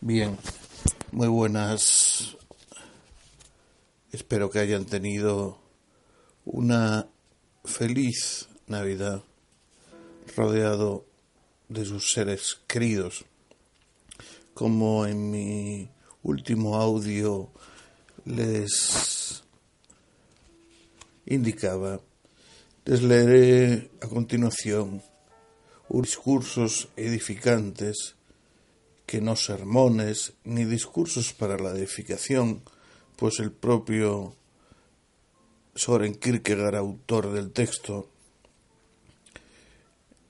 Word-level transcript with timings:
Bien, 0.00 0.38
muy 1.10 1.26
buenas. 1.26 2.36
Espero 4.12 4.48
que 4.48 4.60
hayan 4.60 4.84
tenido 4.84 5.58
una 6.44 7.08
feliz 7.64 8.48
Navidad 8.68 9.24
rodeado 10.36 11.04
de 11.68 11.84
sus 11.84 12.12
seres 12.12 12.60
queridos. 12.68 13.24
Como 14.54 15.04
en 15.04 15.32
mi 15.32 15.90
último 16.22 16.76
audio 16.76 17.50
les 18.24 19.42
indicaba, 21.26 22.00
les 22.84 23.02
leeré 23.02 23.90
a 24.00 24.06
continuación 24.06 25.02
discursos 25.88 26.88
edificantes 26.96 28.14
que 29.08 29.22
no 29.22 29.36
sermones 29.36 30.34
ni 30.44 30.66
discursos 30.66 31.32
para 31.32 31.56
la 31.56 31.70
edificación, 31.70 32.62
pues 33.16 33.40
el 33.40 33.52
propio 33.52 34.36
Soren 35.74 36.14
Kierkegaard, 36.14 36.76
autor 36.76 37.32
del 37.32 37.50
texto, 37.50 38.10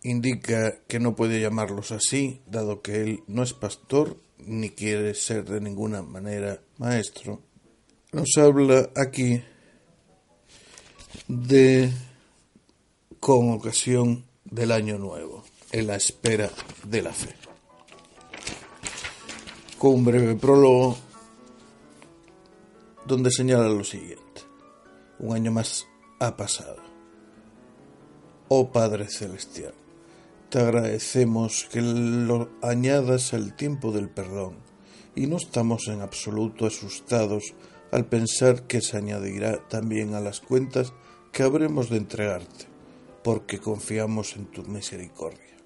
indica 0.04 0.78
que 0.86 1.00
no 1.00 1.16
puede 1.16 1.40
llamarlos 1.40 1.90
así, 1.90 2.40
dado 2.46 2.80
que 2.80 3.02
él 3.02 3.24
no 3.26 3.42
es 3.42 3.52
pastor 3.52 4.16
ni 4.38 4.70
quiere 4.70 5.12
ser 5.14 5.44
de 5.44 5.60
ninguna 5.60 6.02
manera 6.02 6.62
maestro. 6.76 7.42
Nos 8.12 8.28
habla 8.36 8.90
aquí 8.94 9.42
de 11.26 11.90
con 13.18 13.50
ocasión 13.50 14.24
del 14.44 14.70
año 14.70 14.98
nuevo, 14.98 15.44
en 15.72 15.88
la 15.88 15.96
espera 15.96 16.48
de 16.84 17.02
la 17.02 17.12
fe 17.12 17.47
con 19.78 19.94
un 19.94 20.04
breve 20.04 20.34
prólogo 20.34 20.96
donde 23.06 23.30
señala 23.30 23.68
lo 23.68 23.84
siguiente. 23.84 24.42
Un 25.20 25.36
año 25.36 25.52
más 25.52 25.86
ha 26.18 26.36
pasado. 26.36 26.76
oh 28.48 28.70
Padre 28.70 29.08
Celestial. 29.08 29.74
Te 30.50 30.58
agradecemos 30.58 31.68
que 31.70 31.80
lo 31.82 32.48
añadas 32.62 33.34
al 33.34 33.54
tiempo 33.54 33.92
del 33.92 34.08
perdón 34.08 34.56
y 35.14 35.26
no 35.26 35.36
estamos 35.36 35.88
en 35.88 36.00
absoluto 36.00 36.66
asustados 36.66 37.54
al 37.92 38.06
pensar 38.06 38.66
que 38.66 38.80
se 38.80 38.96
añadirá 38.96 39.68
también 39.68 40.14
a 40.14 40.20
las 40.20 40.40
cuentas 40.40 40.92
que 41.32 41.42
habremos 41.42 41.90
de 41.90 41.98
entregarte, 41.98 42.66
porque 43.22 43.58
confiamos 43.58 44.36
en 44.36 44.46
tu 44.46 44.62
misericordia. 44.62 45.57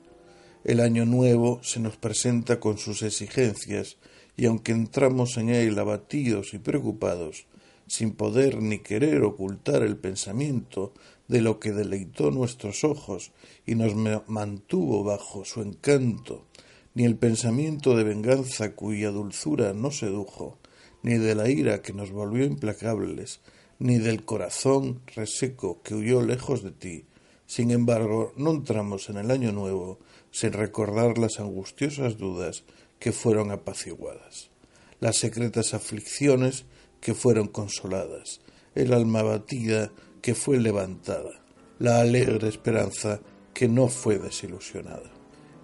El 0.64 0.78
año 0.78 1.04
nuevo 1.04 1.58
se 1.64 1.80
nos 1.80 1.96
presenta 1.96 2.60
con 2.60 2.78
sus 2.78 3.02
exigencias 3.02 3.96
y 4.36 4.46
aunque 4.46 4.70
entramos 4.70 5.36
en 5.36 5.48
él 5.48 5.76
abatidos 5.76 6.54
y 6.54 6.58
preocupados, 6.58 7.46
sin 7.88 8.12
poder 8.12 8.62
ni 8.62 8.78
querer 8.78 9.24
ocultar 9.24 9.82
el 9.82 9.96
pensamiento 9.96 10.92
de 11.26 11.40
lo 11.40 11.58
que 11.58 11.72
deleitó 11.72 12.30
nuestros 12.30 12.84
ojos 12.84 13.32
y 13.66 13.74
nos 13.74 13.96
mantuvo 14.28 15.02
bajo 15.02 15.44
su 15.44 15.62
encanto, 15.62 16.46
ni 16.94 17.04
el 17.04 17.16
pensamiento 17.16 17.96
de 17.96 18.04
venganza 18.04 18.76
cuya 18.76 19.10
dulzura 19.10 19.72
no 19.72 19.90
sedujo, 19.90 20.58
ni 21.02 21.14
de 21.14 21.34
la 21.34 21.50
ira 21.50 21.82
que 21.82 21.92
nos 21.92 22.12
volvió 22.12 22.44
implacables, 22.44 23.40
ni 23.80 23.98
del 23.98 24.24
corazón 24.24 25.00
reseco 25.16 25.82
que 25.82 25.96
huyó 25.96 26.22
lejos 26.22 26.62
de 26.62 26.70
ti. 26.70 27.04
Sin 27.46 27.72
embargo, 27.72 28.32
no 28.36 28.52
entramos 28.52 29.10
en 29.10 29.16
el 29.16 29.30
año 29.32 29.50
nuevo 29.50 29.98
sin 30.32 30.52
recordar 30.52 31.18
las 31.18 31.38
angustiosas 31.38 32.18
dudas 32.18 32.64
que 32.98 33.12
fueron 33.12 33.52
apaciguadas, 33.52 34.50
las 34.98 35.16
secretas 35.16 35.74
aflicciones 35.74 36.64
que 37.00 37.14
fueron 37.14 37.46
consoladas, 37.46 38.40
el 38.74 38.92
alma 38.92 39.22
batida 39.22 39.92
que 40.20 40.34
fue 40.34 40.58
levantada, 40.58 41.44
la 41.78 42.00
alegre 42.00 42.48
esperanza 42.48 43.20
que 43.52 43.68
no 43.68 43.88
fue 43.88 44.18
desilusionada. 44.18 45.10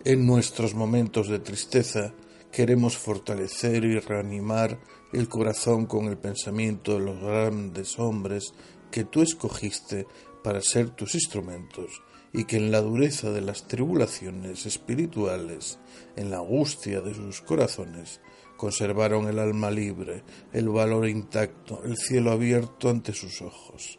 En 0.05 0.27
nuestros 0.27 0.75
momentos 0.75 1.29
de 1.29 1.39
tristeza 1.39 2.13
queremos 2.53 2.97
fortalecer 2.97 3.85
y 3.85 3.99
reanimar 3.99 4.79
el 5.13 5.29
corazón 5.29 5.87
con 5.87 6.07
el 6.07 6.19
pensamiento 6.19 6.95
de 6.95 7.05
los 7.05 7.21
grandes 7.21 7.99
hombres 7.99 8.53
que 8.91 9.05
tú 9.05 9.23
escogiste 9.23 10.07
para 10.43 10.61
ser 10.61 10.91
tus 10.91 11.15
instrumentos 11.15 12.03
y 12.33 12.45
que 12.45 12.57
en 12.57 12.71
la 12.71 12.81
dureza 12.81 13.31
de 13.31 13.41
las 13.41 13.67
tribulaciones 13.67 14.67
espirituales, 14.67 15.79
en 16.17 16.31
la 16.31 16.39
angustia 16.39 17.01
de 17.01 17.15
sus 17.15 17.41
corazones, 17.41 18.21
conservaron 18.57 19.29
el 19.29 19.39
alma 19.39 19.71
libre, 19.71 20.25
el 20.53 20.69
valor 20.69 21.09
intacto, 21.09 21.83
el 21.85 21.97
cielo 21.97 22.33
abierto 22.33 22.91
ante 22.91 23.13
sus 23.13 23.41
ojos. 23.41 23.99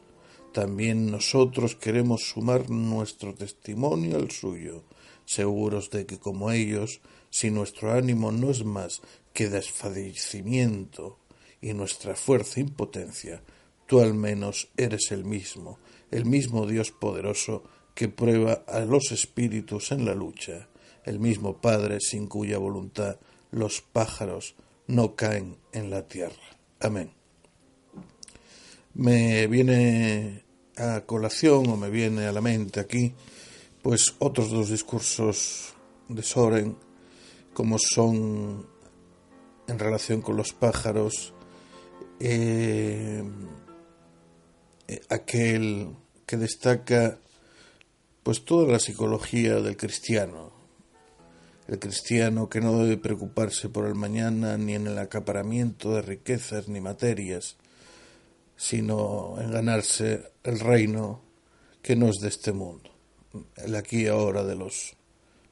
También 0.53 1.09
nosotros 1.09 1.75
queremos 1.75 2.23
sumar 2.23 2.69
nuestro 2.69 3.33
testimonio 3.33 4.17
al 4.17 4.31
suyo, 4.31 4.83
seguros 5.25 5.89
de 5.91 6.05
que 6.05 6.19
como 6.19 6.51
ellos, 6.51 7.01
si 7.29 7.51
nuestro 7.51 7.93
ánimo 7.93 8.31
no 8.31 8.49
es 8.49 8.65
más 8.65 9.01
que 9.31 9.47
desfallecimiento 9.47 11.19
y 11.61 11.73
nuestra 11.73 12.15
fuerza 12.15 12.59
impotencia, 12.59 13.43
tú 13.85 14.01
al 14.01 14.13
menos 14.13 14.69
eres 14.75 15.11
el 15.11 15.23
mismo, 15.23 15.79
el 16.11 16.25
mismo 16.25 16.65
Dios 16.65 16.91
poderoso 16.91 17.63
que 17.93 18.07
prueba 18.07 18.63
a 18.67 18.79
los 18.81 19.11
espíritus 19.11 19.91
en 19.91 20.05
la 20.05 20.13
lucha, 20.15 20.69
el 21.03 21.19
mismo 21.19 21.59
Padre 21.61 21.99
sin 21.99 22.27
cuya 22.27 22.57
voluntad 22.57 23.17
los 23.51 23.81
pájaros 23.81 24.55
no 24.87 25.15
caen 25.15 25.57
en 25.73 25.89
la 25.89 26.07
tierra. 26.07 26.57
Amén. 26.79 27.11
Me 28.93 29.47
viene 29.47 30.43
a 30.77 31.01
colación 31.01 31.67
o 31.69 31.77
me 31.77 31.89
viene 31.89 32.25
a 32.25 32.31
la 32.31 32.41
mente 32.41 32.79
aquí 32.79 33.13
pues 33.81 34.15
otros 34.19 34.49
dos 34.49 34.69
discursos 34.69 35.73
de 36.07 36.23
Soren 36.23 36.77
como 37.53 37.77
son 37.77 38.65
en 39.67 39.79
relación 39.79 40.21
con 40.21 40.37
los 40.37 40.53
pájaros 40.53 41.33
eh, 42.19 43.23
aquel 45.09 45.95
que 46.29 46.37
destaca 46.37 47.17
pues 48.21 48.45
toda 48.45 48.71
la 48.71 48.77
psicología 48.77 49.55
del 49.55 49.75
cristiano 49.75 50.51
el 51.67 51.79
cristiano 51.79 52.49
que 52.49 52.61
no 52.61 52.83
debe 52.83 52.97
preocuparse 52.97 53.67
por 53.69 53.87
el 53.87 53.95
mañana 53.95 54.55
ni 54.55 54.75
en 54.75 54.85
el 54.85 54.97
acaparamiento 54.99 55.93
de 55.93 56.01
riquezas 56.01 56.67
ni 56.67 56.81
materias, 56.81 57.57
sino 58.55 59.35
en 59.39 59.51
ganarse 59.51 60.31
el 60.43 60.59
reino 60.59 61.21
que 61.83 61.95
no 61.95 62.09
es 62.09 62.17
de 62.21 62.29
este 62.29 62.53
mundo, 62.53 62.91
el 63.55 63.75
aquí 63.75 64.03
y 64.03 64.07
ahora 64.07 64.43
de 64.43 64.55
los 64.55 64.95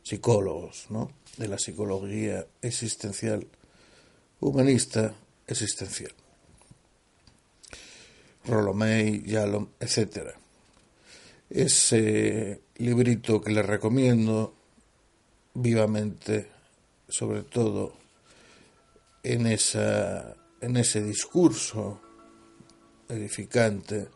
psicólogos, 0.01 0.87
¿no? 0.89 1.11
de 1.37 1.47
la 1.47 1.59
psicología 1.59 2.47
existencial, 2.63 3.47
humanista 4.39 5.13
existencial. 5.45 6.13
Rolomei, 8.45 9.23
Yalom, 9.23 9.69
etc. 9.79 10.46
Ese 11.49 12.61
librito 12.77 13.41
que 13.41 13.51
les 13.51 13.65
recomiendo 13.65 14.53
vivamente, 15.53 16.49
sobre 17.07 17.43
todo 17.43 17.93
en, 19.23 19.47
esa, 19.47 20.35
en 20.61 20.77
ese 20.77 21.01
discurso 21.01 22.01
edificante, 23.09 24.09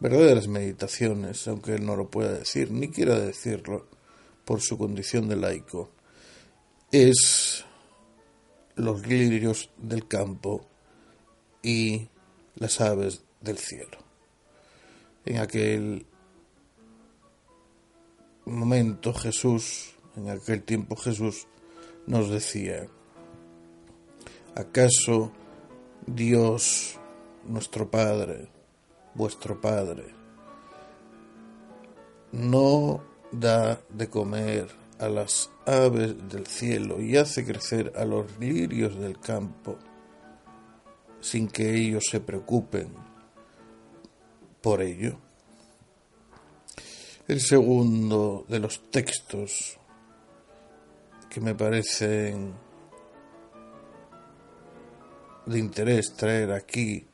verdaderas 0.00 0.48
meditaciones, 0.48 1.46
aunque 1.48 1.74
él 1.74 1.86
no 1.86 1.96
lo 1.96 2.10
pueda 2.10 2.32
decir, 2.32 2.70
ni 2.70 2.88
quiera 2.88 3.18
decirlo 3.18 3.86
por 4.44 4.60
su 4.60 4.76
condición 4.76 5.28
de 5.28 5.36
laico, 5.36 5.90
es 6.90 7.64
los 8.74 9.06
lirios 9.06 9.70
del 9.78 10.06
campo 10.08 10.66
y 11.62 12.08
las 12.56 12.80
aves 12.80 13.22
del 13.40 13.58
cielo. 13.58 13.98
En 15.24 15.38
aquel 15.38 16.06
momento 18.52 19.12
Jesús 19.14 19.94
en 20.16 20.28
aquel 20.28 20.62
tiempo 20.62 20.96
Jesús 20.96 21.46
nos 22.06 22.30
decía, 22.30 22.86
¿acaso 24.54 25.32
Dios, 26.06 26.98
nuestro 27.46 27.90
Padre, 27.90 28.48
vuestro 29.14 29.60
Padre, 29.60 30.04
no 32.32 33.02
da 33.30 33.80
de 33.88 34.08
comer 34.08 34.68
a 34.98 35.08
las 35.08 35.50
aves 35.66 36.16
del 36.28 36.46
cielo 36.46 37.00
y 37.00 37.16
hace 37.16 37.44
crecer 37.44 37.92
a 37.96 38.04
los 38.04 38.38
lirios 38.38 38.98
del 38.98 39.18
campo 39.18 39.78
sin 41.20 41.48
que 41.48 41.74
ellos 41.74 42.04
se 42.10 42.20
preocupen 42.20 42.88
por 44.60 44.82
ello? 44.82 45.18
El 47.28 47.40
segundo 47.40 48.44
de 48.48 48.58
los 48.58 48.90
textos 48.90 49.78
que 51.30 51.40
me 51.40 51.54
parecen 51.54 52.52
de 55.46 55.58
interés 55.58 56.14
traer 56.14 56.50
aquí 56.50 57.06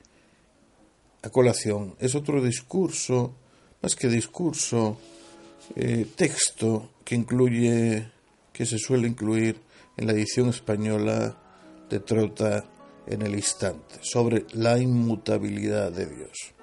a 1.23 1.29
colación 1.29 1.95
es 2.00 2.15
otro 2.15 2.43
discurso, 2.43 3.35
más 3.83 3.95
que 3.97 4.09
discurso, 4.09 4.99
eh, 5.77 6.07
texto 6.17 6.91
que 7.05 7.15
incluye, 7.15 8.11
que 8.53 8.65
se 8.65 8.79
suele 8.79 9.09
incluir 9.09 9.61
en 9.99 10.07
la 10.07 10.15
edición 10.15 10.49
española 10.49 11.37
de 11.91 12.00
Trota 12.00 12.65
en 13.07 13.21
el 13.21 13.35
instante, 13.35 13.97
sobre 14.00 14.47
la 14.55 14.79
inmutabilidad 14.79 15.93
de 15.93 16.07
Dios. 16.07 16.55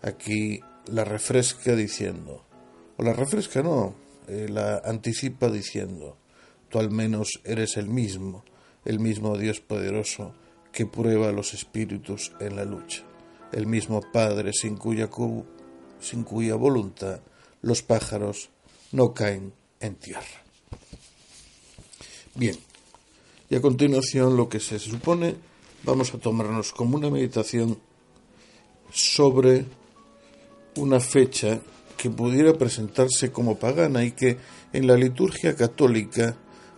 Aquí 0.00 0.60
la 0.86 1.04
refresca 1.04 1.76
diciendo, 1.76 2.47
o 2.98 3.02
la 3.02 3.12
refresca 3.12 3.62
no, 3.62 3.94
eh, 4.26 4.48
la 4.50 4.82
anticipa 4.84 5.48
diciendo, 5.48 6.16
tú 6.68 6.80
al 6.80 6.90
menos 6.90 7.40
eres 7.44 7.76
el 7.76 7.88
mismo, 7.88 8.44
el 8.84 8.98
mismo 8.98 9.38
Dios 9.38 9.60
poderoso 9.60 10.34
que 10.72 10.84
prueba 10.84 11.28
a 11.28 11.32
los 11.32 11.54
espíritus 11.54 12.32
en 12.40 12.56
la 12.56 12.64
lucha, 12.64 13.04
el 13.52 13.66
mismo 13.66 14.02
Padre 14.12 14.52
sin 14.52 14.76
cuya, 14.76 15.08
sin 16.00 16.24
cuya 16.24 16.56
voluntad 16.56 17.20
los 17.62 17.82
pájaros 17.82 18.50
no 18.92 19.14
caen 19.14 19.52
en 19.80 19.94
tierra. 19.94 20.42
Bien, 22.34 22.56
y 23.48 23.54
a 23.54 23.60
continuación 23.60 24.36
lo 24.36 24.48
que 24.48 24.58
se 24.58 24.78
supone 24.80 25.36
vamos 25.84 26.12
a 26.14 26.18
tomarnos 26.18 26.72
como 26.72 26.96
una 26.96 27.10
meditación 27.10 27.78
sobre 28.92 29.66
una 30.76 30.98
fecha 30.98 31.60
que 31.98 32.08
pudiera 32.10 32.54
presentarse 32.54 33.32
como 33.32 33.58
pagana 33.58 34.04
y 34.04 34.12
que 34.12 34.38
en 34.72 34.86
la 34.86 34.96
liturgia 34.96 35.54
católica 35.56 36.36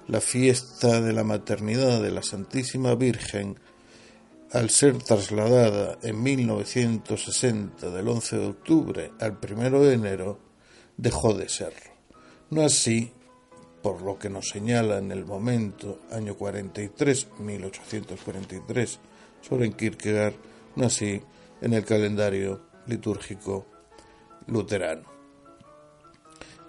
la 0.08 0.20
fiesta 0.20 1.00
de 1.00 1.12
la 1.12 1.22
maternidad 1.22 2.02
de 2.02 2.10
la 2.10 2.22
Santísima 2.22 2.94
Virgen, 2.94 3.60
al 4.50 4.70
ser 4.70 4.96
trasladada 4.98 5.98
en 6.02 6.20
1960 6.20 7.90
del 7.90 8.08
11 8.08 8.38
de 8.38 8.46
octubre 8.46 9.12
al 9.20 9.38
1 9.40 9.80
de 9.80 9.94
enero, 9.94 10.38
dejó 10.96 11.34
de 11.34 11.48
serlo. 11.48 11.92
No 12.48 12.62
así, 12.62 13.12
por 13.82 14.00
lo 14.02 14.18
que 14.18 14.30
nos 14.30 14.48
señala 14.48 14.98
en 14.98 15.12
el 15.12 15.26
momento, 15.26 16.00
año 16.10 16.34
43, 16.34 17.28
1843, 17.38 18.98
Soren 19.42 19.74
Kierkegaard, 19.74 20.34
no 20.76 20.86
así 20.86 21.20
en 21.60 21.74
el 21.74 21.84
calendario 21.84 22.62
litúrgico 22.86 23.66
luterano. 24.50 25.08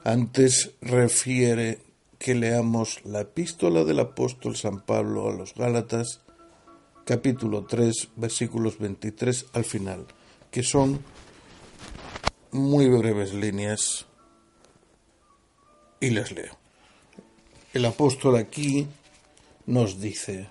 Antes 0.03 0.71
refiere 0.81 1.79
que 2.17 2.35
leamos 2.35 3.03
la 3.03 3.21
epístola 3.21 3.83
del 3.83 3.99
apóstol 3.99 4.55
San 4.55 4.81
Pablo 4.81 5.29
a 5.29 5.33
los 5.33 5.53
Gálatas, 5.55 6.21
capítulo 7.05 7.65
3, 7.65 8.09
versículos 8.15 8.77
23 8.79 9.47
al 9.53 9.65
final, 9.65 10.05
que 10.49 10.63
son 10.63 11.03
muy 12.51 12.87
breves 12.89 13.33
líneas 13.33 14.05
y 15.99 16.09
les 16.11 16.31
leo. 16.31 16.57
El 17.73 17.85
apóstol 17.85 18.35
aquí 18.35 18.87
nos 19.65 19.99
dice, 20.01 20.49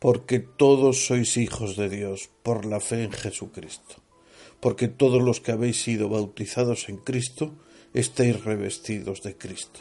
porque 0.00 0.40
todos 0.40 1.06
sois 1.06 1.36
hijos 1.36 1.76
de 1.76 1.88
Dios 1.88 2.30
por 2.42 2.64
la 2.64 2.80
fe 2.80 3.04
en 3.04 3.12
Jesucristo, 3.12 3.96
porque 4.60 4.88
todos 4.88 5.22
los 5.22 5.40
que 5.40 5.52
habéis 5.52 5.82
sido 5.82 6.08
bautizados 6.08 6.88
en 6.88 6.98
Cristo 6.98 7.52
estáis 7.94 8.44
revestidos 8.44 9.22
de 9.22 9.36
Cristo. 9.36 9.80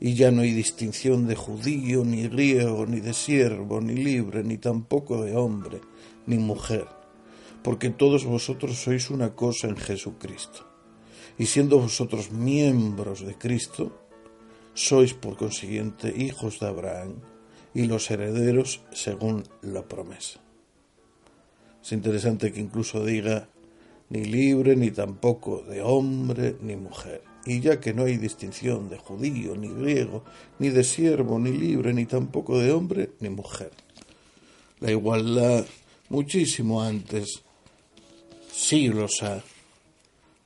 Y 0.00 0.14
ya 0.14 0.30
no 0.30 0.42
hay 0.42 0.52
distinción 0.52 1.26
de 1.26 1.36
judío, 1.36 2.04
ni 2.04 2.26
griego, 2.28 2.86
ni 2.86 3.00
de 3.00 3.14
siervo, 3.14 3.80
ni 3.80 3.94
libre, 3.94 4.42
ni 4.42 4.56
tampoco 4.56 5.22
de 5.22 5.36
hombre, 5.36 5.80
ni 6.26 6.38
mujer, 6.38 6.86
porque 7.62 7.90
todos 7.90 8.24
vosotros 8.24 8.76
sois 8.82 9.10
una 9.10 9.34
cosa 9.34 9.68
en 9.68 9.76
Jesucristo 9.76 10.70
y 11.40 11.46
siendo 11.46 11.78
vosotros 11.78 12.30
miembros 12.32 13.24
de 13.24 13.34
Cristo, 13.34 14.04
sois 14.74 15.14
por 15.14 15.38
consiguiente 15.38 16.12
hijos 16.14 16.60
de 16.60 16.68
Abraham 16.68 17.14
y 17.72 17.86
los 17.86 18.10
herederos 18.10 18.82
según 18.92 19.44
la 19.62 19.88
promesa. 19.88 20.40
Es 21.82 21.92
interesante 21.92 22.52
que 22.52 22.60
incluso 22.60 23.06
diga 23.06 23.48
ni 24.10 24.24
libre 24.24 24.76
ni 24.76 24.90
tampoco 24.90 25.62
de 25.62 25.82
hombre 25.82 26.56
ni 26.60 26.76
mujer. 26.76 27.22
Y 27.46 27.60
ya 27.60 27.80
que 27.80 27.94
no 27.94 28.04
hay 28.04 28.18
distinción 28.18 28.90
de 28.90 28.98
judío 28.98 29.56
ni 29.56 29.68
griego, 29.68 30.24
ni 30.58 30.68
de 30.68 30.84
siervo 30.84 31.38
ni 31.38 31.52
libre, 31.52 31.94
ni 31.94 32.04
tampoco 32.04 32.58
de 32.58 32.72
hombre 32.72 33.12
ni 33.20 33.30
mujer. 33.30 33.70
La 34.80 34.90
igualdad 34.90 35.64
muchísimo 36.10 36.82
antes, 36.82 37.42
siglos 38.52 39.22
ha, 39.22 39.42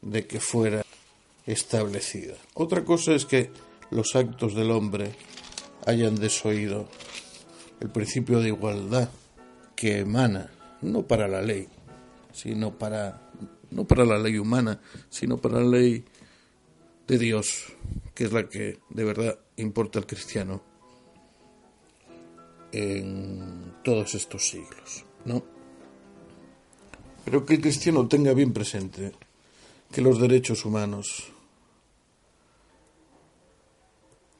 de 0.02 0.26
que 0.26 0.38
fuera 0.38 0.85
establecida. 1.47 2.35
Otra 2.54 2.85
cosa 2.85 3.12
es 3.14 3.25
que 3.25 3.50
los 3.90 4.14
actos 4.14 4.54
del 4.54 4.71
hombre 4.71 5.12
hayan 5.87 6.14
desoído 6.16 6.87
el 7.80 7.90
principio 7.90 8.40
de 8.40 8.49
igualdad 8.49 9.09
que 9.75 9.99
emana 10.00 10.50
no 10.83 11.02
para 11.02 11.26
la 11.28 11.42
ley, 11.42 11.68
sino 12.33 12.78
para 12.78 13.24
no 13.75 13.85
para 13.85 14.04
la 14.04 14.19
ley 14.19 14.38
humana, 14.38 14.81
sino 15.11 15.37
para 15.37 15.61
la 15.61 15.69
ley 15.78 16.04
de 17.07 17.19
Dios, 17.19 17.64
que 18.14 18.25
es 18.25 18.33
la 18.33 18.49
que 18.49 18.78
de 18.88 19.04
verdad 19.04 19.38
importa 19.57 19.99
al 19.99 20.07
cristiano 20.07 20.62
en 22.73 23.75
todos 23.85 24.14
estos 24.14 24.49
siglos, 24.49 25.04
¿no? 25.25 25.45
Pero 27.25 27.45
que 27.45 27.54
el 27.54 27.61
cristiano 27.61 28.07
tenga 28.09 28.33
bien 28.33 28.52
presente 28.52 29.12
que 29.90 30.00
los 30.00 30.21
derechos 30.21 30.64
humanos 30.64 31.35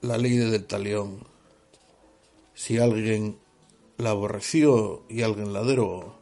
la 0.01 0.19
ley 0.19 0.37
del 0.37 0.65
talión. 0.67 1.27
Si 2.55 2.79
alguien 2.79 3.39
la 3.97 4.11
aborreció 4.11 5.05
y 5.09 5.23
alguien 5.23 5.53
la 5.53 5.63
derogó, 5.63 6.19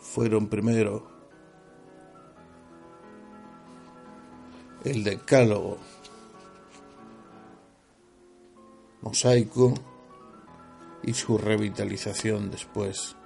fueron 0.00 0.48
primero 0.48 1.15
el 4.86 5.02
decálogo 5.02 5.78
mosaico 9.02 9.74
y 11.02 11.12
su 11.12 11.38
revitalización 11.38 12.50
después 12.50 13.16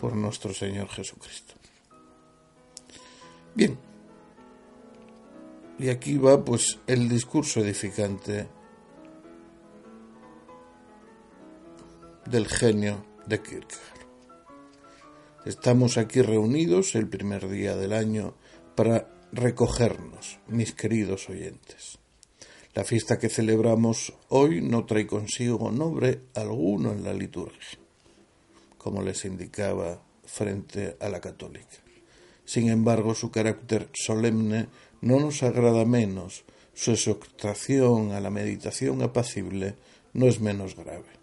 por 0.00 0.14
nuestro 0.14 0.54
Señor 0.54 0.88
Jesucristo. 0.88 1.54
Bien, 3.54 3.76
y 5.78 5.88
aquí 5.88 6.16
va 6.16 6.44
pues 6.44 6.78
el 6.86 7.08
discurso 7.08 7.60
edificante 7.60 8.48
del 12.24 12.46
genio 12.46 13.04
de 13.26 13.42
Kierkegaard. 13.42 13.96
Estamos 15.44 15.96
aquí 15.96 16.22
reunidos 16.22 16.94
el 16.94 17.08
primer 17.08 17.48
día 17.48 17.76
del 17.76 17.92
año 17.92 18.34
para 18.74 19.15
recogernos, 19.32 20.38
mis 20.48 20.72
queridos 20.72 21.28
oyentes. 21.28 21.98
La 22.74 22.84
fiesta 22.84 23.18
que 23.18 23.28
celebramos 23.28 24.12
hoy 24.28 24.60
no 24.60 24.84
trae 24.84 25.06
consigo 25.06 25.70
nombre 25.70 26.20
alguno 26.34 26.92
en 26.92 27.04
la 27.04 27.14
liturgia, 27.14 27.78
como 28.76 29.02
les 29.02 29.24
indicaba 29.24 30.02
frente 30.24 30.96
a 31.00 31.08
la 31.08 31.20
católica. 31.20 31.78
Sin 32.44 32.68
embargo, 32.68 33.14
su 33.14 33.30
carácter 33.30 33.88
solemne 33.94 34.68
no 35.00 35.18
nos 35.18 35.42
agrada 35.42 35.84
menos, 35.84 36.44
su 36.74 36.92
exhortación 36.92 38.12
a 38.12 38.20
la 38.20 38.30
meditación 38.30 39.02
apacible 39.02 39.74
no 40.12 40.26
es 40.26 40.40
menos 40.40 40.76
grave. 40.76 41.16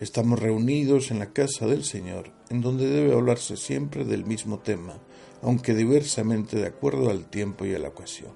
Estamos 0.00 0.38
reunidos 0.38 1.10
en 1.10 1.18
la 1.18 1.32
casa 1.34 1.66
del 1.66 1.84
Señor, 1.84 2.32
en 2.48 2.62
donde 2.62 2.88
debe 2.88 3.12
hablarse 3.12 3.58
siempre 3.58 4.04
del 4.06 4.24
mismo 4.24 4.60
tema, 4.60 4.98
aunque 5.42 5.74
diversamente 5.74 6.58
de 6.58 6.66
acuerdo 6.66 7.10
al 7.10 7.28
tiempo 7.28 7.64
y 7.64 7.74
a 7.74 7.78
la 7.78 7.88
ocasión. 7.88 8.32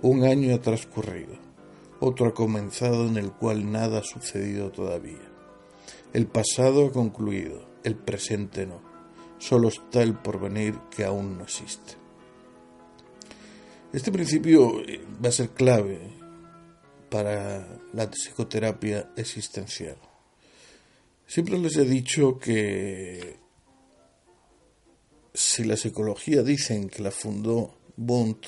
Un 0.00 0.24
año 0.24 0.54
ha 0.54 0.60
transcurrido, 0.60 1.36
otro 2.00 2.28
ha 2.28 2.34
comenzado 2.34 3.06
en 3.06 3.16
el 3.16 3.32
cual 3.32 3.70
nada 3.70 3.98
ha 3.98 4.04
sucedido 4.04 4.70
todavía. 4.70 5.18
El 6.12 6.26
pasado 6.26 6.86
ha 6.86 6.92
concluido, 6.92 7.68
el 7.84 7.96
presente 7.96 8.66
no. 8.66 8.80
Solo 9.38 9.68
está 9.68 10.02
el 10.02 10.14
porvenir 10.14 10.78
que 10.90 11.04
aún 11.04 11.38
no 11.38 11.44
existe. 11.44 11.94
Este 13.92 14.12
principio 14.12 14.80
eh, 14.80 15.00
va 15.24 15.28
a 15.28 15.32
ser 15.32 15.50
clave 15.50 15.98
para 17.08 17.66
la 17.92 18.10
psicoterapia 18.10 19.10
existencial. 19.16 19.96
Siempre 21.26 21.58
les 21.58 21.76
he 21.76 21.84
dicho 21.84 22.38
que 22.38 23.37
si 25.38 25.62
la 25.62 25.76
psicología 25.76 26.42
dicen 26.42 26.88
que 26.88 27.00
la 27.00 27.12
fundó 27.12 27.76
Bund 27.96 28.44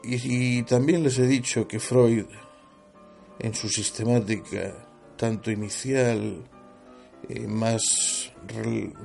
Y, 0.02 0.62
también 0.62 1.02
les 1.02 1.18
he 1.18 1.26
dicho 1.26 1.68
que 1.68 1.78
Freud, 1.78 2.24
en 3.38 3.54
su 3.54 3.68
sistemática, 3.68 4.74
tanto 5.16 5.50
inicial, 5.50 6.44
eh, 7.28 7.46
más 7.46 8.32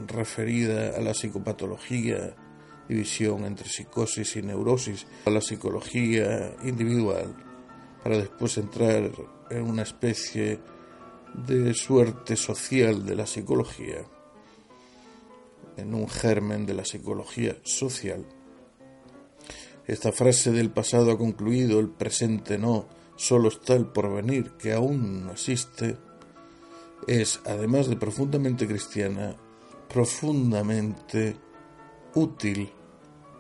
referida 0.08 0.96
a 0.98 1.02
la 1.02 1.14
psicopatología, 1.14 2.36
división 2.88 3.46
entre 3.46 3.68
psicosis 3.68 4.36
y 4.36 4.42
neurosis, 4.42 5.08
a 5.26 5.30
la 5.30 5.42
psicología 5.42 6.56
individual, 6.64 7.36
para 8.04 8.18
después 8.18 8.58
entrar 8.58 9.12
en 9.50 9.62
una 9.64 9.84
especie 9.84 10.60
de 11.34 11.74
suerte 11.74 12.36
social 12.36 13.06
de 13.06 13.16
la 13.16 13.26
psicología, 13.26 14.04
en 15.78 15.94
un 15.94 16.08
germen 16.08 16.66
de 16.66 16.76
la 16.76 16.86
psicología 16.86 17.58
social. 17.64 18.26
Esta 19.88 20.12
frase 20.12 20.52
del 20.52 20.70
pasado 20.70 21.12
ha 21.12 21.18
concluido, 21.18 21.80
el 21.80 21.90
presente 21.90 22.58
no, 22.58 22.88
solo 23.16 23.50
está 23.50 23.74
el 23.74 23.86
porvenir 23.86 24.52
que 24.52 24.74
aún 24.74 25.26
no 25.26 25.32
existe, 25.32 25.98
es, 27.08 27.42
además 27.46 27.88
de 27.88 27.98
profundamente 27.98 28.68
cristiana, 28.68 29.36
profundamente 29.90 31.36
útil 32.16 32.72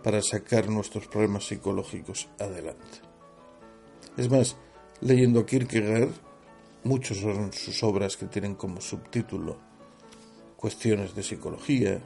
para 0.03 0.21
sacar 0.21 0.69
nuestros 0.69 1.07
problemas 1.07 1.47
psicológicos 1.47 2.27
adelante. 2.39 2.99
Es 4.17 4.29
más, 4.29 4.57
leyendo 5.01 5.39
a 5.39 5.45
Kierkegaard, 5.45 6.11
muchos 6.83 7.19
son 7.19 7.51
sus 7.53 7.81
obras 7.83 8.17
que 8.17 8.25
tienen 8.25 8.55
como 8.55 8.81
subtítulo 8.81 9.57
cuestiones 10.57 11.13
de 11.13 11.23
psicología, 11.23 12.01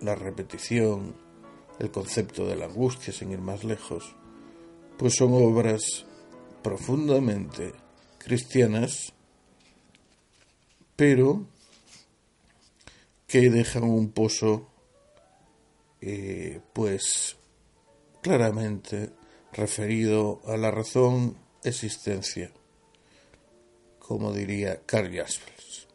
la 0.00 0.14
repetición, 0.14 1.14
el 1.78 1.90
concepto 1.90 2.46
de 2.46 2.54
la 2.54 2.66
angustia, 2.66 3.12
sin 3.12 3.32
ir 3.32 3.40
más 3.40 3.64
lejos, 3.64 4.14
pues 4.96 5.14
son 5.16 5.32
obras 5.34 6.06
profundamente 6.66 7.74
cristianas, 8.18 9.12
pero 10.96 11.46
que 13.28 13.50
dejan 13.50 13.84
un 13.84 14.10
pozo, 14.10 14.68
eh, 16.00 16.60
pues 16.72 17.36
claramente 18.20 19.10
referido 19.52 20.42
a 20.44 20.56
la 20.56 20.72
razón 20.72 21.36
existencia, 21.62 22.50
como 24.00 24.32
diría 24.32 24.80
Carl 24.86 25.14
Jaspers. 25.14 25.86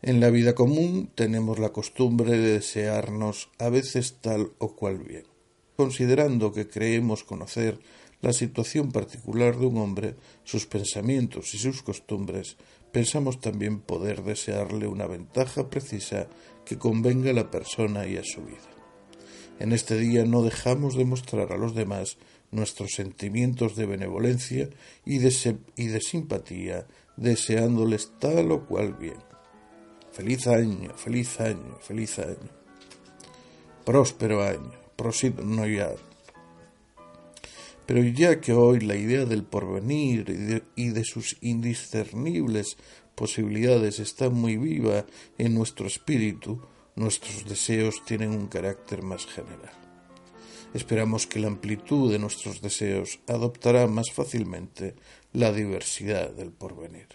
En 0.00 0.20
la 0.20 0.30
vida 0.30 0.54
común 0.54 1.10
tenemos 1.14 1.58
la 1.58 1.74
costumbre 1.74 2.38
de 2.38 2.52
desearnos 2.54 3.50
a 3.58 3.68
veces 3.68 4.16
tal 4.22 4.52
o 4.56 4.74
cual 4.74 4.96
bien. 4.96 5.26
Considerando 5.76 6.54
que 6.54 6.68
creemos 6.68 7.22
conocer 7.22 7.78
la 8.22 8.32
situación 8.32 8.92
particular 8.92 9.56
de 9.58 9.66
un 9.66 9.78
hombre, 9.78 10.16
sus 10.44 10.66
pensamientos 10.66 11.54
y 11.54 11.58
sus 11.58 11.82
costumbres, 11.82 12.56
pensamos 12.92 13.40
también 13.40 13.80
poder 13.80 14.22
desearle 14.22 14.86
una 14.86 15.06
ventaja 15.06 15.70
precisa 15.70 16.28
que 16.64 16.78
convenga 16.78 17.30
a 17.30 17.34
la 17.34 17.50
persona 17.50 18.06
y 18.06 18.16
a 18.16 18.24
su 18.24 18.42
vida. 18.42 18.58
En 19.58 19.72
este 19.72 19.98
día 19.98 20.24
no 20.24 20.42
dejamos 20.42 20.96
de 20.96 21.04
mostrar 21.04 21.52
a 21.52 21.58
los 21.58 21.74
demás 21.74 22.16
nuestros 22.50 22.92
sentimientos 22.92 23.76
de 23.76 23.86
benevolencia 23.86 24.68
y 25.04 25.18
de, 25.18 26.00
simpatía, 26.00 26.86
deseándoles 27.16 28.12
tal 28.18 28.52
o 28.52 28.66
cual 28.66 28.94
bien. 28.94 29.18
Feliz 30.12 30.46
año, 30.46 30.96
feliz 30.96 31.40
año, 31.40 31.78
feliz 31.80 32.18
año. 32.18 32.50
Próspero 33.84 34.42
año, 34.42 34.72
no 35.44 35.66
ya. 35.66 35.90
Pero 37.90 38.04
ya 38.04 38.40
que 38.40 38.52
hoy 38.52 38.78
la 38.78 38.94
idea 38.94 39.24
del 39.24 39.42
porvenir 39.42 40.62
y 40.76 40.90
de 40.90 41.04
sus 41.04 41.36
indiscernibles 41.40 42.76
posibilidades 43.16 43.98
está 43.98 44.30
muy 44.30 44.56
viva 44.58 45.06
en 45.38 45.54
nuestro 45.54 45.88
espíritu, 45.88 46.60
nuestros 46.94 47.46
deseos 47.46 48.04
tienen 48.04 48.30
un 48.30 48.46
carácter 48.46 49.02
más 49.02 49.26
general. 49.26 49.72
Esperamos 50.72 51.26
que 51.26 51.40
la 51.40 51.48
amplitud 51.48 52.12
de 52.12 52.20
nuestros 52.20 52.62
deseos 52.62 53.18
adoptará 53.26 53.88
más 53.88 54.12
fácilmente 54.12 54.94
la 55.32 55.50
diversidad 55.50 56.30
del 56.30 56.52
porvenir. 56.52 57.08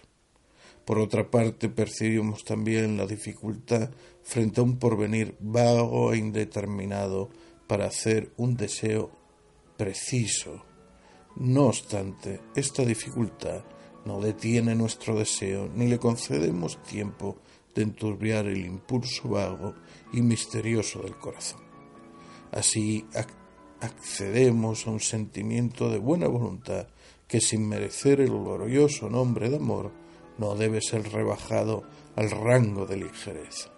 Por 0.84 0.98
otra 0.98 1.30
parte, 1.30 1.70
percibimos 1.70 2.44
también 2.44 2.98
la 2.98 3.06
dificultad 3.06 3.88
frente 4.22 4.60
a 4.60 4.64
un 4.64 4.78
porvenir 4.78 5.36
vago 5.40 6.12
e 6.12 6.18
indeterminado 6.18 7.30
para 7.66 7.86
hacer 7.86 8.30
un 8.36 8.58
deseo 8.58 9.10
preciso. 9.78 10.65
No 11.36 11.66
obstante, 11.66 12.40
esta 12.54 12.82
dificultad 12.82 13.62
no 14.06 14.20
detiene 14.20 14.74
nuestro 14.74 15.18
deseo 15.18 15.68
ni 15.74 15.86
le 15.86 15.98
concedemos 15.98 16.82
tiempo 16.82 17.36
de 17.74 17.82
enturbiar 17.82 18.46
el 18.46 18.64
impulso 18.64 19.28
vago 19.28 19.74
y 20.14 20.22
misterioso 20.22 21.02
del 21.02 21.18
corazón. 21.18 21.60
Así 22.52 23.04
accedemos 23.80 24.86
a 24.86 24.90
un 24.90 25.00
sentimiento 25.00 25.90
de 25.90 25.98
buena 25.98 26.26
voluntad 26.26 26.88
que 27.28 27.42
sin 27.42 27.68
merecer 27.68 28.20
el 28.22 28.30
glorioso 28.30 29.10
nombre 29.10 29.50
de 29.50 29.56
amor 29.56 29.92
no 30.38 30.54
debe 30.54 30.80
ser 30.80 31.12
rebajado 31.12 31.82
al 32.14 32.30
rango 32.30 32.86
de 32.86 32.96
ligereza. 32.96 33.70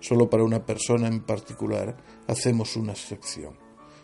Solo 0.00 0.30
para 0.30 0.44
una 0.44 0.64
persona 0.64 1.08
en 1.08 1.20
particular 1.20 1.96
hacemos 2.26 2.76
una 2.76 2.92
excepción, 2.92 3.58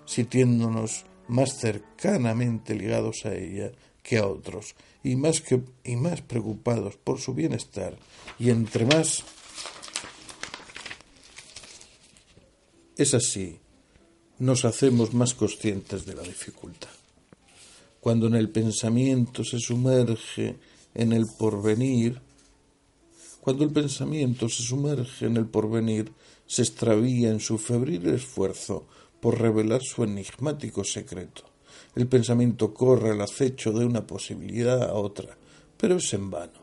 sintiéndonos 0.04 1.06
más 1.28 1.58
cercanamente 1.58 2.74
ligados 2.74 3.24
a 3.24 3.34
ella 3.34 3.72
que 4.02 4.18
a 4.18 4.26
otros 4.26 4.74
y 5.02 5.16
más, 5.16 5.40
que, 5.40 5.62
y 5.84 5.96
más 5.96 6.20
preocupados 6.22 6.96
por 6.96 7.20
su 7.20 7.34
bienestar 7.34 7.96
y 8.38 8.50
entre 8.50 8.84
más 8.86 9.24
es 12.96 13.14
así, 13.14 13.58
nos 14.38 14.64
hacemos 14.64 15.14
más 15.14 15.34
conscientes 15.34 16.04
de 16.04 16.14
la 16.14 16.22
dificultad. 16.22 16.90
Cuando 18.00 18.26
en 18.26 18.34
el 18.34 18.50
pensamiento 18.50 19.44
se 19.44 19.58
sumerge 19.58 20.56
en 20.94 21.12
el 21.12 21.26
porvenir, 21.38 22.20
cuando 23.40 23.64
el 23.64 23.70
pensamiento 23.70 24.48
se 24.48 24.62
sumerge 24.62 25.26
en 25.26 25.36
el 25.36 25.46
porvenir, 25.46 26.12
se 26.46 26.62
extravía 26.62 27.30
en 27.30 27.40
su 27.40 27.58
febril 27.58 28.06
esfuerzo 28.08 28.86
por 29.22 29.40
revelar 29.40 29.82
su 29.84 30.02
enigmático 30.02 30.82
secreto. 30.82 31.44
El 31.94 32.08
pensamiento 32.08 32.74
corre 32.74 33.10
al 33.10 33.20
acecho 33.20 33.70
de 33.70 33.86
una 33.86 34.04
posibilidad 34.04 34.82
a 34.82 34.94
otra, 34.94 35.38
pero 35.76 35.98
es 35.98 36.12
en 36.12 36.28
vano. 36.28 36.60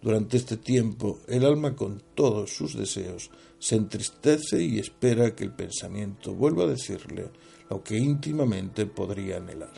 Durante 0.00 0.38
este 0.38 0.56
tiempo, 0.56 1.18
el 1.28 1.44
alma 1.44 1.76
con 1.76 2.02
todos 2.14 2.50
sus 2.50 2.74
deseos 2.74 3.30
se 3.58 3.76
entristece 3.76 4.62
y 4.62 4.78
espera 4.78 5.34
que 5.34 5.44
el 5.44 5.52
pensamiento 5.52 6.32
vuelva 6.32 6.64
a 6.64 6.68
decirle 6.68 7.30
lo 7.68 7.84
que 7.84 7.98
íntimamente 7.98 8.86
podría 8.86 9.36
anhelar. 9.36 9.74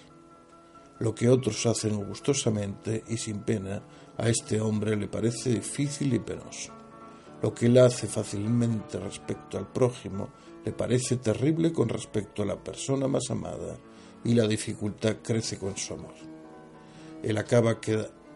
Lo 1.01 1.12
que 1.12 1.29
otros 1.29 1.66
hacen 1.66 1.97
gustosamente 1.97 3.03
y 3.09 3.16
sin 3.16 3.40
pena, 3.40 3.83
a 4.16 4.29
este 4.29 4.61
hombre 4.61 4.97
le 4.97 5.09
parece 5.09 5.51
difícil 5.51 6.14
y 6.14 6.21
penoso. 6.21 6.73
Lo 7.43 7.53
que 7.53 7.66
él 7.66 7.79
hace 7.79 8.07
fácilmente 8.07 9.01
respecto 9.01 9.59
al 9.59 9.66
prójimo 9.66 10.29
le 10.64 10.73
parece 10.73 11.16
terrible 11.16 11.73
con 11.73 11.88
respecto 11.88 12.42
a 12.42 12.46
la 12.46 12.62
persona 12.62 13.09
más 13.09 13.31
amada 13.31 13.79
y 14.25 14.35
la 14.35 14.46
dificultad 14.46 15.16
crece 15.23 15.59
con 15.59 15.77
su 15.77 15.94
amor. 15.94 16.14
Él 17.23 17.38
acaba, 17.38 17.79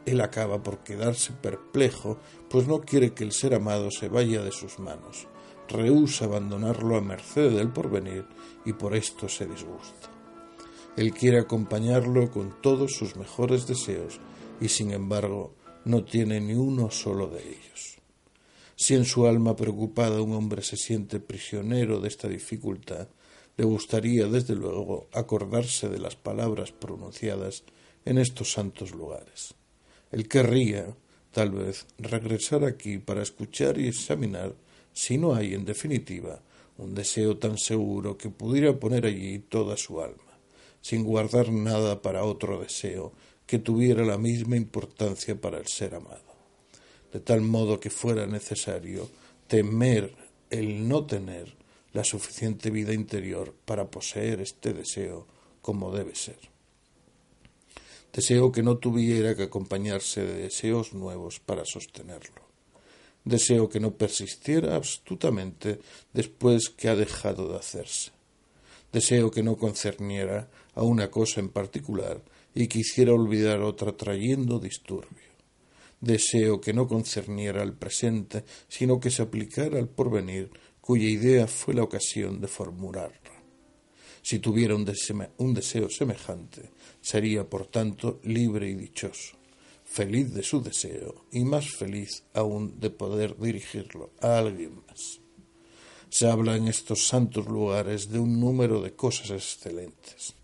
él 0.07 0.21
acaba 0.21 0.63
por 0.63 0.79
quedarse 0.79 1.33
perplejo, 1.33 2.19
pues 2.49 2.67
no 2.67 2.81
quiere 2.81 3.13
que 3.13 3.25
el 3.25 3.33
ser 3.33 3.55
amado 3.55 3.91
se 3.91 4.09
vaya 4.09 4.43
de 4.43 4.53
sus 4.53 4.79
manos, 4.79 5.29
rehúsa 5.69 6.27
abandonarlo 6.27 6.97
a 6.97 7.01
merced 7.01 7.57
del 7.57 7.71
porvenir 7.71 8.27
y 8.65 8.73
por 8.73 8.95
esto 8.95 9.29
se 9.29 9.47
disgusta. 9.47 10.11
Él 10.97 11.13
quiere 11.13 11.41
acompañarlo 11.41 12.31
con 12.31 12.61
todos 12.61 12.93
sus 12.93 13.17
mejores 13.17 13.67
deseos 13.67 14.21
y 14.61 14.69
sin 14.69 14.93
embargo 14.93 15.55
no 15.85 16.05
tiene 16.05 16.41
ni 16.41 16.55
uno 16.55 16.91
solo 16.91 17.27
de 17.27 17.43
ellos. 17.43 17.94
Si 18.77 18.95
en 18.95 19.05
su 19.05 19.27
alma 19.27 19.55
preocupada 19.57 20.21
un 20.21 20.33
hombre 20.33 20.63
se 20.63 20.77
siente 20.77 21.21
prisionero 21.21 22.01
de 22.01 22.09
esta 22.09 22.29
dificultad, 22.29 23.09
le 23.57 23.65
gustaría, 23.65 24.27
desde 24.27 24.57
luego, 24.57 25.09
acordarse 25.13 25.89
de 25.89 25.99
las 25.99 26.17
palabras 26.17 26.73
pronunciadas 26.73 27.63
en 28.05 28.19
estos 28.19 28.53
santos 28.53 28.91
lugares. 28.91 29.55
Él 30.11 30.29
querría, 30.29 30.97
tal 31.31 31.53
vez, 31.53 31.87
regresar 31.99 32.65
aquí 32.65 32.99
para 32.99 33.23
escuchar 33.23 33.79
y 33.79 33.89
examinar 33.89 34.55
si 34.93 35.19
no 35.19 35.35
hay, 35.35 35.55
en 35.55 35.65
definitiva, 35.65 36.41
un 36.79 36.95
deseo 36.95 37.37
tan 37.39 37.59
seguro 37.59 38.17
que 38.17 38.31
pudiera 38.31 38.79
poner 38.79 39.07
allí 39.07 39.39
toda 39.39 39.77
su 39.77 40.01
alma, 40.01 40.39
sin 40.81 41.05
guardar 41.05 41.53
nada 41.53 42.03
para 42.03 42.25
otro 42.25 42.61
deseo 42.61 43.13
que 43.47 43.59
tuviera 43.59 44.05
la 44.05 44.19
misma 44.19 44.57
importancia 44.57 45.41
para 45.41 45.59
el 45.59 45.67
ser 45.67 45.95
amado, 45.95 46.34
de 47.15 47.21
tal 47.21 47.43
modo 47.43 47.79
que 47.79 47.91
fuera 47.91 48.27
necesario 48.27 49.09
temer 49.47 50.13
el 50.51 50.89
no 50.89 51.07
tener 51.07 51.55
la 51.93 52.03
suficiente 52.03 52.71
vida 52.71 52.93
interior 52.93 53.55
para 53.65 53.89
poseer 53.89 54.41
este 54.41 54.75
deseo 54.75 55.25
como 55.63 55.93
debe 55.93 56.17
ser. 56.17 56.39
Deseo 58.13 58.51
que 58.51 58.65
no 58.65 58.79
tuviera 58.79 59.37
que 59.37 59.45
acompañarse 59.45 60.27
de 60.27 60.35
deseos 60.35 60.93
nuevos 60.93 61.39
para 61.39 61.65
sostenerlo. 61.65 62.43
Deseo 63.25 63.69
que 63.69 63.79
no 63.79 63.95
persistiera 63.95 64.77
astutamente 64.77 65.79
después 66.13 66.69
que 66.69 66.89
ha 66.89 66.97
dejado 66.97 67.49
de 67.49 67.59
hacerse. 67.59 68.11
Deseo 68.93 69.31
que 69.31 69.45
no 69.45 69.57
concerniera 69.57 70.49
a 70.75 70.83
una 70.83 71.13
cosa 71.13 71.39
en 71.39 71.49
particular 71.49 72.21
y 72.57 72.67
quisiera 72.67 73.15
olvidar 73.15 73.61
otra 73.61 73.97
trayendo 73.97 74.59
disturbio. 74.59 75.34
Deseo 76.05 76.61
que 76.61 76.73
no 76.73 76.87
concerniera 76.87 77.63
al 77.63 77.77
presente, 77.77 78.45
sino 78.69 79.01
que 79.01 79.11
se 79.11 79.23
aplicara 79.23 79.79
al 79.79 79.89
porvenir 79.89 80.51
cuya 80.81 81.09
idea 81.09 81.47
fue 81.47 81.73
la 81.73 81.83
ocasión 81.83 82.41
de 82.43 82.47
formularla. 82.47 83.33
Si 84.21 84.39
tuviera 84.39 84.75
un, 84.75 84.85
deseo 85.55 85.89
semejante, 85.89 86.71
sería, 87.01 87.49
por 87.49 87.67
tanto, 87.67 88.21
libre 88.25 88.69
y 88.69 88.75
dichoso, 88.75 89.37
feliz 89.85 90.33
de 90.35 90.43
su 90.43 90.63
deseo 90.63 91.27
y 91.33 91.45
más 91.45 91.71
feliz 91.71 92.25
aún 92.33 92.81
de 92.81 92.91
poder 92.91 93.37
dirigirlo 93.39 94.13
a 94.21 94.39
alguien 94.39 94.83
más. 94.87 95.21
Se 96.11 96.27
habla 96.27 96.57
en 96.57 96.69
estos 96.69 97.07
santos 97.07 97.47
lugares 97.47 98.11
de 98.11 98.19
un 98.19 98.41
número 98.41 98.81
de 98.81 98.95
cosas 98.95 99.31
excelentes. 99.31 100.35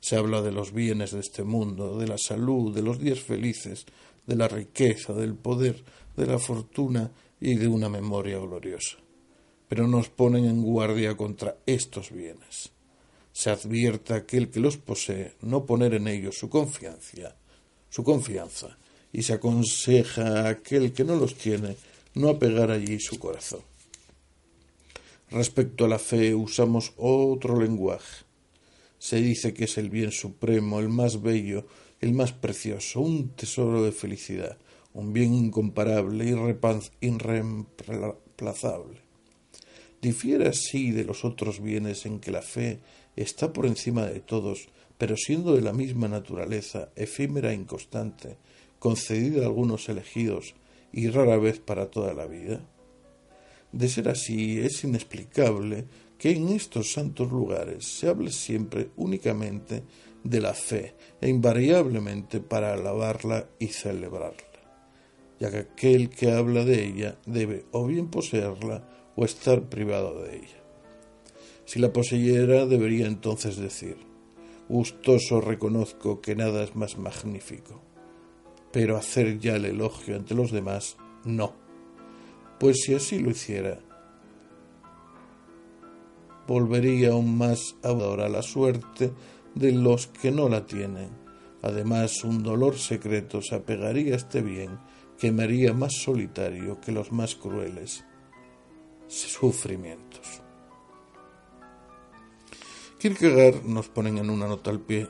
Se 0.00 0.16
habla 0.16 0.42
de 0.42 0.52
los 0.52 0.72
bienes 0.72 1.12
de 1.12 1.20
este 1.20 1.44
mundo, 1.44 1.98
de 1.98 2.06
la 2.06 2.18
salud, 2.18 2.74
de 2.74 2.82
los 2.82 2.98
días 2.98 3.20
felices, 3.20 3.84
de 4.28 4.36
la 4.36 4.46
riqueza, 4.46 5.14
del 5.14 5.34
poder, 5.34 5.82
de 6.14 6.26
la 6.26 6.38
fortuna 6.38 7.10
y 7.40 7.54
de 7.54 7.66
una 7.66 7.88
memoria 7.88 8.38
gloriosa. 8.38 8.98
Pero 9.68 9.88
nos 9.88 10.10
ponen 10.10 10.44
en 10.44 10.62
guardia 10.62 11.16
contra 11.16 11.56
estos 11.64 12.12
bienes. 12.12 12.70
Se 13.32 13.48
advierta 13.48 14.14
a 14.14 14.18
aquel 14.18 14.50
que 14.50 14.60
los 14.60 14.76
posee 14.76 15.32
no 15.40 15.64
poner 15.64 15.94
en 15.94 16.08
ellos 16.08 16.36
su 16.36 16.50
confianza, 16.50 17.34
su 17.88 18.04
confianza, 18.04 18.76
y 19.12 19.22
se 19.22 19.32
aconseja 19.32 20.42
a 20.42 20.48
aquel 20.50 20.92
que 20.92 21.04
no 21.04 21.16
los 21.16 21.34
tiene 21.34 21.76
no 22.14 22.28
apegar 22.28 22.70
allí 22.70 23.00
su 23.00 23.18
corazón. 23.18 23.60
Respecto 25.30 25.86
a 25.86 25.88
la 25.88 25.98
fe 25.98 26.34
usamos 26.34 26.92
otro 26.98 27.58
lenguaje. 27.58 28.24
Se 28.98 29.16
dice 29.16 29.54
que 29.54 29.64
es 29.64 29.78
el 29.78 29.88
bien 29.88 30.10
supremo, 30.10 30.80
el 30.80 30.88
más 30.88 31.22
bello, 31.22 31.66
el 32.00 32.14
más 32.14 32.32
precioso, 32.32 33.00
un 33.00 33.30
tesoro 33.30 33.82
de 33.82 33.92
felicidad, 33.92 34.56
un 34.94 35.12
bien 35.12 35.34
incomparable, 35.34 36.24
irreemplazable. 37.00 39.00
Difiere 40.00 40.48
así 40.48 40.92
de 40.92 41.04
los 41.04 41.24
otros 41.24 41.60
bienes 41.60 42.06
en 42.06 42.20
que 42.20 42.30
la 42.30 42.42
fe 42.42 42.78
está 43.16 43.52
por 43.52 43.66
encima 43.66 44.06
de 44.06 44.20
todos, 44.20 44.68
pero 44.96 45.16
siendo 45.16 45.56
de 45.56 45.62
la 45.62 45.72
misma 45.72 46.08
naturaleza, 46.08 46.90
efímera 46.94 47.50
e 47.50 47.54
inconstante, 47.54 48.36
concedida 48.78 49.42
a 49.42 49.46
algunos 49.46 49.88
elegidos 49.88 50.54
y 50.92 51.08
rara 51.08 51.36
vez 51.36 51.58
para 51.58 51.90
toda 51.90 52.14
la 52.14 52.26
vida. 52.26 52.60
De 53.72 53.88
ser 53.88 54.08
así, 54.08 54.60
es 54.60 54.84
inexplicable 54.84 55.84
que 56.16 56.30
en 56.30 56.48
estos 56.48 56.92
santos 56.92 57.30
lugares 57.30 57.84
se 57.84 58.08
hable 58.08 58.32
siempre 58.32 58.90
únicamente 58.96 59.82
de 60.24 60.40
la 60.40 60.54
fe 60.54 60.94
e 61.20 61.28
invariablemente 61.28 62.40
para 62.40 62.74
alabarla 62.74 63.48
y 63.58 63.68
celebrarla, 63.68 64.60
ya 65.40 65.50
que 65.50 65.58
aquel 65.58 66.10
que 66.10 66.32
habla 66.32 66.64
de 66.64 66.84
ella 66.84 67.18
debe 67.26 67.66
o 67.72 67.86
bien 67.86 68.08
poseerla 68.08 68.88
o 69.16 69.24
estar 69.24 69.68
privado 69.68 70.22
de 70.22 70.36
ella. 70.36 70.62
Si 71.64 71.78
la 71.78 71.92
poseyera 71.92 72.66
debería 72.66 73.06
entonces 73.06 73.56
decir, 73.56 73.96
gustoso 74.68 75.40
reconozco 75.40 76.20
que 76.20 76.36
nada 76.36 76.62
es 76.62 76.76
más 76.76 76.98
magnífico, 76.98 77.82
pero 78.72 78.96
hacer 78.96 79.38
ya 79.38 79.56
el 79.56 79.64
elogio 79.64 80.16
ante 80.16 80.34
los 80.34 80.52
demás, 80.52 80.96
no, 81.24 81.54
pues 82.58 82.78
si 82.84 82.94
así 82.94 83.18
lo 83.18 83.30
hiciera, 83.30 83.80
volvería 86.46 87.10
aún 87.10 87.36
más 87.36 87.76
a 87.82 87.92
la 87.92 88.42
suerte 88.42 89.12
de 89.54 89.72
los 89.72 90.06
que 90.06 90.30
no 90.30 90.48
la 90.48 90.66
tienen. 90.66 91.10
Además, 91.62 92.24
un 92.24 92.42
dolor 92.42 92.78
secreto 92.78 93.42
se 93.42 93.56
apegaría 93.56 94.14
a 94.14 94.16
este 94.16 94.42
bien 94.42 94.78
que 95.18 95.32
me 95.32 95.42
haría 95.42 95.72
más 95.72 95.94
solitario 95.94 96.80
que 96.80 96.92
los 96.92 97.10
más 97.10 97.34
crueles 97.34 98.04
sufrimientos. 99.08 100.42
Kierkegaard 102.98 103.64
nos 103.64 103.88
ponen 103.88 104.18
en 104.18 104.30
una 104.30 104.46
nota 104.46 104.70
al 104.70 104.80
pie 104.80 105.08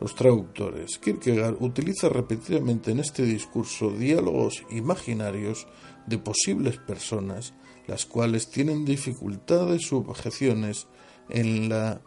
los 0.00 0.14
traductores. 0.14 0.98
Kierkegaard 0.98 1.62
utiliza 1.62 2.08
repetidamente 2.08 2.90
en 2.90 3.00
este 3.00 3.22
discurso 3.24 3.90
diálogos 3.90 4.62
imaginarios 4.70 5.66
de 6.06 6.18
posibles 6.18 6.78
personas, 6.78 7.54
las 7.86 8.04
cuales 8.06 8.50
tienen 8.50 8.84
dificultades 8.84 9.92
u 9.92 9.98
objeciones 9.98 10.88
en 11.28 11.68
la 11.68 12.02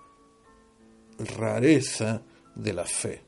rareza 1.18 2.22
de 2.56 2.74
la 2.74 2.86
fe, 2.86 3.22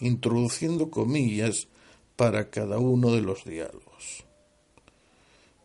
introduciendo 0.00 0.90
comillas 0.90 1.68
para 2.16 2.50
cada 2.50 2.78
uno 2.78 3.12
de 3.12 3.22
los 3.22 3.44
diálogos. 3.44 4.24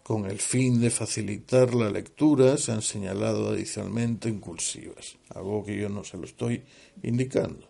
Con 0.03 0.25
el 0.25 0.39
fin 0.39 0.79
de 0.79 0.91
facilitar 0.91 1.73
la 1.73 1.89
lectura 1.89 2.58
se 2.58 2.71
han 2.71 2.84
señalado 2.84 3.49
adicionalmente 3.49 4.29
incursivas, 4.29 5.17
algo 5.29 5.65
que 5.65 5.75
yo 5.75 5.89
no 5.89 6.03
se 6.03 6.17
lo 6.17 6.25
estoy 6.25 6.63
indicando, 7.01 7.67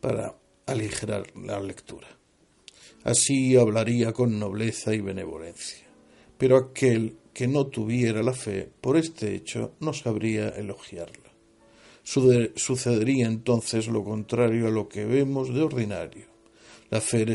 para 0.00 0.36
aligerar 0.66 1.26
la 1.36 1.58
lectura. 1.60 2.06
Así 3.02 3.56
hablaría 3.56 4.12
con 4.12 4.38
nobleza 4.38 4.94
y 4.94 5.00
benevolencia. 5.00 5.86
Pero 6.38 6.56
aquel 6.56 7.16
que 7.32 7.48
no 7.48 7.66
tuviera 7.66 8.22
la 8.22 8.32
fe 8.32 8.68
por 8.80 8.96
este 8.96 9.34
hecho 9.34 9.72
no 9.80 9.92
sabría 9.92 10.48
elogiarla. 10.50 11.30
Sucedería 12.02 13.26
entonces 13.26 13.86
lo 13.86 14.02
contrario 14.02 14.66
a 14.66 14.70
lo 14.70 14.88
que 14.88 15.04
vemos 15.04 15.54
de 15.54 15.62
ordinario. 15.62 16.26
La 16.90 17.00
fe, 17.00 17.26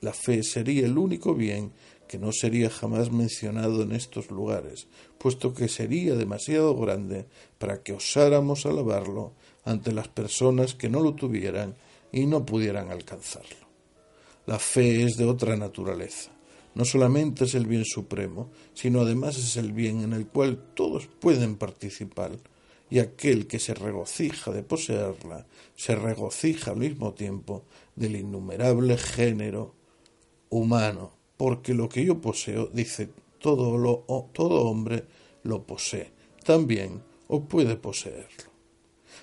la 0.00 0.12
fe 0.12 0.42
sería 0.42 0.86
el 0.86 0.96
único 0.96 1.34
bien 1.34 1.72
que 2.06 2.18
no 2.18 2.30
sería 2.30 2.68
jamás 2.68 3.10
mencionado 3.10 3.82
en 3.82 3.92
estos 3.92 4.30
lugares, 4.30 4.86
puesto 5.18 5.54
que 5.54 5.66
sería 5.66 6.14
demasiado 6.14 6.76
grande 6.76 7.26
para 7.58 7.82
que 7.82 7.94
osáramos 7.94 8.66
alabarlo 8.66 9.32
ante 9.64 9.92
las 9.92 10.08
personas 10.08 10.74
que 10.74 10.90
no 10.90 11.00
lo 11.00 11.14
tuvieran 11.14 11.74
y 12.12 12.26
no 12.26 12.44
pudieran 12.44 12.90
alcanzarlo. 12.90 13.66
La 14.44 14.58
fe 14.58 15.04
es 15.04 15.16
de 15.16 15.24
otra 15.24 15.56
naturaleza. 15.56 16.31
No 16.74 16.84
solamente 16.84 17.44
es 17.44 17.54
el 17.54 17.66
bien 17.66 17.84
supremo, 17.84 18.50
sino 18.74 19.00
además 19.00 19.36
es 19.36 19.56
el 19.56 19.72
bien 19.72 20.00
en 20.00 20.12
el 20.12 20.26
cual 20.26 20.72
todos 20.74 21.06
pueden 21.06 21.56
participar, 21.56 22.32
y 22.90 22.98
aquel 22.98 23.46
que 23.46 23.58
se 23.58 23.74
regocija 23.74 24.50
de 24.52 24.62
poseerla, 24.62 25.46
se 25.74 25.94
regocija 25.94 26.72
al 26.72 26.78
mismo 26.78 27.14
tiempo 27.14 27.64
del 27.96 28.16
innumerable 28.16 28.98
género 28.98 29.74
humano 30.50 31.22
porque 31.42 31.74
lo 31.74 31.88
que 31.88 32.04
yo 32.04 32.20
poseo, 32.20 32.68
dice, 32.72 33.08
todo, 33.40 33.76
lo, 33.76 34.04
todo 34.32 34.62
hombre 34.62 35.04
lo 35.42 35.66
posee, 35.66 36.12
también 36.44 37.02
o 37.26 37.42
puede 37.46 37.74
poseerlo. 37.74 38.52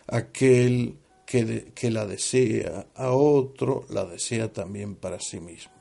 Aquel 0.08 0.98
que, 1.26 1.72
que 1.74 1.92
la 1.92 2.06
desea 2.06 2.88
a 2.94 3.12
otro, 3.12 3.86
la 3.88 4.04
desea 4.04 4.52
también 4.52 4.96
para 4.96 5.22
sí 5.22 5.40
mismo. 5.40 5.79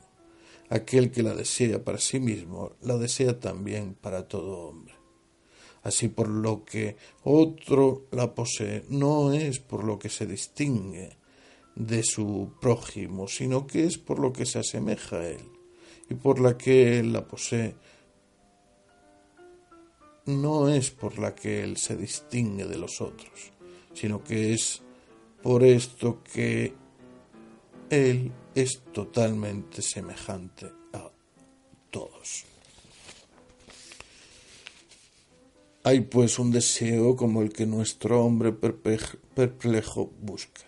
Aquel 0.69 1.11
que 1.11 1.23
la 1.23 1.33
desea 1.33 1.83
para 1.83 1.97
sí 1.97 2.19
mismo, 2.19 2.73
la 2.81 2.97
desea 2.97 3.39
también 3.39 3.95
para 3.95 4.27
todo 4.27 4.67
hombre. 4.67 4.93
Así 5.81 6.09
por 6.09 6.27
lo 6.27 6.65
que 6.65 6.97
otro 7.23 8.07
la 8.11 8.35
posee, 8.35 8.83
no 8.89 9.33
es 9.33 9.59
por 9.59 9.83
lo 9.83 9.97
que 9.97 10.09
se 10.09 10.25
distingue 10.25 11.17
de 11.75 12.03
su 12.03 12.53
prójimo, 12.59 13.27
sino 13.27 13.65
que 13.65 13.85
es 13.85 13.97
por 13.97 14.19
lo 14.19 14.33
que 14.33 14.45
se 14.45 14.59
asemeja 14.59 15.17
a 15.17 15.27
él 15.27 15.41
y 16.09 16.15
por 16.15 16.39
la 16.39 16.57
que 16.57 16.99
él 16.99 17.13
la 17.13 17.25
posee, 17.25 17.75
no 20.25 20.69
es 20.69 20.91
por 20.91 21.17
la 21.19 21.33
que 21.33 21.63
él 21.63 21.77
se 21.77 21.95
distingue 21.95 22.65
de 22.65 22.77
los 22.77 22.99
otros, 23.01 23.51
sino 23.93 24.23
que 24.23 24.53
es 24.53 24.81
por 25.41 25.63
esto 25.63 26.21
que 26.23 26.73
él 27.89 28.31
es 28.61 28.81
totalmente 28.93 29.81
semejante 29.81 30.71
a 30.93 31.09
todos. 31.89 32.45
Hay 35.83 36.01
pues 36.01 36.39
un 36.39 36.51
deseo 36.51 37.15
como 37.15 37.41
el 37.41 37.53
que 37.53 37.65
nuestro 37.65 38.23
hombre 38.23 38.51
perplejo 38.51 40.11
busca. 40.21 40.63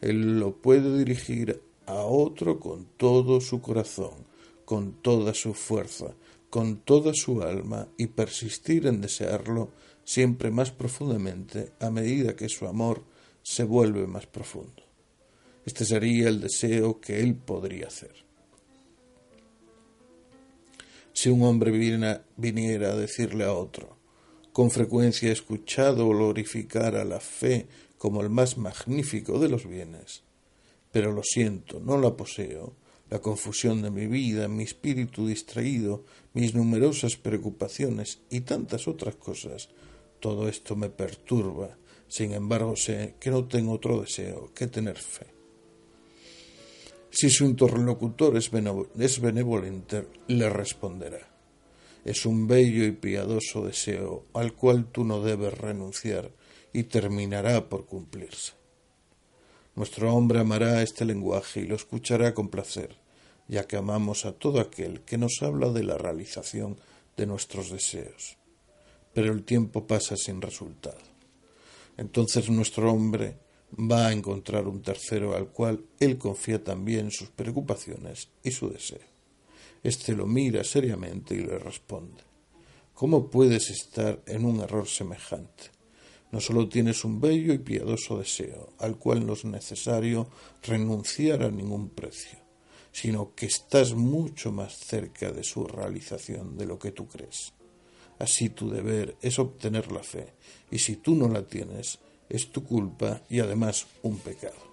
Él 0.00 0.38
lo 0.38 0.56
puede 0.62 0.96
dirigir 0.96 1.60
a 1.86 1.94
otro 1.94 2.60
con 2.60 2.86
todo 2.96 3.40
su 3.40 3.60
corazón, 3.60 4.26
con 4.64 4.92
toda 5.02 5.34
su 5.34 5.54
fuerza, 5.54 6.14
con 6.50 6.76
toda 6.76 7.12
su 7.14 7.42
alma 7.42 7.88
y 7.96 8.06
persistir 8.06 8.86
en 8.86 9.00
desearlo 9.00 9.70
siempre 10.04 10.50
más 10.50 10.70
profundamente 10.70 11.72
a 11.80 11.90
medida 11.90 12.36
que 12.36 12.48
su 12.48 12.66
amor 12.68 13.02
se 13.42 13.64
vuelve 13.64 14.06
más 14.06 14.26
profundo. 14.26 14.87
Este 15.68 15.84
sería 15.84 16.30
el 16.30 16.40
deseo 16.40 16.98
que 16.98 17.20
él 17.20 17.34
podría 17.34 17.88
hacer. 17.88 18.24
Si 21.12 21.28
un 21.28 21.42
hombre 21.42 21.70
viniera 21.70 22.92
a 22.92 22.96
decirle 22.96 23.44
a 23.44 23.52
otro, 23.52 23.98
con 24.54 24.70
frecuencia 24.70 25.28
he 25.28 25.32
escuchado 25.32 26.08
glorificar 26.08 26.96
a 26.96 27.04
la 27.04 27.20
fe 27.20 27.66
como 27.98 28.22
el 28.22 28.30
más 28.30 28.56
magnífico 28.56 29.38
de 29.38 29.50
los 29.50 29.68
bienes, 29.68 30.22
pero 30.90 31.12
lo 31.12 31.22
siento, 31.22 31.80
no 31.80 31.98
la 31.98 32.16
poseo, 32.16 32.74
la 33.10 33.18
confusión 33.18 33.82
de 33.82 33.90
mi 33.90 34.06
vida, 34.06 34.48
mi 34.48 34.62
espíritu 34.62 35.26
distraído, 35.26 36.06
mis 36.32 36.54
numerosas 36.54 37.16
preocupaciones 37.16 38.20
y 38.30 38.40
tantas 38.40 38.88
otras 38.88 39.16
cosas, 39.16 39.68
todo 40.18 40.48
esto 40.48 40.76
me 40.76 40.88
perturba. 40.88 41.76
Sin 42.08 42.32
embargo, 42.32 42.74
sé 42.74 43.16
que 43.20 43.30
no 43.30 43.46
tengo 43.46 43.72
otro 43.72 44.00
deseo 44.00 44.50
que 44.54 44.66
tener 44.66 44.96
fe. 44.96 45.37
Si 47.10 47.30
su 47.30 47.44
interlocutor 47.44 48.36
es, 48.36 48.50
benevolente, 48.50 50.06
le 50.28 50.48
responderá. 50.48 51.28
Es 52.04 52.26
un 52.26 52.46
bello 52.46 52.84
y 52.84 52.92
piadoso 52.92 53.66
deseo 53.66 54.26
al 54.34 54.52
cual 54.54 54.86
tú 54.92 55.04
no 55.04 55.22
debes 55.22 55.56
renunciar, 55.56 56.30
y 56.72 56.84
terminará 56.84 57.68
por 57.68 57.86
cumplirse. 57.86 58.52
Nuestro 59.74 60.14
hombre 60.14 60.40
amará 60.40 60.82
este 60.82 61.04
lenguaje 61.04 61.60
y 61.60 61.66
lo 61.66 61.76
escuchará 61.76 62.34
con 62.34 62.48
placer, 62.48 62.96
ya 63.46 63.66
que 63.66 63.76
amamos 63.76 64.24
a 64.26 64.32
todo 64.32 64.60
aquel 64.60 65.00
que 65.02 65.18
nos 65.18 65.42
habla 65.42 65.70
de 65.70 65.84
la 65.84 65.96
realización 65.96 66.78
de 67.16 67.26
nuestros 67.26 67.70
deseos. 67.70 68.36
Pero 69.14 69.32
el 69.32 69.44
tiempo 69.44 69.86
pasa 69.86 70.16
sin 70.16 70.42
resultado. 70.42 70.98
Entonces 71.96 72.50
nuestro 72.50 72.92
hombre 72.92 73.38
va 73.76 74.08
a 74.08 74.12
encontrar 74.12 74.66
un 74.66 74.82
tercero 74.82 75.36
al 75.36 75.48
cual 75.48 75.84
él 76.00 76.18
confía 76.18 76.62
también 76.62 77.10
sus 77.10 77.28
preocupaciones 77.30 78.28
y 78.42 78.50
su 78.50 78.70
deseo. 78.70 79.00
Este 79.82 80.14
lo 80.14 80.26
mira 80.26 80.64
seriamente 80.64 81.34
y 81.34 81.38
le 81.38 81.58
responde 81.58 82.28
¿Cómo 82.98 83.30
puedes 83.30 83.70
estar 83.70 84.20
en 84.26 84.44
un 84.44 84.58
error 84.58 84.88
semejante? 84.88 85.70
No 86.32 86.40
solo 86.40 86.68
tienes 86.68 87.04
un 87.04 87.20
bello 87.20 87.54
y 87.54 87.58
piadoso 87.58 88.18
deseo, 88.18 88.72
al 88.80 88.98
cual 88.98 89.24
no 89.24 89.34
es 89.34 89.44
necesario 89.44 90.28
renunciar 90.64 91.44
a 91.44 91.50
ningún 91.50 91.90
precio, 91.90 92.40
sino 92.90 93.36
que 93.36 93.46
estás 93.46 93.94
mucho 93.94 94.50
más 94.50 94.76
cerca 94.76 95.30
de 95.30 95.44
su 95.44 95.64
realización 95.64 96.58
de 96.58 96.66
lo 96.66 96.78
que 96.78 96.90
tú 96.90 97.06
crees. 97.06 97.52
Así 98.18 98.50
tu 98.50 98.68
deber 98.68 99.16
es 99.22 99.38
obtener 99.38 99.92
la 99.92 100.02
fe, 100.02 100.34
y 100.70 100.80
si 100.80 100.96
tú 100.96 101.14
no 101.14 101.28
la 101.28 101.46
tienes, 101.46 102.00
es 102.28 102.50
tu 102.50 102.64
culpa 102.64 103.22
y 103.28 103.40
además 103.40 103.86
un 104.02 104.18
pecado. 104.18 104.68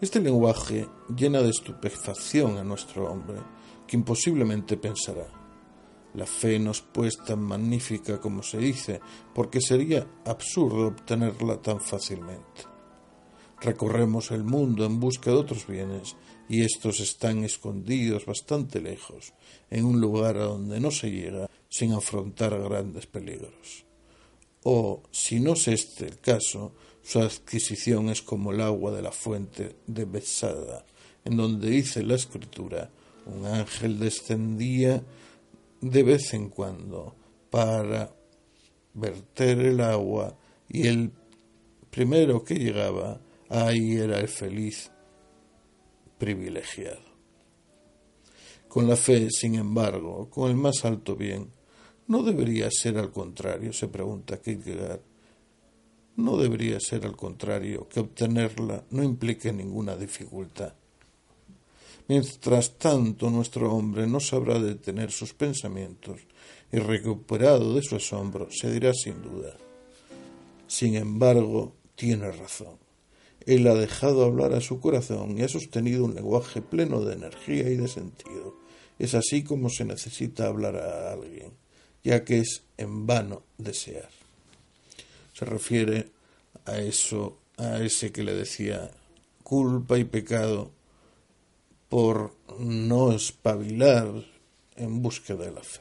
Este 0.00 0.20
lenguaje 0.20 0.86
llena 1.14 1.40
de 1.42 1.50
estupefacción 1.50 2.58
a 2.58 2.64
nuestro 2.64 3.10
hombre, 3.10 3.38
que 3.86 3.96
imposiblemente 3.96 4.76
pensará, 4.76 5.28
la 6.14 6.26
fe 6.26 6.58
no 6.58 6.72
es 6.72 6.80
pues 6.82 7.16
tan 7.16 7.40
magnífica 7.40 8.20
como 8.20 8.42
se 8.42 8.58
dice, 8.58 9.00
porque 9.34 9.60
sería 9.60 10.06
absurdo 10.26 10.88
obtenerla 10.88 11.62
tan 11.62 11.80
fácilmente. 11.80 12.66
Recorremos 13.60 14.30
el 14.30 14.44
mundo 14.44 14.84
en 14.84 15.00
busca 15.00 15.30
de 15.30 15.36
otros 15.36 15.66
bienes 15.66 16.16
y 16.48 16.64
estos 16.64 17.00
están 17.00 17.44
escondidos 17.44 18.26
bastante 18.26 18.80
lejos, 18.80 19.32
en 19.70 19.84
un 19.86 20.00
lugar 20.00 20.36
a 20.36 20.44
donde 20.44 20.80
no 20.80 20.90
se 20.90 21.10
llega 21.10 21.48
sin 21.68 21.92
afrontar 21.92 22.60
grandes 22.60 23.06
peligros. 23.06 23.86
O, 24.64 25.02
si 25.10 25.40
no 25.40 25.54
es 25.54 25.68
este 25.68 26.06
el 26.06 26.18
caso, 26.20 26.72
su 27.02 27.20
adquisición 27.20 28.08
es 28.08 28.22
como 28.22 28.52
el 28.52 28.60
agua 28.60 28.92
de 28.92 29.02
la 29.02 29.12
fuente 29.12 29.76
de 29.86 30.04
Besada, 30.04 30.84
en 31.24 31.36
donde 31.36 31.70
dice 31.70 32.02
la 32.02 32.14
escritura, 32.14 32.90
un 33.26 33.46
ángel 33.46 33.98
descendía 33.98 35.02
de 35.80 36.02
vez 36.02 36.32
en 36.34 36.48
cuando 36.48 37.14
para 37.50 38.14
verter 38.94 39.58
el 39.58 39.80
agua 39.80 40.36
y 40.68 40.86
el 40.86 41.10
primero 41.90 42.44
que 42.44 42.54
llegaba 42.54 43.20
ahí 43.48 43.96
era 43.96 44.20
el 44.20 44.28
feliz 44.28 44.90
privilegiado. 46.18 47.12
Con 48.68 48.88
la 48.88 48.96
fe, 48.96 49.28
sin 49.30 49.56
embargo, 49.56 50.30
con 50.30 50.50
el 50.50 50.56
más 50.56 50.84
alto 50.84 51.14
bien, 51.14 51.50
no 52.08 52.22
debería 52.22 52.70
ser 52.70 52.98
al 52.98 53.10
contrario, 53.12 53.72
se 53.72 53.88
pregunta 53.88 54.40
Kierkegaard. 54.40 55.00
No 56.16 56.36
debería 56.36 56.78
ser 56.78 57.06
al 57.06 57.16
contrario, 57.16 57.88
que 57.88 58.00
obtenerla 58.00 58.84
no 58.90 59.02
implique 59.02 59.52
ninguna 59.52 59.96
dificultad. 59.96 60.74
Mientras 62.08 62.78
tanto, 62.78 63.30
nuestro 63.30 63.72
hombre 63.72 64.06
no 64.06 64.20
sabrá 64.20 64.58
detener 64.58 65.10
sus 65.10 65.32
pensamientos 65.32 66.20
y 66.70 66.78
recuperado 66.78 67.74
de 67.74 67.82
su 67.82 67.96
asombro, 67.96 68.48
se 68.50 68.70
dirá 68.70 68.92
sin 68.92 69.22
duda. 69.22 69.56
Sin 70.66 70.96
embargo, 70.96 71.74
tiene 71.94 72.30
razón. 72.32 72.78
Él 73.46 73.66
ha 73.66 73.74
dejado 73.74 74.24
hablar 74.24 74.52
a 74.52 74.60
su 74.60 74.80
corazón 74.80 75.38
y 75.38 75.42
ha 75.42 75.48
sostenido 75.48 76.04
un 76.04 76.14
lenguaje 76.14 76.62
pleno 76.62 77.00
de 77.00 77.14
energía 77.14 77.68
y 77.70 77.76
de 77.76 77.88
sentido. 77.88 78.56
Es 78.98 79.14
así 79.14 79.42
como 79.42 79.68
se 79.68 79.84
necesita 79.84 80.46
hablar 80.46 80.76
a 80.76 81.12
alguien, 81.12 81.52
ya 82.04 82.24
que 82.24 82.38
es 82.40 82.62
en 82.76 83.06
vano 83.06 83.42
desear. 83.58 84.08
Se 85.34 85.44
refiere 85.44 86.08
a 86.64 86.78
eso, 86.78 87.38
a 87.56 87.78
ese 87.78 88.12
que 88.12 88.22
le 88.22 88.34
decía 88.34 88.90
culpa 89.42 89.98
y 89.98 90.04
pecado 90.04 90.70
por 91.88 92.34
no 92.58 93.12
espabilar 93.12 94.10
en 94.76 95.02
búsqueda 95.02 95.44
de 95.44 95.52
la 95.52 95.62
fe. 95.62 95.80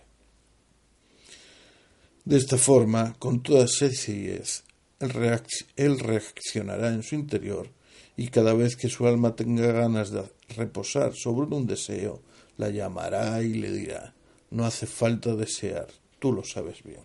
De 2.25 2.37
esta 2.37 2.57
forma, 2.57 3.15
con 3.17 3.41
toda 3.41 3.67
sencillez, 3.67 4.63
él 4.99 5.99
reaccionará 5.99 6.89
en 6.89 7.01
su 7.01 7.15
interior 7.15 7.69
y 8.15 8.27
cada 8.27 8.53
vez 8.53 8.75
que 8.75 8.89
su 8.89 9.07
alma 9.07 9.35
tenga 9.35 9.71
ganas 9.71 10.11
de 10.11 10.23
reposar 10.49 11.13
sobre 11.15 11.47
un 11.55 11.65
deseo, 11.65 12.21
la 12.57 12.69
llamará 12.69 13.41
y 13.41 13.53
le 13.53 13.71
dirá, 13.71 14.13
no 14.51 14.65
hace 14.65 14.85
falta 14.85 15.35
desear, 15.35 15.87
tú 16.21 16.31
lo 16.31 16.43
sabes 16.43 16.83
bien. 16.83 17.01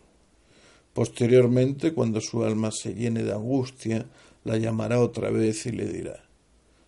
Posteriormente, 0.92 1.94
cuando 1.94 2.20
su 2.20 2.44
alma 2.44 2.70
se 2.70 2.94
llene 2.94 3.22
de 3.22 3.32
angustia, 3.32 4.06
la 4.44 4.58
llamará 4.58 5.00
otra 5.00 5.30
vez 5.30 5.64
y 5.64 5.72
le 5.72 5.86
dirá, 5.86 6.22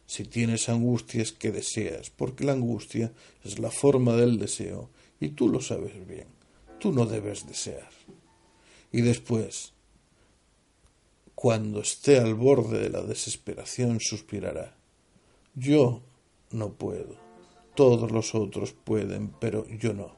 si 0.04 0.24
tienes 0.24 0.68
angustias 0.68 1.32
que 1.32 1.50
deseas, 1.50 2.10
porque 2.10 2.44
la 2.44 2.52
angustia 2.52 3.12
es 3.44 3.58
la 3.58 3.70
forma 3.70 4.14
del 4.14 4.38
deseo, 4.38 4.90
y 5.18 5.30
tú 5.30 5.48
lo 5.48 5.62
sabes 5.62 6.06
bien, 6.06 6.28
tú 6.78 6.92
no 6.92 7.06
debes 7.06 7.46
desear. 7.46 7.88
Y 8.92 9.00
después, 9.00 9.72
cuando 11.34 11.80
esté 11.80 12.18
al 12.18 12.34
borde 12.34 12.78
de 12.78 12.90
la 12.90 13.02
desesperación, 13.02 14.00
suspirará. 14.00 14.76
Yo 15.54 16.02
no 16.50 16.74
puedo. 16.74 17.16
Todos 17.74 18.12
los 18.12 18.34
otros 18.34 18.72
pueden, 18.72 19.28
pero 19.40 19.66
yo 19.68 19.94
no. 19.94 20.16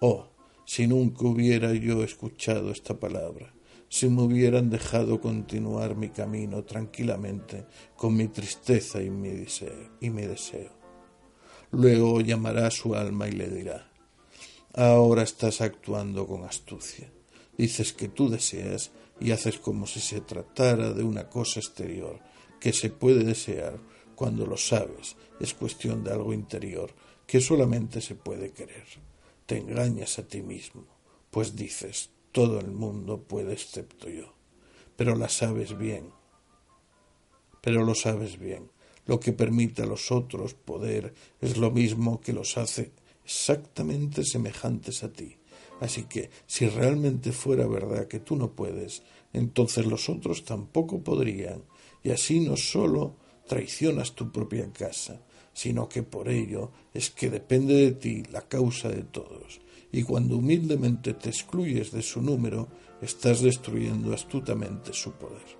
Oh, 0.00 0.28
si 0.68 0.86
nunca 0.86 1.26
hubiera 1.26 1.72
yo 1.72 2.04
escuchado 2.04 2.70
esta 2.70 3.00
palabra, 3.00 3.54
si 3.88 4.10
me 4.10 4.20
hubieran 4.20 4.68
dejado 4.68 5.18
continuar 5.18 5.96
mi 5.96 6.10
camino 6.10 6.62
tranquilamente 6.64 7.64
con 7.96 8.14
mi 8.14 8.28
tristeza 8.28 9.00
y 9.00 9.08
mi 9.08 9.30
deseo. 9.30 10.70
Luego 11.70 12.20
llamará 12.20 12.66
a 12.66 12.70
su 12.70 12.94
alma 12.94 13.28
y 13.28 13.32
le 13.32 13.48
dirá, 13.48 13.90
ahora 14.74 15.22
estás 15.22 15.62
actuando 15.62 16.26
con 16.26 16.44
astucia. 16.44 17.10
Dices 17.56 17.94
que 17.94 18.08
tú 18.08 18.28
deseas 18.28 18.90
y 19.18 19.30
haces 19.30 19.58
como 19.58 19.86
si 19.86 20.00
se 20.00 20.20
tratara 20.20 20.92
de 20.92 21.02
una 21.02 21.30
cosa 21.30 21.60
exterior 21.60 22.20
que 22.60 22.74
se 22.74 22.90
puede 22.90 23.24
desear 23.24 23.80
cuando 24.14 24.44
lo 24.44 24.58
sabes, 24.58 25.16
es 25.40 25.54
cuestión 25.54 26.04
de 26.04 26.12
algo 26.12 26.34
interior 26.34 26.94
que 27.26 27.40
solamente 27.40 28.02
se 28.02 28.16
puede 28.16 28.50
querer. 28.50 29.07
Te 29.48 29.56
engañas 29.56 30.18
a 30.18 30.28
ti 30.28 30.42
mismo, 30.42 30.84
pues 31.30 31.56
dices, 31.56 32.10
todo 32.32 32.60
el 32.60 32.70
mundo 32.70 33.22
puede 33.22 33.54
excepto 33.54 34.10
yo. 34.10 34.34
Pero 34.94 35.16
la 35.16 35.30
sabes 35.30 35.78
bien. 35.78 36.12
Pero 37.62 37.82
lo 37.82 37.94
sabes 37.94 38.38
bien. 38.38 38.70
Lo 39.06 39.18
que 39.18 39.32
permite 39.32 39.84
a 39.84 39.86
los 39.86 40.12
otros 40.12 40.52
poder 40.52 41.14
es 41.40 41.56
lo 41.56 41.70
mismo 41.70 42.20
que 42.20 42.34
los 42.34 42.58
hace 42.58 42.92
exactamente 43.24 44.22
semejantes 44.22 45.02
a 45.02 45.10
ti. 45.14 45.38
Así 45.80 46.04
que 46.04 46.28
si 46.46 46.68
realmente 46.68 47.32
fuera 47.32 47.66
verdad 47.66 48.06
que 48.06 48.20
tú 48.20 48.36
no 48.36 48.52
puedes, 48.52 49.02
entonces 49.32 49.86
los 49.86 50.10
otros 50.10 50.44
tampoco 50.44 51.02
podrían, 51.02 51.62
y 52.02 52.10
así 52.10 52.40
no 52.40 52.58
sólo 52.58 53.16
traicionas 53.46 54.14
tu 54.14 54.30
propia 54.30 54.70
casa, 54.74 55.22
sino 55.58 55.88
que 55.88 56.04
por 56.04 56.28
ello 56.28 56.70
es 56.94 57.10
que 57.10 57.28
depende 57.28 57.74
de 57.74 57.90
ti 57.90 58.22
la 58.30 58.42
causa 58.42 58.90
de 58.90 59.02
todos, 59.02 59.60
y 59.90 60.04
cuando 60.04 60.36
humildemente 60.36 61.14
te 61.14 61.30
excluyes 61.30 61.90
de 61.90 62.00
su 62.00 62.22
número, 62.22 62.68
estás 63.02 63.42
destruyendo 63.42 64.14
astutamente 64.14 64.92
su 64.92 65.10
poder. 65.14 65.58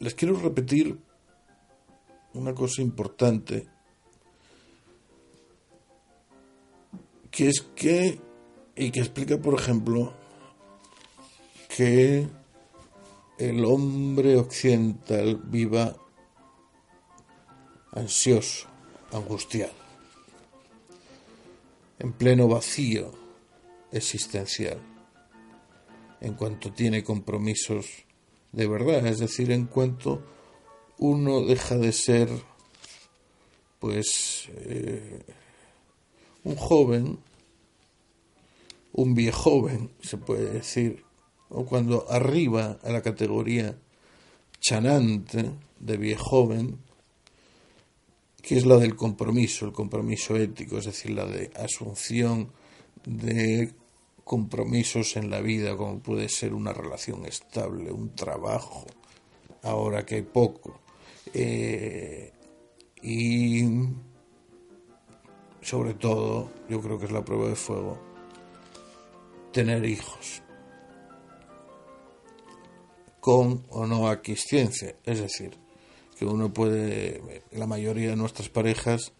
Les 0.00 0.14
quiero 0.14 0.36
repetir 0.38 0.98
una 2.34 2.54
cosa 2.54 2.82
importante, 2.82 3.66
que 7.30 7.48
es 7.48 7.62
que, 7.74 8.20
y 8.76 8.90
que 8.90 9.00
explica, 9.00 9.38
por 9.38 9.58
ejemplo, 9.58 10.12
que 11.74 12.28
el 13.38 13.64
hombre 13.64 14.36
occidental 14.36 15.40
viva 15.42 15.96
ansioso, 17.94 18.68
angustiado 19.12 19.72
en 21.98 22.12
pleno 22.12 22.48
vacío 22.48 23.12
existencial, 23.92 24.78
en 26.20 26.34
cuanto 26.34 26.72
tiene 26.72 27.04
compromisos 27.04 27.86
de 28.52 28.66
verdad, 28.66 29.06
es 29.06 29.18
decir, 29.18 29.50
en 29.50 29.66
cuanto 29.66 30.22
uno 30.98 31.40
deja 31.42 31.76
de 31.76 31.92
ser, 31.92 32.28
pues, 33.78 34.48
eh, 34.50 35.22
un 36.44 36.56
joven 36.56 37.18
un 38.94 39.14
viejoven, 39.14 39.90
se 40.00 40.16
puede 40.16 40.50
decir, 40.50 41.02
o 41.48 41.66
cuando 41.66 42.10
arriba 42.10 42.78
a 42.82 42.90
la 42.90 43.02
categoría 43.02 43.76
chanante 44.60 45.50
de 45.80 45.96
viejoven, 45.96 46.78
que 48.46 48.58
es 48.58 48.66
la 48.66 48.76
del 48.76 48.94
compromiso, 48.94 49.64
el 49.64 49.72
compromiso 49.72 50.36
ético, 50.36 50.76
es 50.76 50.84
decir, 50.84 51.12
la 51.12 51.24
de 51.24 51.50
asunción 51.56 52.52
de 53.06 53.72
compromisos 54.22 55.16
en 55.16 55.30
la 55.30 55.40
vida, 55.40 55.76
como 55.78 56.00
puede 56.00 56.28
ser 56.28 56.52
una 56.52 56.74
relación 56.74 57.24
estable, 57.24 57.90
un 57.90 58.14
trabajo, 58.14 58.84
ahora 59.62 60.04
que 60.04 60.16
hay 60.16 60.22
poco, 60.22 60.78
eh, 61.32 62.32
y 63.02 63.64
sobre 65.62 65.94
todo, 65.94 66.50
yo 66.68 66.82
creo 66.82 66.98
que 66.98 67.06
es 67.06 67.12
la 67.12 67.24
prueba 67.24 67.48
de 67.48 67.56
fuego, 67.56 67.98
tener 69.52 69.86
hijos 69.86 70.42
con 73.20 73.64
o 73.70 73.86
no 73.86 74.10
aquiescencia, 74.10 74.96
es 75.02 75.20
decir, 75.20 75.63
que 76.18 76.24
uno 76.24 76.52
puede, 76.52 77.42
la 77.52 77.66
mayoría 77.66 78.10
de 78.10 78.16
nuestras 78.16 78.48
parejas, 78.48 79.12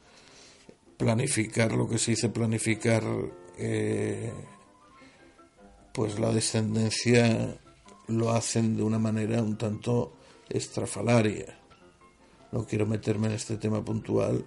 planificar 0.96 1.72
lo 1.72 1.88
que 1.88 1.98
se 1.98 2.12
dice 2.12 2.28
planificar, 2.28 3.02
eh, 3.58 4.32
pues 5.92 6.18
la 6.18 6.32
descendencia 6.32 7.58
lo 8.08 8.30
hacen 8.30 8.76
de 8.76 8.82
una 8.82 8.98
manera 8.98 9.42
un 9.42 9.56
tanto 9.56 10.14
estrafalaria. 10.48 11.58
No 12.52 12.66
quiero 12.66 12.86
meterme 12.86 13.28
en 13.28 13.34
este 13.34 13.56
tema 13.56 13.84
puntual 13.84 14.44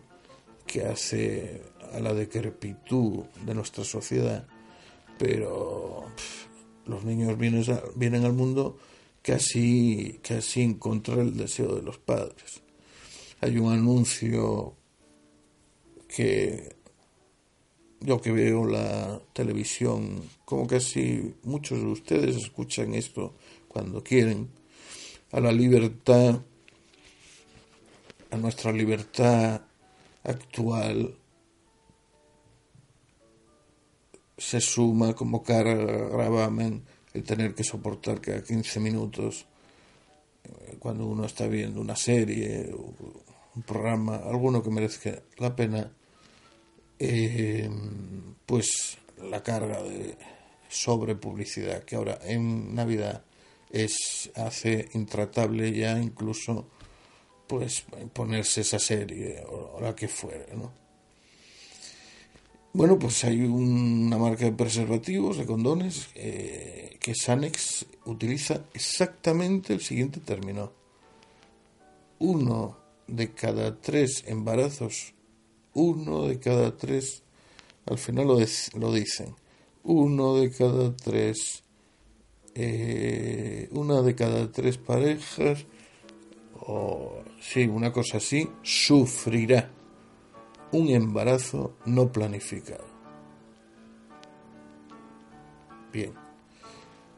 que 0.66 0.86
hace 0.86 1.62
a 1.94 2.00
la 2.00 2.14
decrepitud 2.14 3.24
de 3.46 3.54
nuestra 3.54 3.84
sociedad, 3.84 4.46
pero 5.18 6.06
los 6.86 7.04
niños 7.04 7.38
vienen, 7.38 7.66
vienen 7.96 8.26
al 8.26 8.34
mundo 8.34 8.78
casi, 9.28 10.22
casi 10.24 10.62
en 10.62 10.76
contra 10.76 11.18
del 11.18 11.36
deseo 11.36 11.76
de 11.76 11.82
los 11.82 11.98
padres. 11.98 12.62
Hay 13.42 13.58
un 13.58 13.74
anuncio 13.74 14.74
que 16.08 16.78
yo 18.00 18.22
que 18.22 18.32
veo 18.32 18.66
la 18.66 19.22
televisión, 19.34 20.24
como 20.46 20.66
casi 20.66 21.36
muchos 21.44 21.80
de 21.80 21.88
ustedes 21.88 22.38
escuchan 22.38 22.94
esto 22.94 23.34
cuando 23.68 24.02
quieren, 24.02 24.50
a 25.34 25.42
la 25.42 25.52
libertad, 25.52 26.40
a 28.32 28.38
nuestra 28.38 28.72
libertad 28.72 29.62
actual 30.24 31.18
se 34.38 34.62
suma 34.62 35.14
como 35.16 35.44
carga 35.44 36.08
gravamen 36.08 36.86
tener 37.22 37.54
que 37.56 37.64
soportar 37.64 38.22
cada 38.22 38.44
15 38.44 38.80
minutos 38.80 39.46
eh, 40.44 40.76
cuando 40.80 41.06
uno 41.08 41.26
está 41.26 41.48
viendo 41.48 41.82
una 41.82 41.96
serie 41.96 42.72
un 43.58 43.64
programa, 43.64 44.18
alguno 44.18 44.62
que 44.62 44.70
merezca 44.70 45.20
la 45.38 45.56
pena, 45.56 45.92
eh, 47.00 47.68
pues 48.46 49.00
la 49.30 49.42
carga 49.42 49.82
de 49.82 50.16
sobre 50.70 51.16
publicidad 51.16 51.84
que 51.84 51.96
ahora 51.96 52.20
en 52.24 52.76
Navidad 52.76 53.24
es 53.72 54.30
hace 54.36 54.90
intratable 54.94 55.72
ya 55.72 55.98
incluso 55.98 56.68
pues 57.48 57.84
ponerse 58.14 58.62
esa 58.62 58.78
serie 58.78 59.44
o, 59.50 59.80
la 59.82 59.96
que 59.96 60.08
fuere, 60.08 60.56
¿no? 60.56 60.72
Bueno, 62.74 63.00
pues 63.00 63.24
hay 63.24 63.42
una 63.42 64.18
marca 64.18 64.46
de 64.46 64.52
preservativos, 64.52 65.38
de 65.38 65.48
condones, 65.48 66.10
eh, 66.14 66.87
que 67.08 67.16
Sanex 67.16 67.86
utiliza 68.04 68.66
exactamente 68.74 69.74
el 69.74 69.80
siguiente 69.80 70.20
término. 70.20 70.74
Uno 72.20 72.78
de 73.08 73.32
cada 73.32 73.80
tres 73.80 74.26
embarazos, 74.28 75.14
uno 75.74 76.28
de 76.28 76.38
cada 76.38 76.76
tres, 76.76 77.24
al 77.86 77.98
final 77.98 78.28
lo, 78.28 78.92
dicen, 78.92 79.34
uno 79.86 80.36
de 80.36 80.52
cada 80.52 80.94
tres, 80.98 81.64
eh, 82.56 83.70
una 83.72 84.02
de 84.02 84.14
cada 84.14 84.52
tres 84.52 84.78
parejas 84.78 85.66
o 86.60 87.24
sí, 87.40 87.68
una 87.68 87.94
cosa 87.94 88.18
así, 88.18 88.50
sufrirá 88.64 89.72
un 90.74 90.90
embarazo 90.90 91.78
no 91.86 92.12
planificado. 92.12 92.84
Bien, 95.94 96.27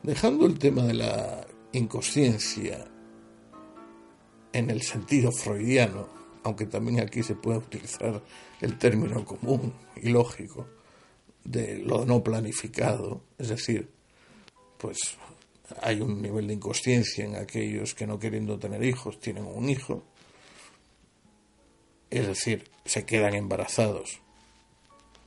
dejando 0.04 0.46
el 0.46 0.58
tema 0.58 0.84
de 0.84 0.94
la 0.94 1.48
inconsciencia 1.72 2.86
en 4.54 4.70
el 4.70 4.82
sentido 4.82 5.32
freudiano, 5.32 6.08
aunque 6.44 6.66
también 6.66 7.00
aquí 7.00 7.24
se 7.24 7.36
puede 7.36 7.60
utilizar 7.60 8.22
el 8.62 8.78
término 8.78 9.26
común 9.26 9.74
y 9.96 10.10
lógico 10.10 10.68
de 11.44 11.80
lo 11.80 12.06
no 12.06 12.24
planificado, 12.24 13.22
es 13.38 13.50
decir, 13.50 13.90
pues 14.78 15.18
hay 15.82 16.02
un 16.02 16.22
nivel 16.22 16.48
de 16.48 16.54
inconsciencia 16.54 17.26
en 17.26 17.36
aquellos 17.36 17.94
que 17.94 18.08
no 18.08 18.20
queriendo 18.20 18.58
tener 18.58 18.84
hijos 18.84 19.20
tienen 19.20 19.46
un 19.46 19.70
hijo, 19.70 20.04
es 22.10 22.28
decir, 22.28 22.70
se 22.86 23.06
quedan 23.06 23.36
embarazados. 23.36 24.20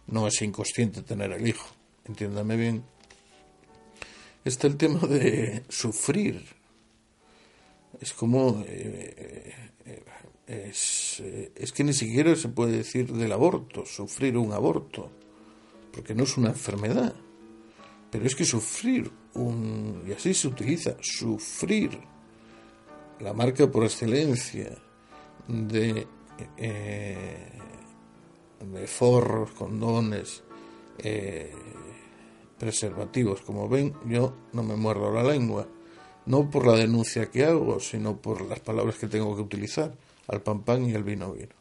No 0.07 0.27
es 0.27 0.43
inconsciente 0.43 1.03
tener 1.03 1.33
el 1.33 1.47
hijo, 1.47 1.69
entiéndame 2.05 2.57
bien. 2.57 2.85
Está 4.45 4.67
el 4.67 4.77
tema 4.77 5.01
de 5.01 5.63
sufrir. 5.69 6.43
Es 8.01 8.13
como... 8.13 8.65
Eh, 8.67 9.55
eh, 9.85 10.03
es, 10.45 11.21
eh, 11.21 11.53
es 11.55 11.73
que 11.73 11.85
ni 11.85 11.93
siquiera 11.93 12.35
se 12.35 12.49
puede 12.49 12.79
decir 12.79 13.13
del 13.13 13.31
aborto, 13.33 13.87
sufrir 13.87 14.37
un 14.37 14.53
aborto, 14.53 15.11
porque 15.93 16.15
no 16.15 16.25
es 16.25 16.37
una 16.37 16.49
enfermedad. 16.49 17.15
Pero 18.11 18.27
es 18.27 18.35
que 18.35 18.45
sufrir 18.45 19.11
un, 19.35 20.03
y 20.07 20.13
así 20.13 20.35
se 20.35 20.49
utiliza, 20.49 20.97
sufrir, 21.01 21.99
la 23.21 23.33
marca 23.33 23.71
por 23.71 23.85
excelencia 23.85 24.77
de, 25.47 26.07
de 28.61 28.87
forros, 28.87 29.53
condones, 29.53 30.43
preservativos. 32.63 33.41
Como 33.41 33.69
ven, 33.69 33.93
yo 34.07 34.37
no 34.53 34.63
me 34.63 34.77
muerdo 34.77 35.11
la 35.13 35.25
lengua, 35.25 35.67
no 36.27 36.49
por 36.49 36.65
la 36.65 36.77
denuncia 36.77 37.29
que 37.29 37.45
hago, 37.45 37.81
sino 37.81 38.19
por 38.19 38.43
las 38.43 38.61
palabras 38.61 38.99
que 38.99 39.09
tengo 39.09 39.35
que 39.35 39.43
utilizar, 39.43 39.93
al 40.29 40.43
pan 40.43 40.63
pan 40.63 40.89
y 40.89 40.95
al 40.95 41.03
vino 41.03 41.33
vino. 41.33 41.57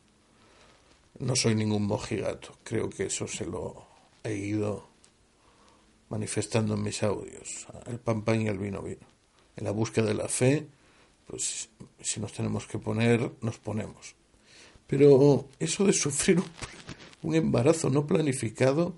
No 1.18 1.36
soy 1.36 1.56
ningún 1.56 1.88
mojigato, 1.88 2.52
creo 2.64 2.88
que 2.88 3.06
eso 3.08 3.28
se 3.28 3.48
lo 3.48 3.84
he 4.24 4.36
ido 4.36 4.90
manifestando 6.10 6.76
en 6.76 6.84
mis 6.84 7.02
audios, 7.02 7.66
el 7.88 7.98
pan 7.98 8.22
pan 8.22 8.44
y 8.44 8.48
el 8.48 8.60
vino 8.60 8.84
vino. 8.84 9.08
En 9.56 9.64
la 9.64 9.72
búsqueda 9.72 10.06
de 10.06 10.14
la 10.14 10.28
fe, 10.28 10.68
pues 11.26 11.68
si 12.00 12.20
nos 12.20 12.32
tenemos 12.32 12.68
que 12.68 12.78
poner, 12.78 13.32
nos 13.42 13.58
ponemos. 13.58 14.14
Pero 14.86 15.48
eso 15.58 15.84
de 15.84 15.94
sufrir 15.94 16.44
un, 17.24 17.34
embarazo 17.34 17.90
no 17.90 18.06
planificado 18.06 18.94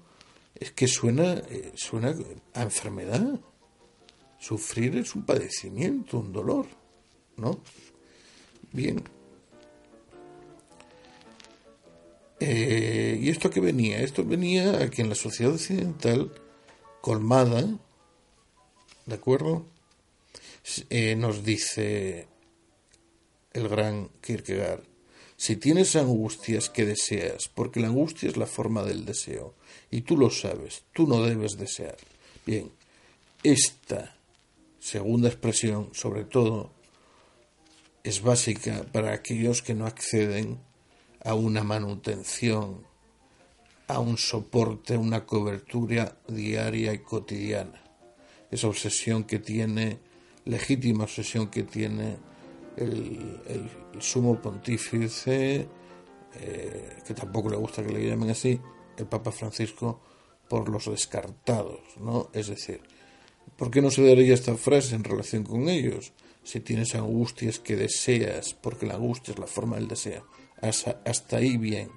es 0.64 0.72
que 0.72 0.88
suena, 0.88 1.34
eh, 1.34 1.74
suena 1.76 2.16
a 2.54 2.62
enfermedad. 2.62 3.38
Sufrir 4.40 4.96
es 4.96 5.14
un 5.14 5.26
padecimiento, 5.26 6.20
un 6.20 6.32
dolor, 6.32 6.68
¿no? 7.36 7.60
Bien. 8.72 9.04
Eh, 12.40 13.20
¿Y 13.22 13.30
esto 13.30 13.50
qué 13.50 13.60
venía? 13.60 14.00
Esto 14.00 14.24
venía 14.24 14.82
a 14.82 14.90
que 14.90 15.02
en 15.02 15.10
la 15.10 15.16
sociedad 15.16 15.54
occidental 15.54 16.32
colmada, 17.02 17.78
¿de 19.06 19.16
acuerdo? 19.16 19.66
Eh, 20.90 21.16
nos 21.18 21.44
dice 21.44 22.28
el 23.52 23.68
gran 23.68 24.10
Kierkegaard, 24.22 24.84
si 25.36 25.58
tienes 25.58 25.98
angustias 25.98 26.70
que 26.70 26.86
deseas, 26.86 27.50
porque 27.54 27.82
la 27.82 27.88
angustia 27.88 28.30
es 28.30 28.38
la 28.38 28.46
forma 28.46 28.84
del 28.84 29.04
deseo, 29.04 29.56
y 29.94 30.02
tú 30.02 30.18
lo 30.18 30.32
sabes, 30.32 30.86
tú 30.92 31.06
no 31.06 31.22
debes 31.22 31.56
desear. 31.56 31.96
Bien, 32.48 32.72
esta 33.44 34.16
segunda 34.80 35.30
expresión, 35.30 35.90
sobre 35.94 36.24
todo, 36.24 36.72
es 38.04 38.24
básica 38.24 38.88
para 38.92 39.14
aquellos 39.14 39.62
que 39.62 39.76
no 39.76 39.86
acceden 39.86 40.58
a 41.24 41.36
una 41.36 41.64
manutención 41.64 42.88
a 43.88 44.00
un 44.00 44.18
soporte, 44.18 44.98
una 44.98 45.28
cobertura 45.28 46.18
diaria 46.28 46.92
y 46.92 46.98
cotidiana. 47.00 47.80
Esa 48.50 48.70
obsesión 48.70 49.26
que 49.26 49.38
tiene, 49.38 50.00
legítima 50.46 51.04
obsesión 51.04 51.52
que 51.52 51.62
tiene 51.62 52.18
el, 52.78 53.70
sumo 54.00 54.42
pontífice, 54.42 55.68
eh, 56.34 56.98
que 57.06 57.14
tampoco 57.14 57.52
le 57.52 57.58
gusta 57.58 57.84
que 57.84 57.94
le 57.94 58.10
llamen 58.10 58.32
así, 58.32 58.60
el 58.98 59.06
Papa 59.06 59.32
Francisco, 59.32 60.02
por 60.48 60.70
los 60.70 60.86
descartados, 60.86 61.82
¿no? 62.00 62.30
Es 62.34 62.48
decir, 62.48 62.82
¿por 63.58 63.72
qué 63.72 63.82
no 63.82 63.90
se 63.90 64.06
daría 64.06 64.34
esta 64.34 64.56
frase 64.56 64.96
en 64.96 65.04
relación 65.04 65.44
con 65.44 65.70
ellos? 65.70 66.14
Si 66.44 66.60
tienes 66.60 66.96
angustias 66.96 67.60
que 67.60 67.76
deseas, 67.76 68.54
porque 68.54 68.86
la 68.86 68.96
angustia 68.96 69.34
es 69.34 69.40
la 69.40 69.48
forma 69.48 69.78
del 69.78 69.88
deseo, 69.88 70.28
hasta 70.62 71.38
ahí 71.38 71.58
bien. 71.58 71.90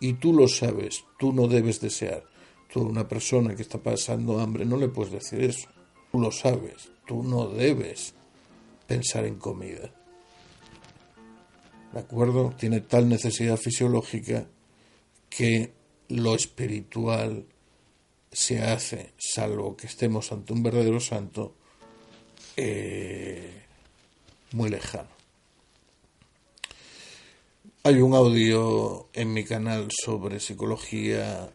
Y 0.00 0.14
tú 0.14 0.32
lo 0.32 0.48
sabes, 0.48 1.04
tú 1.18 1.32
no 1.32 1.46
debes 1.46 1.80
desear. 1.80 2.24
Tú 2.72 2.80
a 2.80 2.84
una 2.84 3.08
persona 3.08 3.54
que 3.54 3.62
está 3.62 3.82
pasando 3.82 4.38
hambre 4.38 4.64
no 4.64 4.76
le 4.76 4.88
puedes 4.88 5.12
decir 5.12 5.42
eso. 5.42 5.68
Tú 6.10 6.20
lo 6.20 6.30
sabes, 6.30 6.90
tú 7.06 7.22
no 7.22 7.48
debes 7.48 8.14
pensar 8.86 9.24
en 9.24 9.36
comida. 9.36 9.92
¿De 11.92 11.98
acuerdo? 11.98 12.54
Tiene 12.56 12.80
tal 12.80 13.08
necesidad 13.08 13.56
fisiológica 13.56 14.46
que 15.28 15.72
lo 16.10 16.34
espiritual 16.34 17.46
se 18.30 18.62
hace, 18.62 19.12
salvo 19.18 19.76
que 19.76 19.86
estemos 19.86 20.30
ante 20.32 20.52
un 20.52 20.62
verdadero 20.62 21.00
santo, 21.00 21.54
eh, 22.56 23.64
muy 24.52 24.70
lejano. 24.70 25.08
Hay 27.82 27.96
un 28.00 28.14
audio 28.14 29.08
en 29.14 29.32
mi 29.32 29.44
canal 29.44 29.88
sobre 29.90 30.38
psicología 30.38 31.50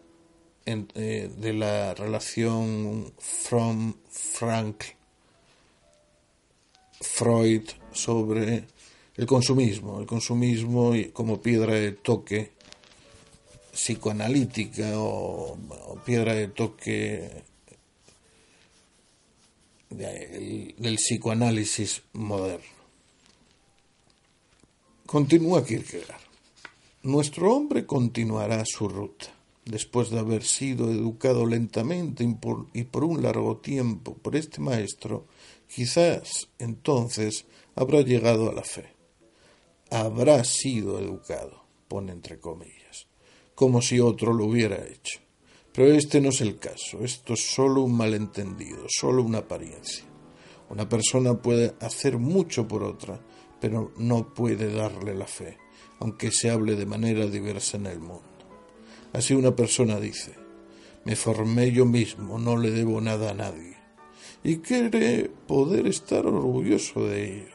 eh, 0.65 1.29
de 1.37 1.53
la 1.53 1.93
relación 1.93 3.13
from 3.19 3.93
Frank 4.09 4.83
Freud 6.99 7.69
sobre 7.91 8.65
el 9.15 9.25
consumismo, 9.27 9.99
el 9.99 10.07
consumismo 10.07 10.93
como 11.13 11.41
piedra 11.41 11.75
de 11.75 11.91
toque 11.91 12.54
psicoanalítica 13.75 14.97
o, 14.99 15.57
piedra 16.05 16.33
de 16.33 16.47
toque 16.47 17.43
del 19.89 20.95
psicoanálisis 20.95 22.01
moderno. 22.13 22.75
Continúa 25.05 25.63
Kierkegaard. 25.63 26.21
Nuestro 27.03 27.53
hombre 27.53 27.85
continuará 27.85 28.63
su 28.65 28.89
ruta, 28.89 29.27
después 29.63 30.09
de 30.09 30.19
haber 30.19 30.43
sido 30.43 30.91
educado 30.91 31.45
lentamente 31.45 32.27
y 32.73 32.83
por 32.83 33.03
un 33.03 33.21
largo 33.21 33.57
tiempo 33.57 34.15
por 34.15 34.35
este 34.35 34.59
maestro, 34.59 35.27
quizás 35.67 36.49
entonces 36.57 37.45
habrá 37.75 38.01
llegado 38.01 38.49
a 38.49 38.53
la 38.53 38.63
fe. 38.63 38.95
Habrá 39.91 40.43
sido 40.43 40.99
educado, 40.99 41.63
pone 41.87 42.11
entre 42.11 42.39
comillas, 42.39 42.74
como 43.55 43.81
si 43.81 43.99
otro 43.99 44.33
lo 44.33 44.45
hubiera 44.45 44.85
hecho. 44.85 45.19
Pero 45.73 45.93
este 45.93 46.21
no 46.21 46.29
es 46.29 46.41
el 46.41 46.57
caso, 46.57 46.99
esto 47.03 47.33
es 47.33 47.53
solo 47.53 47.81
un 47.81 47.97
malentendido, 47.97 48.85
solo 48.87 49.23
una 49.23 49.39
apariencia. 49.39 50.05
Una 50.69 50.87
persona 50.87 51.33
puede 51.33 51.75
hacer 51.79 52.17
mucho 52.17 52.67
por 52.67 52.83
otra, 52.83 53.19
pero 53.59 53.91
no 53.97 54.33
puede 54.33 54.73
darle 54.73 55.15
la 55.15 55.27
fe, 55.27 55.57
aunque 55.99 56.31
se 56.31 56.49
hable 56.49 56.75
de 56.75 56.85
manera 56.85 57.25
diversa 57.27 57.77
en 57.77 57.87
el 57.87 57.99
mundo. 57.99 58.23
Así 59.13 59.33
una 59.33 59.55
persona 59.55 59.99
dice, 59.99 60.33
me 61.05 61.15
formé 61.15 61.71
yo 61.71 61.85
mismo, 61.85 62.39
no 62.39 62.57
le 62.57 62.71
debo 62.71 62.99
nada 62.99 63.31
a 63.31 63.33
nadie, 63.33 63.77
y 64.43 64.57
cree 64.57 65.29
poder 65.47 65.87
estar 65.87 66.25
orgulloso 66.25 67.05
de 67.07 67.37
ello. 67.37 67.54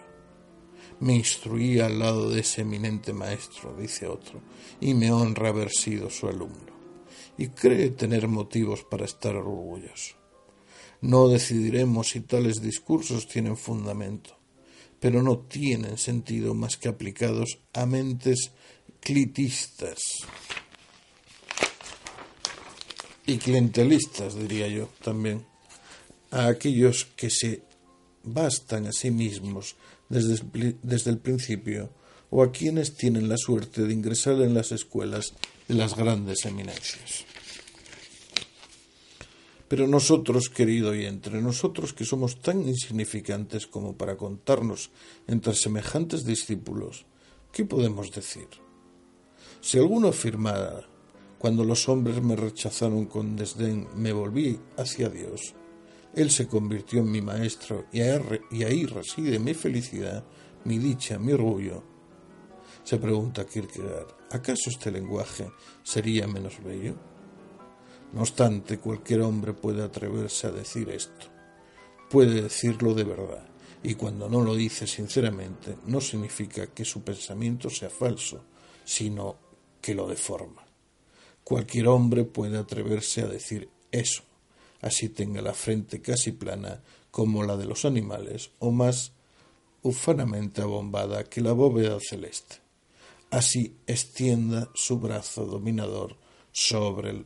Me 1.01 1.15
instruí 1.15 1.81
al 1.81 1.99
lado 1.99 2.31
de 2.31 2.41
ese 2.41 2.61
eminente 2.61 3.13
maestro, 3.13 3.75
dice 3.75 4.07
otro, 4.07 4.41
y 4.81 4.95
me 4.95 5.11
honra 5.11 5.49
haber 5.49 5.71
sido 5.71 6.11
su 6.11 6.29
alumno, 6.29 6.73
y 7.39 7.49
cree 7.49 7.91
tener 7.91 8.29
motivos 8.29 8.85
para 8.85 9.07
estar 9.07 9.35
orgulloso. 9.35 10.17
No 11.01 11.29
decidiremos 11.29 12.11
si 12.11 12.21
tales 12.21 12.61
discursos 12.61 13.27
tienen 13.27 13.57
fundamento, 13.57 14.37
pero 15.01 15.23
no 15.23 15.39
tienen 15.39 15.97
sentido 15.97 16.55
más 16.55 16.77
que 16.77 16.91
aplicados 16.91 17.59
a 17.73 17.87
mentes 17.87 18.53
clitistas 19.01 19.99
y 23.27 23.39
clientelistas, 23.39 24.35
diría 24.35 24.69
yo 24.69 24.91
también, 25.03 25.47
a 26.31 26.49
aquellos 26.49 27.07
que 27.17 27.31
se 27.31 27.70
bastan 28.23 28.87
a 28.87 28.93
sí 28.93 29.11
mismos 29.11 29.77
desde 30.09 30.45
desde 30.83 31.11
el 31.11 31.19
principio 31.19 31.91
o 32.31 32.43
a 32.43 32.53
quienes 32.53 32.95
tienen 32.97 33.29
la 33.29 33.37
suerte 33.37 33.83
de 33.83 33.93
ingresar 33.93 34.41
en 34.41 34.55
las 34.55 34.73
escuelas 34.73 35.35
de 35.69 35.75
las 35.75 35.97
grandes 35.97 36.45
eminencias. 36.45 37.25
Pero 39.69 39.87
nosotros, 39.87 40.49
querido 40.49 40.95
y 40.95 41.07
entre 41.07 41.41
nosotros 41.41 41.93
que 41.93 42.05
somos 42.05 42.41
tan 42.41 42.67
insignificantes 42.67 43.67
como 43.67 43.97
para 43.97 44.17
contarnos 44.17 44.91
entre 45.29 45.55
semejantes 45.55 46.25
discípulos, 46.25 47.07
¿qué 47.53 47.65
podemos 47.65 48.11
decir? 48.11 48.49
Si 49.61 49.79
alguno 49.79 50.09
afirmara, 50.09 50.89
cuando 51.39 51.65
los 51.65 51.89
hombres 51.89 52.21
me 52.21 52.35
rechazaron 52.35 53.07
con 53.07 53.37
desdén, 53.37 53.87
me 53.95 54.13
volví 54.13 54.59
hacia 54.77 55.09
Dios, 55.09 55.55
Él 56.15 56.31
se 56.31 56.49
convirtió 56.49 57.01
en 57.01 57.11
mi 57.11 57.21
maestro 57.21 57.87
y 57.93 58.01
ahí 58.01 58.85
reside 58.87 59.39
mi 59.39 59.55
felicidad, 59.55 60.25
mi 60.65 60.79
dicha, 60.79 61.19
mi 61.19 61.33
orgullo. 61.33 61.85
Se 62.83 62.99
pregunta 62.99 63.47
Kierkegaard, 63.47 64.09
¿acaso 64.31 64.71
este 64.71 64.91
lenguaje 64.91 65.51
sería 65.83 66.27
menos 66.27 66.63
bello? 66.63 66.95
No 68.13 68.23
obstante, 68.23 68.79
cualquier 68.79 69.21
hombre 69.21 69.53
puede 69.53 69.85
atreverse 69.85 70.49
a 70.49 70.51
decir 70.51 70.89
esto. 70.89 71.27
Puede 72.09 72.43
decirlo 72.43 72.93
de 72.95 73.05
verdad, 73.05 73.47
y 73.83 73.95
cuando 73.95 74.29
no 74.29 74.41
lo 74.41 74.57
dice 74.57 74.89
sinceramente, 74.89 75.77
no 75.87 76.01
significa 76.01 76.67
que 76.67 76.85
su 76.85 77.03
pensamiento 77.03 77.71
sea 77.71 77.89
falso, 77.89 78.45
sino 78.85 79.37
que 79.81 79.95
lo 79.95 80.09
deforma. 80.09 80.67
Cualquier 81.45 81.87
hombre 81.87 82.25
puede 82.25 82.59
atreverse 82.59 83.23
a 83.23 83.29
decir 83.29 83.69
eso, 83.93 84.25
así 84.81 85.09
tenga 85.09 85.43
la 85.43 85.55
frente 85.55 86.01
casi 86.01 86.33
plana 86.33 86.83
como 87.11 87.43
la 87.43 87.57
de 87.57 87.67
los 87.67 87.85
animales, 87.85 88.51
o 88.59 88.71
más 88.71 89.13
ufanamente 89.83 90.63
abombada 90.63 91.25
que 91.25 91.41
la 91.41 91.53
bóveda 91.53 91.99
celeste. 92.01 92.57
Así 93.31 93.77
extienda 93.87 94.71
su 94.75 94.99
brazo 94.99 95.47
dominador 95.47 96.17
sobre 96.53 97.25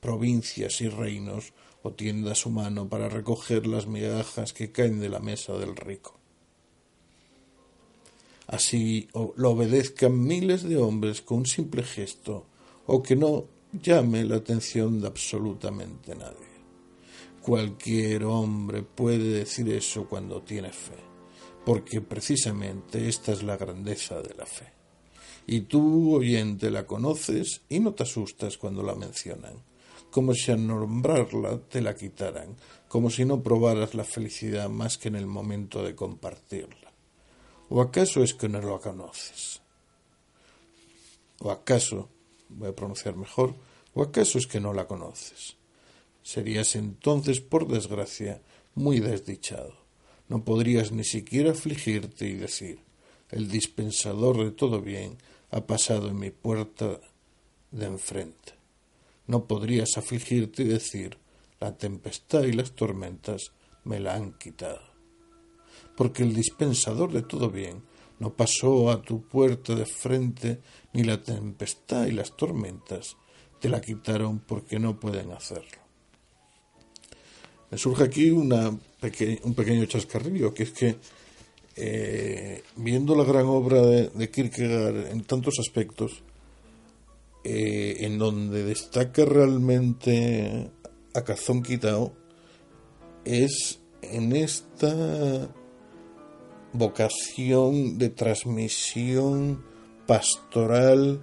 provincias 0.00 0.80
y 0.80 0.88
reinos, 0.88 1.52
o 1.82 1.92
tienda 1.92 2.34
su 2.34 2.50
mano 2.50 2.88
para 2.88 3.08
recoger 3.08 3.66
las 3.66 3.86
migajas 3.86 4.52
que 4.52 4.72
caen 4.72 4.98
de 4.98 5.08
la 5.08 5.20
mesa 5.20 5.52
del 5.54 5.76
rico. 5.76 6.18
Así 8.48 9.08
lo 9.36 9.50
obedezcan 9.50 10.20
miles 10.20 10.62
de 10.62 10.76
hombres 10.76 11.22
con 11.22 11.38
un 11.38 11.46
simple 11.46 11.82
gesto, 11.82 12.46
o 12.86 13.02
que 13.02 13.14
no 13.14 13.46
llame 13.72 14.24
la 14.24 14.36
atención 14.36 15.00
de 15.00 15.06
absolutamente 15.08 16.14
nadie. 16.14 16.55
Cualquier 17.46 18.24
hombre 18.24 18.82
puede 18.82 19.38
decir 19.38 19.68
eso 19.70 20.08
cuando 20.08 20.42
tiene 20.42 20.72
fe, 20.72 20.98
porque 21.64 22.00
precisamente 22.00 23.08
esta 23.08 23.30
es 23.32 23.44
la 23.44 23.56
grandeza 23.56 24.20
de 24.20 24.34
la 24.34 24.46
fe. 24.46 24.72
Y 25.46 25.60
tú, 25.60 26.16
oyente, 26.16 26.70
la 26.70 26.88
conoces 26.88 27.62
y 27.68 27.78
no 27.78 27.94
te 27.94 28.02
asustas 28.02 28.58
cuando 28.58 28.82
la 28.82 28.96
mencionan 28.96 29.62
como 30.16 30.32
si 30.32 30.50
al 30.50 30.66
nombrarla 30.66 31.58
te 31.68 31.82
la 31.82 31.94
quitaran, 31.94 32.56
como 32.88 33.10
si 33.10 33.26
no 33.26 33.42
probaras 33.42 33.94
la 33.94 34.04
felicidad 34.04 34.70
más 34.70 34.96
que 34.96 35.08
en 35.08 35.16
el 35.16 35.26
momento 35.26 35.82
de 35.82 35.94
compartirla. 35.94 36.90
¿O 37.68 37.82
acaso 37.82 38.22
es 38.22 38.32
que 38.32 38.48
no 38.48 38.62
la 38.62 38.78
conoces? 38.78 39.60
¿O 41.40 41.50
acaso, 41.50 42.08
voy 42.48 42.70
a 42.70 42.74
pronunciar 42.74 43.14
mejor, 43.14 43.54
o 43.92 44.02
acaso 44.02 44.38
es 44.38 44.46
que 44.46 44.58
no 44.58 44.72
la 44.72 44.86
conoces? 44.86 45.55
Serías 46.26 46.74
entonces, 46.74 47.40
por 47.40 47.68
desgracia, 47.68 48.42
muy 48.74 48.98
desdichado. 48.98 49.76
No 50.28 50.44
podrías 50.44 50.90
ni 50.90 51.04
siquiera 51.04 51.52
afligirte 51.52 52.26
y 52.26 52.34
decir, 52.34 52.80
el 53.30 53.46
dispensador 53.46 54.44
de 54.44 54.50
todo 54.50 54.80
bien 54.80 55.18
ha 55.52 55.68
pasado 55.68 56.08
en 56.08 56.18
mi 56.18 56.30
puerta 56.30 57.00
de 57.70 57.86
enfrente. 57.86 58.54
No 59.28 59.44
podrías 59.44 59.96
afligirte 59.96 60.64
y 60.64 60.66
decir, 60.66 61.16
la 61.60 61.78
tempestad 61.78 62.42
y 62.42 62.54
las 62.54 62.72
tormentas 62.72 63.52
me 63.84 64.00
la 64.00 64.16
han 64.16 64.32
quitado. 64.32 64.82
Porque 65.96 66.24
el 66.24 66.34
dispensador 66.34 67.12
de 67.12 67.22
todo 67.22 67.50
bien 67.50 67.84
no 68.18 68.34
pasó 68.34 68.90
a 68.90 69.00
tu 69.00 69.22
puerta 69.28 69.76
de 69.76 69.86
frente, 69.86 70.60
ni 70.92 71.04
la 71.04 71.22
tempestad 71.22 72.06
y 72.06 72.10
las 72.10 72.36
tormentas 72.36 73.16
te 73.60 73.68
la 73.68 73.80
quitaron 73.80 74.40
porque 74.40 74.80
no 74.80 74.98
pueden 74.98 75.30
hacerlo. 75.30 75.85
Me 77.70 77.78
surge 77.78 78.04
aquí 78.04 78.30
una 78.30 78.68
un 78.68 79.54
pequeño 79.54 79.84
chascarrillo, 79.86 80.52
que 80.52 80.64
es 80.64 80.72
que 80.72 80.96
eh, 81.76 82.62
viendo 82.76 83.14
la 83.14 83.24
gran 83.24 83.46
obra 83.46 83.82
de, 83.82 84.30
Kierkegaard 84.30 85.12
en 85.12 85.24
tantos 85.24 85.58
aspectos, 85.58 86.22
eh, 87.44 87.98
en 88.00 88.18
donde 88.18 88.64
destaca 88.64 89.24
realmente 89.24 90.70
a 91.14 91.22
cazón 91.22 91.62
quitado 91.62 92.12
es 93.24 93.80
en 94.02 94.34
esta 94.34 95.48
vocación 96.72 97.98
de 97.98 98.08
transmisión 98.10 99.64
pastoral 100.06 101.20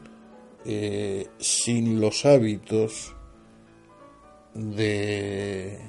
eh, 0.66 1.28
sin 1.40 2.00
los 2.00 2.26
hábitos 2.26 3.14
de, 4.54 5.80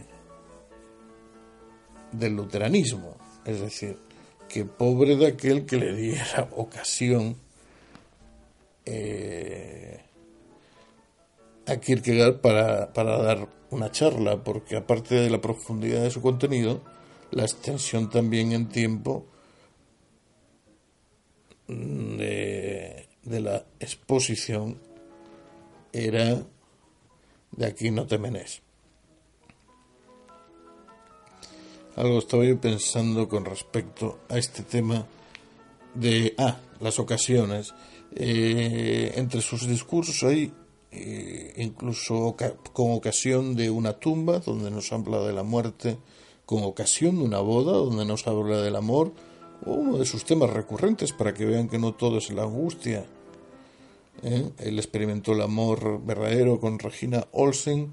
del 2.19 2.35
luteranismo. 2.35 3.17
Es 3.45 3.61
decir, 3.61 3.99
que 4.49 4.65
pobre 4.65 5.17
de 5.17 5.27
aquel 5.27 5.67
que 5.67 5.77
le 5.77 5.95
diera 5.95 6.49
ocasión 6.53 7.37
eh, 8.87 10.01
a 11.67 11.77
Kierkegaard 11.77 12.41
para, 12.41 12.93
para 12.93 13.19
dar 13.19 13.49
una 13.71 13.91
charla, 13.91 14.43
porque 14.43 14.77
aparte 14.77 15.15
de 15.17 15.31
la 15.31 15.41
profundidad 15.41 16.03
de 16.03 16.11
su 16.11 16.23
contenido, 16.23 16.83
la 17.31 17.43
extensión 17.43 18.11
también 18.11 18.53
en 18.53 18.69
tiempo 18.69 19.27
de, 21.67 23.09
de 23.23 23.41
la 23.41 23.65
exposición 23.81 24.79
era 25.93 26.45
de 27.53 27.67
aquí 27.67 27.91
no 27.91 28.07
te 28.07 28.19
menes. 28.19 28.63
Algo 31.97 32.19
estaba 32.19 32.45
yo 32.45 32.61
pensando 32.61 33.29
con 33.29 33.45
respecto 33.45 34.19
a 34.29 34.37
este 34.37 34.65
tema 34.65 35.07
de, 35.95 36.35
ah, 36.39 36.57
las 36.81 36.99
ocasiones. 36.99 37.73
Eh, 38.17 39.13
entre 39.15 39.41
sus 39.41 39.67
discursos 39.67 40.23
hay 40.25 40.53
eh, 40.91 41.55
incluso 41.57 42.37
con 42.73 42.93
ocasión 42.93 43.55
de 43.55 43.71
una 43.71 43.93
tumba 43.93 44.41
donde 44.41 44.73
nos 44.73 44.93
habla 44.93 45.21
de 45.21 45.33
la 45.33 45.45
muerte, 45.45 45.97
con 46.47 46.65
ocasión 46.65 47.19
de 47.19 47.25
una 47.25 47.39
boda 47.39 47.73
donde 47.73 48.05
nos 48.05 48.27
habla 48.27 48.61
del 48.61 48.75
amor, 48.75 49.13
o 49.65 49.73
uno 49.73 49.99
de 49.99 50.05
sus 50.05 50.25
temas 50.25 50.51
recurrentes 50.51 51.13
para 51.13 51.33
que 51.33 51.45
vean 51.45 51.69
que 51.69 51.79
no 51.79 51.95
todo 51.95 52.19
es 52.19 52.29
la 52.31 52.43
angustia. 52.43 53.07
¿eh? 54.25 54.51
Él 54.59 54.79
experimentó 54.79 55.33
el 55.33 55.43
amor 55.43 56.05
verdadero 56.05 56.59
con 56.59 56.81
Regina 56.81 57.29
Olsen 57.31 57.93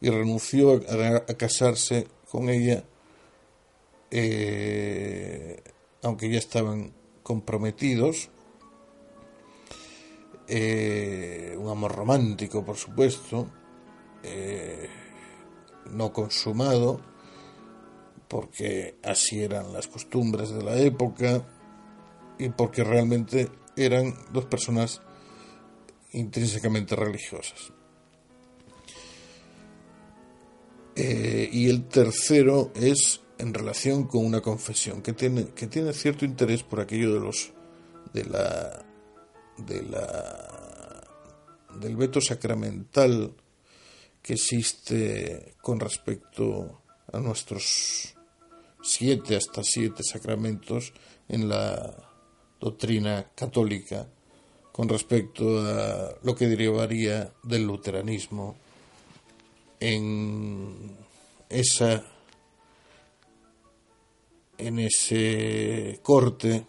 y 0.00 0.08
renunció 0.08 0.72
a 0.72 1.34
casarse 1.34 2.08
con 2.30 2.48
ella 2.48 2.84
eh, 4.14 5.62
aunque 6.02 6.28
ya 6.28 6.38
estaban 6.38 6.92
comprometidos, 7.22 8.28
eh, 10.46 11.56
un 11.58 11.70
amor 11.70 11.92
romántico, 11.96 12.62
por 12.62 12.76
supuesto, 12.76 13.48
eh, 14.22 14.86
no 15.92 16.12
consumado, 16.12 17.00
porque 18.28 18.98
así 19.02 19.42
eran 19.42 19.72
las 19.72 19.88
costumbres 19.88 20.50
de 20.50 20.62
la 20.62 20.76
época 20.76 21.46
y 22.38 22.50
porque 22.50 22.84
realmente 22.84 23.48
eran 23.76 24.14
dos 24.30 24.44
personas 24.44 25.00
intrínsecamente 26.12 26.94
religiosas. 26.94 27.72
y 30.94 31.70
el 31.70 31.88
tercero 31.88 32.70
es 32.74 33.22
en 33.42 33.52
relación 33.52 34.04
con 34.04 34.24
una 34.24 34.40
confesión 34.40 35.02
que 35.02 35.14
tiene, 35.14 35.46
que 35.48 35.66
tiene 35.66 35.92
cierto 35.92 36.24
interés 36.24 36.62
por 36.62 36.78
aquello 36.78 37.12
de 37.12 37.20
los 37.20 37.50
de 38.14 38.24
la 38.24 38.84
de 39.58 39.82
la 39.82 41.08
del 41.80 41.96
veto 41.96 42.20
sacramental 42.20 43.34
que 44.22 44.34
existe 44.34 45.56
con 45.60 45.80
respecto 45.80 46.82
a 47.12 47.18
nuestros 47.18 48.14
siete 48.80 49.34
hasta 49.34 49.64
siete 49.64 50.04
sacramentos 50.04 50.92
en 51.28 51.48
la 51.48 51.96
doctrina 52.60 53.26
católica 53.34 54.06
con 54.70 54.88
respecto 54.88 55.58
a 55.58 56.14
lo 56.22 56.36
que 56.36 56.46
derivaría 56.46 57.32
del 57.42 57.64
luteranismo 57.64 58.54
en 59.80 60.96
esa 61.48 62.11
en 64.66 64.78
ese 64.78 65.98
corte, 66.02 66.64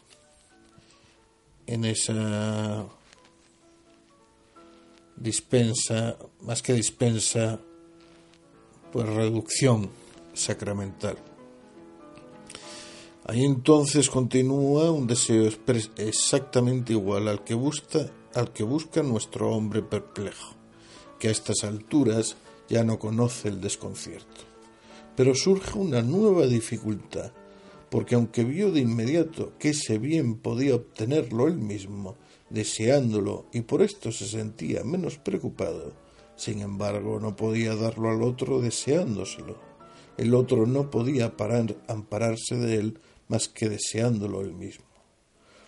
en 1.67 1.85
esa 1.85 2.85
dispensa, 5.15 6.17
más 6.41 6.61
que 6.61 6.73
dispensa, 6.73 7.59
pues 8.91 9.07
reducción 9.07 9.89
sacramental. 10.33 11.17
Ahí 13.25 13.45
entonces 13.45 14.09
continúa 14.09 14.91
un 14.91 15.07
deseo 15.07 15.49
exactamente 15.97 16.93
igual 16.93 17.27
al 17.27 17.43
que 17.43 17.53
busca, 17.53 18.09
al 18.33 18.51
que 18.51 18.63
busca 18.63 19.01
nuestro 19.03 19.51
hombre 19.51 19.81
perplejo, 19.81 20.55
que 21.19 21.29
a 21.29 21.31
estas 21.31 21.63
alturas 21.63 22.35
ya 22.67 22.83
no 22.83 22.99
conoce 22.99 23.49
el 23.49 23.61
desconcierto. 23.61 24.41
Pero 25.15 25.35
surge 25.35 25.77
una 25.77 26.01
nueva 26.01 26.47
dificultad 26.47 27.31
porque 27.93 28.15
aunque 28.15 28.43
vio 28.43 28.71
de 28.71 28.79
inmediato 28.79 29.53
que 29.59 29.69
ese 29.69 29.99
bien 29.99 30.37
podía 30.37 30.73
obtenerlo 30.73 31.47
él 31.47 31.59
mismo, 31.59 32.15
deseándolo, 32.49 33.45
y 33.53 33.61
por 33.61 33.83
esto 33.83 34.11
se 34.11 34.25
sentía 34.25 34.83
menos 34.83 35.19
preocupado, 35.19 35.93
sin 36.35 36.61
embargo 36.61 37.19
no 37.19 37.35
podía 37.35 37.75
darlo 37.75 38.09
al 38.09 38.23
otro 38.23 38.61
deseándoselo. 38.61 39.59
El 40.17 40.33
otro 40.33 40.65
no 40.65 40.89
podía 40.89 41.37
parar, 41.37 41.75
ampararse 41.87 42.55
de 42.55 42.77
él 42.77 42.99
más 43.27 43.47
que 43.47 43.69
deseándolo 43.69 44.41
él 44.41 44.55
mismo. 44.55 44.87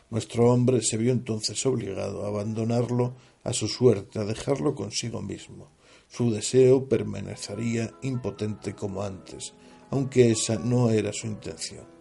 Nuestro 0.09 0.51
hombre 0.51 0.81
se 0.81 0.97
vio 0.97 1.11
entonces 1.11 1.63
obligado 1.67 2.25
a 2.25 2.29
abandonarlo 2.29 3.13
a 3.43 3.53
su 3.53 3.67
suerte, 3.67 4.17
a 4.17 4.25
dejarlo 4.25 4.73
consigo 4.73 5.21
mismo. 5.21 5.69
Su 6.07 6.31
deseo 6.31 6.89
permanecería 6.89 7.93
impotente 8.01 8.73
como 8.73 9.03
antes, 9.03 9.53
aunque 9.91 10.31
esa 10.31 10.57
no 10.57 10.89
era 10.89 11.13
su 11.13 11.27
intención 11.27 11.93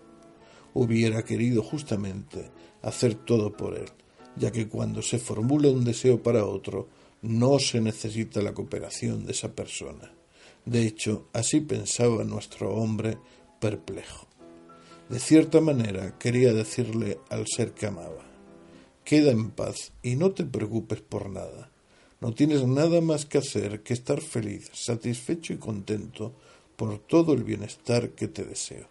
hubiera 0.75 1.25
querido 1.25 1.63
justamente 1.63 2.51
hacer 2.83 3.15
todo 3.15 3.57
por 3.57 3.79
él, 3.79 3.89
ya 4.37 4.51
que 4.53 4.69
cuando 4.69 5.01
se 5.01 5.19
formula 5.19 5.71
un 5.71 5.85
deseo 5.85 6.23
para 6.23 6.45
otro, 6.45 6.89
no 7.23 7.59
se 7.59 7.81
necesita 7.81 8.43
la 8.43 8.53
cooperación 8.53 9.25
de 9.25 9.33
esa 9.33 9.55
persona. 9.55 10.13
De 10.67 10.87
hecho, 10.87 11.29
así 11.33 11.61
pensaba 11.61 12.25
nuestro 12.25 12.75
hombre 12.75 13.19
perplejo. 13.61 14.27
De 15.09 15.19
cierta 15.19 15.61
manera 15.61 16.19
quería 16.19 16.53
decirle 16.53 17.19
al 17.31 17.47
ser 17.47 17.73
que 17.73 17.87
amaba, 17.87 18.25
queda 19.05 19.31
en 19.31 19.51
paz 19.51 19.93
y 20.03 20.17
no 20.17 20.33
te 20.33 20.45
preocupes 20.45 21.01
por 21.01 21.31
nada. 21.31 21.71
No 22.21 22.33
tienes 22.33 22.67
nada 22.67 23.03
más 23.03 23.27
que 23.27 23.39
hacer 23.39 23.83
que 23.83 23.93
estar 23.93 24.23
feliz, 24.23 24.71
satisfecho 24.73 25.53
y 25.53 25.59
contento 25.59 26.35
por 26.77 26.99
todo 26.99 27.35
el 27.35 27.45
bienestar 27.45 28.11
que 28.11 28.29
te 28.29 28.45
deseo. 28.45 28.89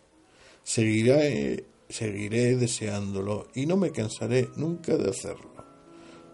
Seguiré 0.64 1.66
seguiré 1.94 2.56
deseándolo 2.56 3.48
y 3.54 3.68
no 3.68 3.78
me 3.78 3.92
cansaré 3.92 4.50
nunca 4.56 4.98
de 4.98 5.12
hacerlo. 5.12 5.54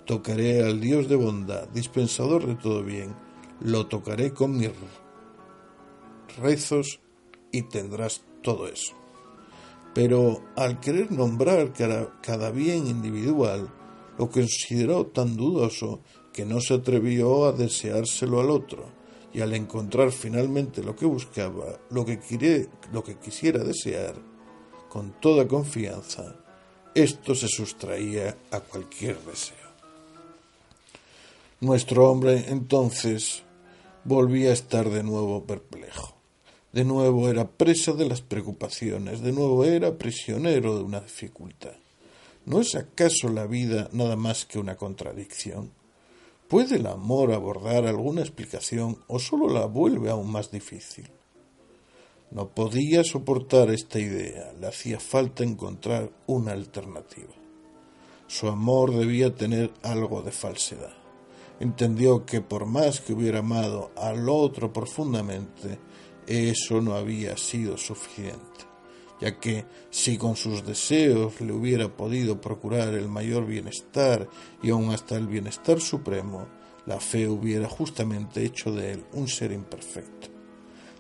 Tocaré 0.06 0.64
al 0.64 0.80
Dios 0.80 1.10
de 1.10 1.18
bondad, 1.18 1.68
dispensador 1.70 2.48
de 2.48 2.56
todo 2.56 2.82
bien, 2.82 3.14
lo 3.60 3.88
tocaré 3.88 4.34
con 4.34 4.58
mis 4.58 4.72
rezos 6.38 7.02
y 7.52 7.64
tendrás 7.64 8.24
todo 8.42 8.70
eso. 8.70 8.96
Pero 9.94 10.42
al 10.56 10.80
querer 10.80 11.12
nombrar 11.12 11.74
cada, 11.74 12.52
bien 12.52 12.88
individual, 12.88 13.70
lo 14.18 14.30
consideró 14.30 15.08
tan 15.08 15.36
dudoso 15.36 16.00
que 16.32 16.46
no 16.46 16.62
se 16.62 16.76
atrevió 16.76 17.46
a 17.46 17.52
deseárselo 17.52 18.40
al 18.40 18.50
otro, 18.50 18.98
y 19.34 19.42
al 19.42 19.54
encontrar 19.54 20.12
finalmente 20.12 20.82
lo 20.84 20.96
que 20.96 21.06
buscaba, 21.06 21.80
lo 21.90 22.06
que, 22.06 22.70
lo 22.94 23.04
que 23.04 23.18
quisiera 23.18 23.64
desear, 23.64 24.29
con 24.90 25.14
toda 25.22 25.48
confianza, 25.48 26.36
esto 26.96 27.36
se 27.36 27.48
sustraía 27.48 28.36
a 28.52 28.60
cualquier 28.60 29.20
deseo. 29.20 29.70
Nuestro 31.62 32.10
hombre 32.10 32.46
entonces 32.50 33.44
volvía 34.04 34.50
a 34.50 34.54
estar 34.54 34.90
de 34.90 35.04
nuevo 35.04 35.46
perplejo. 35.46 36.16
De 36.72 36.84
nuevo 36.84 37.30
era 37.30 37.48
presa 37.48 37.94
de 37.94 38.08
las 38.08 38.22
preocupaciones, 38.22 39.22
de 39.22 39.32
nuevo 39.32 39.66
era 39.66 39.98
prisionero 39.98 40.78
de 40.78 40.84
una 40.84 41.00
dificultad. 41.02 41.76
¿No 42.46 42.62
es 42.62 42.76
acaso 42.76 43.30
la 43.30 43.46
vida 43.46 43.90
nada 43.92 44.16
más 44.16 44.46
que 44.46 44.60
una 44.60 44.76
contradicción? 44.76 45.72
¿Puede 46.48 46.78
el 46.78 46.88
amor 46.88 47.32
abordar 47.32 47.86
alguna 47.86 48.22
explicación 48.22 49.04
o 49.08 49.20
sólo 49.20 49.50
la 49.50 49.66
vuelve 49.66 50.10
aún 50.10 50.32
más 50.32 50.50
difícil? 50.52 51.10
No 52.32 52.50
podía 52.50 53.04
soportar 53.04 53.72
esta 53.72 54.00
idea, 54.00 54.54
le 54.60 54.68
hacía 54.68 55.00
falta 55.00 55.44
encontrar 55.44 56.12
una 56.28 56.52
alternativa. 56.52 57.34
Su 58.28 58.48
amor 58.48 58.96
debía 58.96 59.34
tener 59.34 59.72
algo 59.82 60.22
de 60.22 60.32
falsedad. 60.32 60.94
entendió 61.60 62.26
que 62.26 62.40
por 62.40 62.68
más 62.68 63.02
que 63.02 63.14
hubiera 63.14 63.40
amado 63.40 63.92
al 63.98 64.30
otro 64.30 64.72
profundamente, 64.72 65.80
eso 66.28 66.80
no 66.80 66.94
había 66.94 67.36
sido 67.36 67.78
suficiente, 67.78 68.62
ya 69.20 69.40
que 69.40 69.66
si 69.90 70.18
con 70.18 70.36
sus 70.36 70.64
deseos 70.64 71.42
le 71.42 71.52
hubiera 71.52 71.98
podido 71.98 72.40
procurar 72.40 72.94
el 72.94 73.10
mayor 73.10 73.48
bienestar 73.48 74.30
y 74.62 74.70
aun 74.70 74.92
hasta 74.92 75.18
el 75.18 75.28
bienestar 75.28 75.82
supremo, 75.82 76.48
la 76.86 77.00
fe 77.00 77.28
hubiera 77.28 77.68
justamente 77.68 78.46
hecho 78.46 78.72
de 78.72 78.92
él 78.92 79.06
un 79.14 79.28
ser 79.28 79.52
imperfecto. 79.52 80.39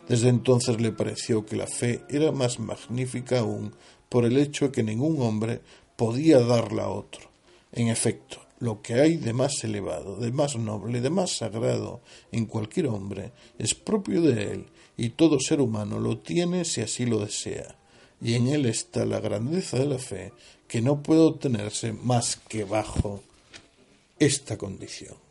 Desde 0.09 0.29
entonces 0.29 0.81
le 0.81 0.91
pareció 0.91 1.45
que 1.45 1.55
la 1.55 1.67
fe 1.67 2.01
era 2.09 2.31
más 2.31 2.57
magnífica 2.57 3.39
aún 3.39 3.75
por 4.09 4.25
el 4.25 4.37
hecho 4.37 4.71
que 4.71 4.81
ningún 4.81 5.21
hombre 5.21 5.61
podía 5.95 6.39
darla 6.39 6.85
a 6.85 6.89
otro. 6.89 7.29
En 7.71 7.89
efecto, 7.89 8.41
lo 8.59 8.81
que 8.81 8.95
hay 8.95 9.17
de 9.17 9.33
más 9.33 9.63
elevado, 9.63 10.15
de 10.15 10.31
más 10.31 10.55
noble, 10.55 10.99
de 10.99 11.11
más 11.11 11.37
sagrado 11.37 12.01
en 12.31 12.47
cualquier 12.47 12.87
hombre 12.87 13.31
es 13.59 13.75
propio 13.75 14.23
de 14.23 14.51
él, 14.51 14.65
y 14.97 15.09
todo 15.09 15.39
ser 15.39 15.61
humano 15.61 15.99
lo 15.99 16.17
tiene 16.17 16.65
si 16.65 16.81
así 16.81 17.05
lo 17.05 17.19
desea. 17.19 17.75
Y 18.19 18.33
en 18.33 18.47
él 18.47 18.65
está 18.65 19.05
la 19.05 19.19
grandeza 19.19 19.77
de 19.77 19.85
la 19.85 19.99
fe, 19.99 20.33
que 20.67 20.81
no 20.81 21.03
puede 21.03 21.21
obtenerse 21.21 21.93
más 21.93 22.35
que 22.47 22.63
bajo 22.63 23.21
esta 24.17 24.57
condición 24.57 25.28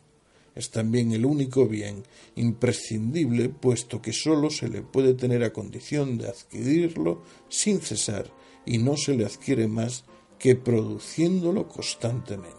es 0.59 0.71
también 0.71 1.13
el 1.13 1.25
único 1.25 1.67
bien 1.67 2.03
imprescindible, 2.35 3.47
puesto 3.47 4.01
que 4.01 4.11
sólo 4.11 4.49
se 4.49 4.67
le 4.67 4.81
puede 4.81 5.13
tener 5.13 5.41
a 5.43 5.53
condición 5.53 6.17
de 6.17 6.27
adquirirlo 6.27 7.23
sin 7.47 7.79
cesar, 7.79 8.29
y 8.65 8.77
no 8.77 8.97
se 8.97 9.15
le 9.15 9.25
adquiere 9.25 9.67
más 9.69 10.03
que 10.37 10.55
produciéndolo 10.55 11.67
constantemente. 11.67 12.57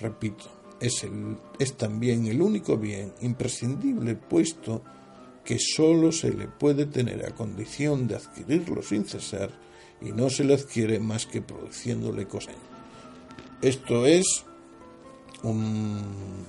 Repito, 0.00 0.44
es, 0.80 1.04
es 1.58 1.76
también 1.76 2.26
el 2.26 2.40
único 2.40 2.76
bien 2.76 3.12
imprescindible, 3.22 4.14
puesto 4.14 4.82
que 5.44 5.58
sólo 5.58 6.12
se 6.12 6.32
le 6.32 6.46
puede 6.46 6.86
tener 6.86 7.26
a 7.26 7.34
condición 7.34 8.06
de 8.06 8.16
adquirirlo 8.16 8.82
sin 8.82 9.04
cesar, 9.04 9.50
y 10.00 10.12
no 10.12 10.30
se 10.30 10.44
le 10.44 10.54
adquiere 10.54 11.00
más 11.00 11.26
que 11.26 11.42
produciéndole 11.42 12.28
cosas. 12.28 12.54
Esto 13.62 14.06
es 14.06 14.45
un, 15.42 16.46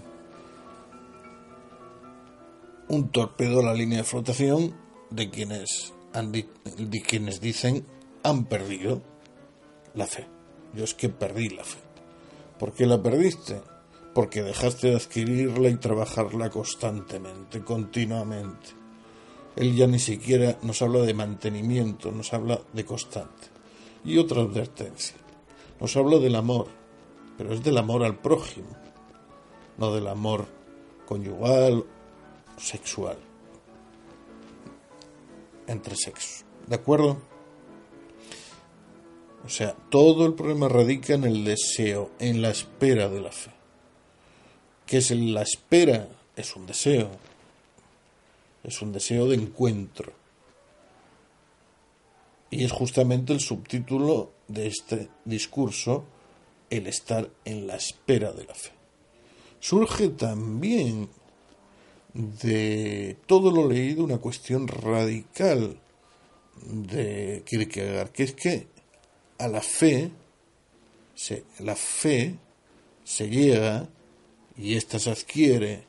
un 2.87 3.09
torpedo 3.09 3.59
a 3.59 3.63
la 3.63 3.73
línea 3.73 3.99
de 3.99 4.03
flotación 4.03 4.75
de 5.09 5.29
quienes, 5.29 5.93
han, 6.13 6.31
de 6.31 7.01
quienes 7.05 7.41
dicen 7.41 7.85
han 8.23 8.45
perdido 8.45 9.01
la 9.93 10.05
fe. 10.05 10.27
Yo 10.73 10.83
es 10.83 10.93
que 10.93 11.09
perdí 11.09 11.49
la 11.49 11.63
fe. 11.63 11.79
¿Por 12.59 12.73
qué 12.73 12.85
la 12.85 13.01
perdiste? 13.01 13.61
Porque 14.13 14.41
dejaste 14.41 14.89
de 14.89 14.95
adquirirla 14.95 15.69
y 15.69 15.75
trabajarla 15.77 16.49
constantemente, 16.49 17.63
continuamente. 17.63 18.69
Él 19.55 19.75
ya 19.75 19.87
ni 19.87 19.99
siquiera 19.99 20.57
nos 20.61 20.81
habla 20.81 20.99
de 20.99 21.13
mantenimiento, 21.13 22.11
nos 22.11 22.33
habla 22.33 22.59
de 22.73 22.85
constante. 22.85 23.47
Y 24.03 24.17
otra 24.17 24.41
advertencia. 24.41 25.17
Nos 25.79 25.95
habla 25.95 26.17
del 26.17 26.35
amor, 26.35 26.67
pero 27.37 27.53
es 27.53 27.63
del 27.63 27.77
amor 27.77 28.03
al 28.03 28.17
prójimo, 28.17 28.69
no 29.77 29.93
del 29.93 30.07
amor 30.07 30.47
conyugal, 31.05 31.85
sexual, 32.57 33.17
entre 35.67 35.95
sexos. 35.95 36.43
¿De 36.65 36.75
acuerdo? 36.75 37.17
O 39.45 39.49
sea, 39.49 39.73
todo 39.89 40.25
el 40.25 40.33
problema 40.33 40.67
radica 40.67 41.13
en 41.13 41.23
el 41.23 41.45
deseo, 41.45 42.11
en 42.19 42.41
la 42.41 42.49
espera 42.49 43.07
de 43.07 43.21
la 43.21 43.31
fe. 43.31 43.51
¿Qué 44.85 44.97
es 44.97 45.11
la 45.11 45.41
espera? 45.41 46.09
Es 46.35 46.55
un 46.55 46.65
deseo. 46.65 47.11
Es 48.63 48.81
un 48.81 48.91
deseo 48.91 49.27
de 49.27 49.35
encuentro. 49.35 50.11
Y 52.49 52.65
es 52.65 52.71
justamente 52.71 53.31
el 53.31 53.39
subtítulo 53.39 54.31
de 54.47 54.67
este 54.67 55.09
discurso, 55.23 56.05
el 56.69 56.87
estar 56.87 57.29
en 57.45 57.67
la 57.67 57.75
espera 57.75 58.31
de 58.31 58.45
la 58.45 58.53
fe 58.53 58.77
surge 59.59 60.09
también 60.09 61.09
de 62.13 63.17
todo 63.25 63.51
lo 63.51 63.67
leído 63.67 64.03
una 64.03 64.17
cuestión 64.17 64.67
radical 64.67 65.79
de 66.63 67.43
Kierkegaard, 67.45 68.11
que 68.11 68.23
es 68.23 68.33
que 68.33 68.67
a 69.37 69.47
la 69.47 69.61
fe, 69.61 70.11
se, 71.13 71.45
la 71.59 71.75
fe 71.75 72.35
se 73.03 73.29
llega 73.29 73.87
y 74.57 74.73
ésta 74.75 74.97
se 74.99 75.11
adquiere 75.11 75.85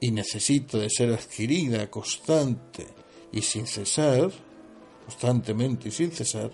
y 0.00 0.10
necesita 0.10 0.78
de 0.78 0.90
ser 0.90 1.12
adquirida 1.12 1.88
constante 1.90 2.86
y 3.30 3.42
sin 3.42 3.66
cesar, 3.66 4.30
constantemente 5.04 5.88
y 5.88 5.92
sin 5.92 6.10
cesar, 6.10 6.50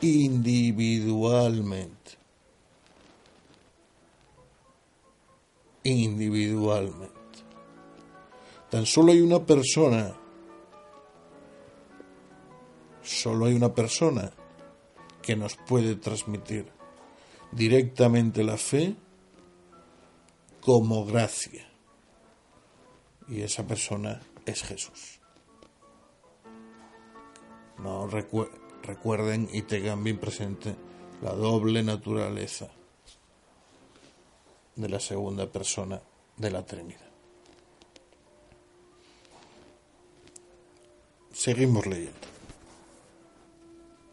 individualmente. 0.00 2.21
Individualmente. 5.84 7.12
Tan 8.70 8.86
solo 8.86 9.12
hay 9.12 9.20
una 9.20 9.40
persona, 9.44 10.14
solo 13.02 13.46
hay 13.46 13.54
una 13.54 13.74
persona 13.74 14.32
que 15.20 15.36
nos 15.36 15.56
puede 15.56 15.96
transmitir 15.96 16.66
directamente 17.52 18.42
la 18.42 18.56
fe 18.56 18.96
como 20.60 21.04
gracia. 21.04 21.68
Y 23.28 23.42
esa 23.42 23.66
persona 23.66 24.20
es 24.46 24.62
Jesús. 24.62 25.20
No 27.78 28.06
recuerden 28.06 29.48
y 29.52 29.62
tengan 29.62 30.02
bien 30.02 30.18
presente 30.18 30.76
la 31.20 31.32
doble 31.32 31.82
naturaleza 31.82 32.70
de 34.76 34.88
la 34.88 35.00
segunda 35.00 35.50
persona 35.50 36.00
de 36.36 36.50
la 36.50 36.64
Trinidad. 36.64 37.10
Seguimos 41.32 41.86
leyendo. 41.86 42.12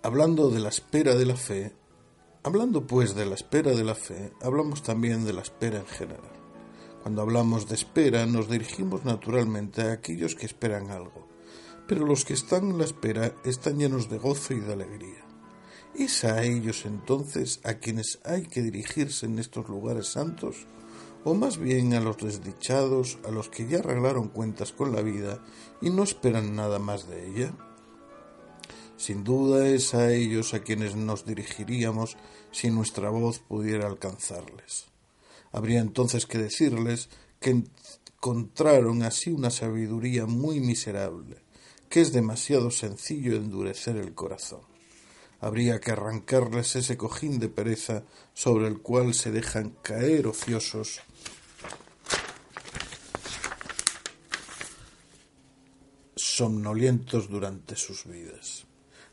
Hablando 0.01 0.49
de 0.49 0.59
la 0.59 0.69
espera 0.69 1.15
de 1.15 1.25
la 1.25 1.35
fe, 1.35 1.73
hablando 2.43 2.87
pues 2.87 3.15
de 3.15 3.25
la 3.25 3.35
espera 3.35 3.71
de 3.71 3.83
la 3.83 3.95
fe, 3.95 4.31
hablamos 4.41 4.83
también 4.83 5.25
de 5.25 5.33
la 5.33 5.41
espera 5.41 5.79
en 5.79 5.87
general. 5.87 6.31
Cuando 7.03 7.21
hablamos 7.21 7.67
de 7.67 7.75
espera 7.75 8.25
nos 8.25 8.49
dirigimos 8.49 9.05
naturalmente 9.05 9.81
a 9.81 9.93
aquellos 9.93 10.35
que 10.35 10.45
esperan 10.45 10.91
algo, 10.91 11.27
pero 11.87 12.05
los 12.05 12.25
que 12.25 12.33
están 12.33 12.71
en 12.71 12.77
la 12.77 12.85
espera 12.85 13.33
están 13.43 13.77
llenos 13.79 14.09
de 14.09 14.17
gozo 14.17 14.53
y 14.53 14.59
de 14.59 14.73
alegría. 14.73 15.28
¿Es 15.95 16.23
a 16.23 16.43
ellos 16.43 16.85
entonces 16.85 17.59
a 17.63 17.75
quienes 17.75 18.19
hay 18.23 18.43
que 18.43 18.61
dirigirse 18.61 19.25
en 19.25 19.39
estos 19.39 19.67
lugares 19.67 20.07
santos? 20.07 20.67
¿O 21.23 21.33
más 21.33 21.57
bien 21.57 21.93
a 21.93 21.99
los 21.99 22.17
desdichados, 22.17 23.17
a 23.27 23.31
los 23.31 23.49
que 23.49 23.67
ya 23.67 23.79
arreglaron 23.79 24.29
cuentas 24.29 24.71
con 24.71 24.95
la 24.95 25.01
vida 25.01 25.43
y 25.81 25.89
no 25.89 26.03
esperan 26.03 26.55
nada 26.55 26.79
más 26.79 27.07
de 27.09 27.27
ella? 27.27 27.53
Sin 28.97 29.23
duda 29.23 29.67
es 29.67 29.93
a 29.93 30.13
ellos 30.13 30.53
a 30.53 30.61
quienes 30.61 30.95
nos 30.95 31.25
dirigiríamos 31.25 32.17
si 32.51 32.69
nuestra 32.69 33.09
voz 33.09 33.39
pudiera 33.39 33.87
alcanzarles. 33.87 34.85
Habría 35.51 35.79
entonces 35.79 36.25
que 36.27 36.37
decirles 36.37 37.09
que 37.39 37.63
encontraron 38.15 39.01
así 39.03 39.31
una 39.31 39.49
sabiduría 39.49 40.27
muy 40.27 40.59
miserable, 40.59 41.37
que 41.89 42.01
es 42.01 42.13
demasiado 42.13 42.69
sencillo 42.69 43.35
endurecer 43.35 43.97
el 43.97 44.13
corazón 44.13 44.78
habría 45.39 45.79
que 45.79 45.91
arrancarles 45.91 46.75
ese 46.75 46.97
cojín 46.97 47.39
de 47.39 47.49
pereza 47.49 48.03
sobre 48.33 48.67
el 48.67 48.79
cual 48.79 49.13
se 49.13 49.31
dejan 49.31 49.71
caer 49.81 50.27
ociosos 50.27 51.01
somnolientos 56.15 57.29
durante 57.29 57.75
sus 57.75 58.05
vidas. 58.05 58.65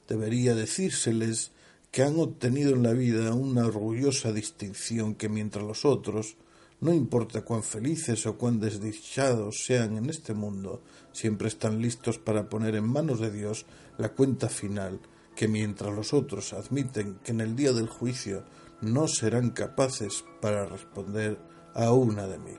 Debería 0.08 0.54
decírseles 0.54 1.52
que 1.90 2.02
han 2.02 2.18
obtenido 2.20 2.74
en 2.74 2.82
la 2.82 2.92
vida 2.92 3.34
una 3.34 3.66
orgullosa 3.66 4.32
distinción 4.32 5.14
que 5.14 5.28
mientras 5.28 5.64
los 5.64 5.84
otros, 5.84 6.36
no 6.80 6.92
importa 6.92 7.42
cuán 7.42 7.62
felices 7.62 8.26
o 8.26 8.36
cuán 8.36 8.60
desdichados 8.60 9.64
sean 9.64 9.96
en 9.96 10.10
este 10.10 10.34
mundo, 10.34 10.82
siempre 11.12 11.48
están 11.48 11.80
listos 11.80 12.18
para 12.18 12.48
poner 12.48 12.74
en 12.74 12.86
manos 12.86 13.18
de 13.18 13.30
Dios 13.30 13.66
la 13.98 14.10
cuenta 14.10 14.48
final 14.48 15.00
que 15.36 15.46
mientras 15.46 15.94
los 15.94 16.12
otros 16.12 16.52
admiten 16.52 17.20
que 17.22 17.30
en 17.30 17.40
el 17.40 17.54
día 17.54 17.72
del 17.72 17.88
juicio 17.88 18.42
no 18.80 19.06
serán 19.06 19.50
capaces 19.50 20.24
para 20.40 20.66
responder 20.66 21.38
a 21.74 21.92
una 21.92 22.26
de 22.26 22.38
mil. 22.38 22.58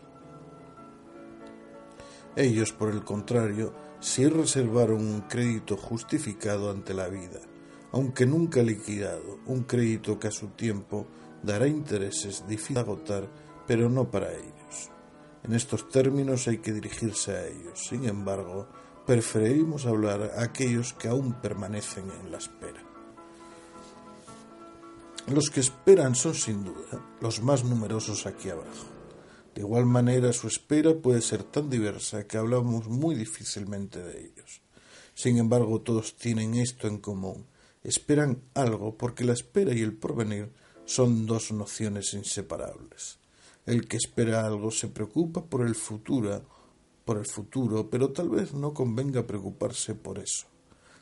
Ellos, 2.35 2.71
por 2.71 2.89
el 2.89 3.03
contrario, 3.03 3.73
sí 3.99 4.27
reservaron 4.27 4.99
un 4.99 5.21
crédito 5.21 5.75
justificado 5.75 6.69
ante 6.69 6.93
la 6.93 7.07
vida, 7.07 7.39
aunque 7.91 8.27
nunca 8.27 8.61
liquidado, 8.61 9.39
un 9.47 9.63
crédito 9.63 10.19
que 10.19 10.27
a 10.27 10.31
su 10.31 10.49
tiempo 10.49 11.07
dará 11.41 11.67
intereses 11.67 12.47
difíciles 12.47 12.75
de 12.75 12.79
agotar, 12.79 13.27
pero 13.65 13.89
no 13.89 14.11
para 14.11 14.31
ellos. 14.31 14.91
En 15.43 15.53
estos 15.53 15.89
términos 15.89 16.47
hay 16.47 16.59
que 16.59 16.73
dirigirse 16.73 17.31
a 17.31 17.47
ellos. 17.47 17.87
Sin 17.89 18.05
embargo, 18.05 18.67
preferimos 19.07 19.85
hablar 19.85 20.33
a 20.35 20.43
aquellos 20.43 20.93
que 20.93 21.07
aún 21.07 21.41
permanecen 21.41 22.11
en 22.11 22.29
la 22.29 22.39
espera. 22.39 22.83
Los 25.27 25.49
que 25.49 25.61
esperan 25.61 26.13
son 26.13 26.35
sin 26.35 26.65
duda 26.65 27.01
los 27.21 27.41
más 27.41 27.63
numerosos 27.63 28.25
aquí 28.25 28.49
abajo. 28.49 28.85
De 29.55 29.61
igual 29.61 29.85
manera, 29.85 30.33
su 30.33 30.47
espera 30.47 30.93
puede 30.93 31.21
ser 31.21 31.43
tan 31.43 31.69
diversa 31.69 32.27
que 32.27 32.37
hablamos 32.37 32.89
muy 32.89 33.15
difícilmente 33.15 34.03
de 34.03 34.25
ellos. 34.25 34.61
Sin 35.15 35.37
embargo, 35.37 35.81
todos 35.81 36.17
tienen 36.17 36.55
esto 36.55 36.87
en 36.87 36.97
común. 36.99 37.47
Esperan 37.83 38.43
algo 38.55 38.97
porque 38.97 39.23
la 39.23 39.33
espera 39.33 39.73
y 39.73 39.81
el 39.81 39.93
porvenir 39.93 40.51
son 40.83 41.25
dos 41.25 41.53
nociones 41.53 42.13
inseparables. 42.13 43.19
El 43.65 43.87
que 43.87 43.97
espera 43.97 44.45
algo 44.45 44.69
se 44.69 44.89
preocupa 44.89 45.45
por 45.45 45.65
el 45.65 45.75
futuro, 45.75 46.45
por 47.07 47.17
el 47.17 47.25
futuro, 47.25 47.89
pero 47.89 48.11
tal 48.11 48.27
vez 48.27 48.53
no 48.53 48.73
convenga 48.73 49.25
preocuparse 49.25 49.95
por 49.95 50.19
eso. 50.19 50.45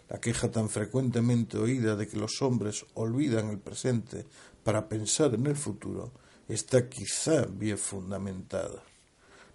La 0.07 0.21
queja 0.21 0.51
tan 0.51 0.69
frecuentemente 0.69 1.57
oída 1.57 1.95
de 1.95 2.07
que 2.07 2.17
los 2.17 2.43
hombres 2.43 2.85
olvidan 2.93 3.49
el 3.49 3.57
presente 3.57 4.27
para 4.63 4.87
pensar 4.87 5.33
en 5.33 5.47
el 5.47 5.55
futuro 5.55 6.11
está 6.47 6.87
quizá 6.87 7.47
bien 7.47 7.79
fundamentada. 7.79 8.83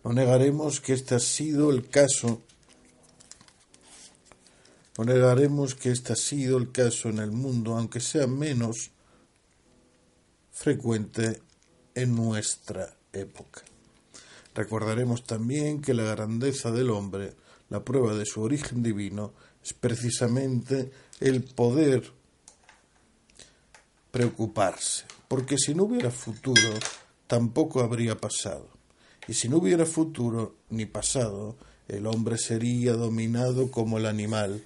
No 0.03 0.13
negaremos 0.13 0.81
que 0.81 0.95
este 0.95 1.15
ha 1.15 1.21
sido 1.21 1.71
el 1.71 1.89
caso 1.89 2.43
no 4.99 5.05
negaremos 5.05 5.77
que 5.77 5.93
este 5.93 6.13
ha 6.13 6.17
sido 6.17 6.59
el 6.59 6.73
caso 6.73 7.09
en 7.09 7.21
el 7.21 7.31
mundo, 7.31 7.77
aunque 7.77 8.01
sea 8.01 8.27
menos 8.27 8.91
frecuente 10.51 11.41
en 11.95 12.15
nuestra 12.15 12.99
época. 13.13 13.63
Recordaremos 14.55 15.25
también 15.25 15.81
que 15.81 15.95
la 15.95 16.05
grandeza 16.05 16.71
del 16.71 16.91
hombre, 16.91 17.35
la 17.69 17.85
prueba 17.85 18.15
de 18.15 18.27
su 18.27 18.43
origen 18.43 18.83
divino, 18.83 19.33
es 19.63 19.75
precisamente 19.75 20.91
el 21.21 21.45
poder 21.45 22.13
preocuparse, 24.11 25.05
porque 25.29 25.57
si 25.57 25.75
no 25.75 25.85
hubiera 25.85 26.11
futuro, 26.11 26.71
tampoco 27.27 27.81
habría 27.81 28.17
pasado. 28.17 28.69
Y 29.29 29.35
si 29.35 29.49
no 29.49 29.59
hubiera 29.59 29.87
futuro 29.87 30.57
ni 30.71 30.87
pasado, 30.87 31.57
el 31.87 32.07
hombre 32.07 32.39
sería 32.39 32.95
dominado 32.95 33.71
como 33.71 33.99
el 33.99 34.07
animal. 34.07 34.65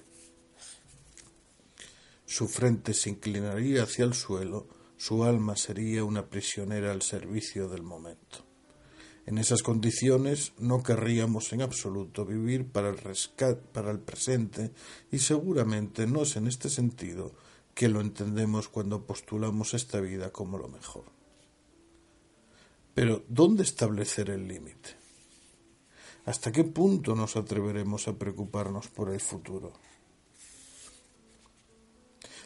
Su 2.25 2.47
frente 2.47 2.93
se 2.93 3.11
inclinaría 3.11 3.83
hacia 3.83 4.05
el 4.05 4.13
suelo, 4.13 4.67
su 4.97 5.23
alma 5.23 5.55
sería 5.55 6.03
una 6.03 6.25
prisionera 6.25 6.91
al 6.91 7.01
servicio 7.01 7.67
del 7.67 7.83
momento. 7.83 8.44
En 9.25 9.39
esas 9.39 9.63
condiciones 9.63 10.53
no 10.59 10.83
querríamos 10.83 11.51
en 11.51 11.63
absoluto 11.63 12.25
vivir 12.25 12.67
para 12.67 12.89
el, 12.89 12.97
rescate, 12.97 13.61
para 13.73 13.89
el 13.89 13.99
presente 13.99 14.71
y 15.11 15.19
seguramente 15.19 16.05
no 16.05 16.21
es 16.21 16.35
en 16.35 16.47
este 16.47 16.69
sentido 16.69 17.33
que 17.73 17.89
lo 17.89 18.01
entendemos 18.01 18.69
cuando 18.69 19.05
postulamos 19.05 19.73
esta 19.73 19.99
vida 19.99 20.31
como 20.31 20.57
lo 20.57 20.67
mejor. 20.67 21.05
Pero, 22.93 23.23
¿dónde 23.27 23.63
establecer 23.63 24.29
el 24.29 24.47
límite? 24.47 24.91
¿Hasta 26.25 26.51
qué 26.51 26.63
punto 26.63 27.15
nos 27.15 27.35
atreveremos 27.35 28.07
a 28.07 28.13
preocuparnos 28.13 28.87
por 28.87 29.11
el 29.11 29.19
futuro? 29.19 29.73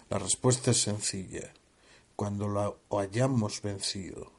La 0.09 0.17
respuesta 0.17 0.71
es 0.71 0.81
sencilla. 0.81 1.53
Cuando 2.15 2.47
lo 2.47 2.79
hayamos 2.97 3.61
vencido, 3.61 4.38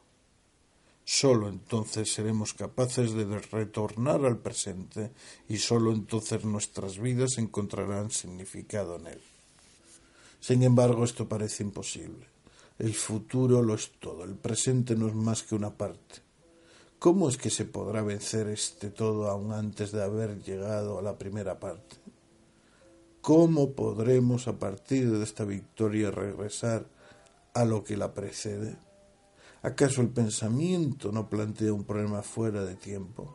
Solo 1.13 1.49
entonces 1.49 2.15
seremos 2.15 2.55
capaces 2.55 3.15
de 3.15 3.25
retornar 3.51 4.25
al 4.25 4.39
presente 4.39 5.11
y 5.49 5.57
solo 5.57 5.91
entonces 5.91 6.45
nuestras 6.45 7.01
vidas 7.01 7.37
encontrarán 7.39 8.13
significado 8.13 8.95
en 8.95 9.09
él. 9.09 9.21
Sin 10.39 10.63
embargo, 10.63 11.03
esto 11.03 11.29
parece 11.29 11.65
imposible. 11.65 12.29
El 12.79 12.95
futuro 12.95 13.61
lo 13.61 13.75
es 13.75 13.91
todo, 13.99 14.23
el 14.23 14.37
presente 14.37 14.95
no 14.95 15.09
es 15.09 15.15
más 15.17 15.43
que 15.43 15.57
una 15.57 15.77
parte. 15.77 16.21
¿Cómo 17.01 17.29
es 17.29 17.37
que 17.37 17.51
se 17.51 17.65
podrá 17.65 18.03
vencer 18.03 18.47
este 18.47 18.91
todo 18.91 19.29
aún 19.29 19.51
antes 19.51 19.91
de 19.91 20.05
haber 20.05 20.41
llegado 20.45 21.01
a 21.01 21.03
la 21.03 21.19
primera 21.19 21.59
parte? 21.59 21.97
¿Cómo 23.21 23.73
podremos 23.73 24.47
a 24.47 24.61
partir 24.61 25.11
de 25.11 25.25
esta 25.25 25.45
victoria 25.45 26.13
regresar 26.13 26.87
a 27.53 27.65
lo 27.65 27.83
que 27.83 27.97
la 27.97 28.15
precede? 28.15 28.79
¿Acaso 29.63 30.01
el 30.01 30.09
pensamiento 30.09 31.13
no 31.13 31.29
plantea 31.29 31.75
un 31.75 31.85
problema 31.85 32.23
fuera 32.23 32.65
de 32.65 32.77
tiempo? 32.77 33.31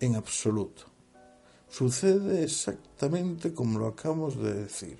En 0.00 0.14
absoluto. 0.14 0.84
Sucede 1.68 2.42
exactamente 2.42 3.52
como 3.52 3.78
lo 3.78 3.88
acabamos 3.88 4.38
de 4.38 4.54
decir, 4.54 4.98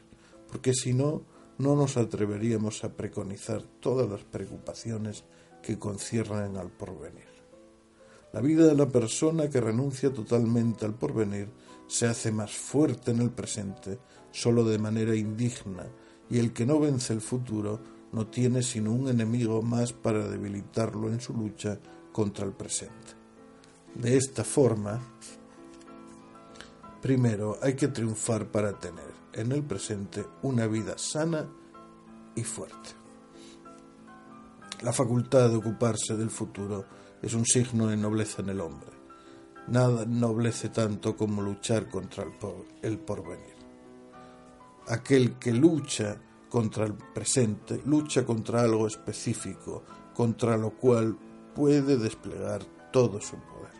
porque 0.53 0.75
si 0.75 0.93
no, 0.93 1.23
no 1.57 1.75
nos 1.75 1.97
atreveríamos 1.97 2.85
a 2.85 2.93
preconizar 2.93 3.63
todas 3.81 4.11
las 4.11 4.25
preocupaciones 4.25 5.25
que 5.63 5.79
conciernen 5.79 6.59
al 6.59 6.69
porvenir. 6.69 7.25
La 8.35 8.43
vida 8.43 8.67
de 8.67 8.75
la 8.75 8.89
persona 8.89 9.49
que 9.49 9.63
renuncia 9.63 10.13
totalmente 10.13 10.85
al 10.85 10.93
porvenir 10.93 11.49
se 11.87 12.07
hace 12.07 12.31
más 12.31 12.53
fuerte 12.53 13.13
en 13.13 13.21
el 13.23 13.31
presente 13.31 13.99
solo 14.33 14.65
de 14.65 14.79
manera 14.79 15.17
indigna, 15.17 15.87
y 16.29 16.39
el 16.41 16.53
que 16.53 16.67
no 16.67 16.79
vence 16.79 17.15
el 17.15 17.23
futuro 17.23 17.96
no 18.17 18.29
tiene 18.29 18.63
sino 18.63 18.93
un 18.93 19.09
enemigo 19.09 19.61
más 19.61 19.93
para 19.93 20.27
debilitarlo 20.27 21.11
en 21.11 21.21
su 21.21 21.35
lucha 21.35 21.79
contra 22.13 22.47
el 22.47 22.53
presente. 22.53 23.13
De 23.95 24.17
esta 24.17 24.43
forma, 24.43 24.99
primero 27.03 27.59
hay 27.61 27.77
que 27.77 27.89
triunfar 27.89 28.47
para 28.47 28.73
tener 28.79 29.13
en 29.35 29.53
el 29.53 29.63
presente 29.63 30.25
una 30.41 30.67
vida 30.67 30.97
sana 30.97 31.47
y 32.35 32.43
fuerte. 32.43 32.89
La 34.81 34.95
facultad 34.95 35.51
de 35.51 35.57
ocuparse 35.57 36.17
del 36.17 36.31
futuro 36.31 36.87
es 37.21 37.35
un 37.35 37.45
signo 37.45 37.89
de 37.89 37.99
nobleza 37.99 38.41
en 38.41 38.49
el 38.49 38.63
hombre. 38.63 38.93
Nada 39.69 40.07
noblece 40.07 40.71
tanto 40.71 41.19
como 41.19 41.43
luchar 41.43 41.91
contra 41.91 42.25
el 42.81 42.99
porvenir. 42.99 43.57
Aquel 44.89 45.35
que 45.35 45.53
lucha 45.53 46.17
contra 46.49 46.85
el 46.85 46.95
presente, 46.95 47.81
lucha 47.85 48.25
contra 48.25 48.63
algo 48.63 48.87
específico, 48.87 49.83
contra 50.15 50.57
lo 50.57 50.71
cual 50.71 51.17
puede 51.55 51.97
desplegar 51.97 52.65
todo 52.93 53.21
su 53.21 53.37
poder. 53.37 53.75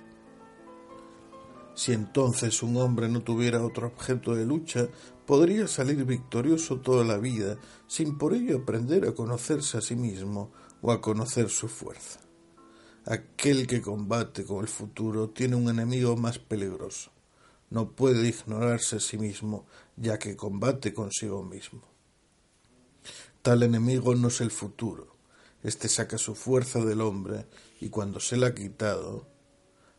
Si 1.75 1.93
entonces 1.93 2.63
un 2.63 2.79
hombre 2.79 3.09
no 3.09 3.21
tuviera 3.23 3.63
otro 3.63 3.89
objeto 3.89 4.35
de 4.35 4.47
lucha, 4.47 4.89
podría 5.27 5.69
salir 5.69 6.05
victorioso 6.05 6.81
toda 6.81 7.05
la 7.05 7.19
vida, 7.19 7.59
sin 7.87 8.17
por 8.17 8.33
ello 8.33 8.59
aprender 8.59 9.07
a 9.07 9.15
conocerse 9.15 9.77
a 9.77 9.83
sí 9.83 9.95
mismo 9.95 10.53
o 10.81 10.91
a 10.91 11.01
conocer 11.01 11.51
su 11.51 11.69
fuerza. 11.69 12.21
Aquel 13.05 13.67
que 13.67 13.83
combate 13.83 14.45
con 14.45 14.63
el 14.63 14.69
futuro 14.69 15.31
tiene 15.31 15.55
un 15.55 15.69
enemigo 15.69 16.17
más 16.17 16.39
peligroso. 16.39 17.13
No 17.71 17.93
puede 17.93 18.27
ignorarse 18.29 18.97
a 18.97 19.01
sí 19.01 19.19
mismo, 19.19 19.67
ya 19.97 20.19
que 20.19 20.35
combate 20.35 20.95
consigo 20.95 21.43
mismo. 21.45 21.96
Tal 23.47 23.63
enemigo 23.63 24.13
no 24.17 24.27
es 24.27 24.41
el 24.41 24.51
futuro. 24.51 25.07
Este 25.63 25.87
saca 25.87 26.19
su 26.19 26.35
fuerza 26.35 26.85
del 26.85 27.01
hombre 27.01 27.47
y 27.81 27.91
cuando 27.91 28.19
se 28.19 28.37
la 28.37 28.49
ha 28.49 28.55
quitado, 28.57 29.29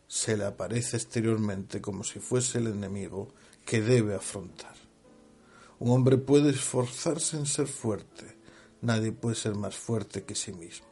se 0.06 0.36
le 0.36 0.44
aparece 0.44 0.98
exteriormente 0.98 1.80
como 1.80 2.04
si 2.04 2.18
fuese 2.18 2.58
el 2.58 2.66
enemigo 2.66 3.32
que 3.64 3.80
debe 3.80 4.14
afrontar. 4.14 4.74
Un 5.78 5.92
hombre 5.92 6.18
puede 6.18 6.50
esforzarse 6.50 7.38
en 7.38 7.46
ser 7.46 7.68
fuerte, 7.68 8.36
nadie 8.82 9.12
puede 9.12 9.34
ser 9.34 9.54
más 9.54 9.76
fuerte 9.76 10.24
que 10.24 10.34
sí 10.34 10.52
mismo. 10.52 10.88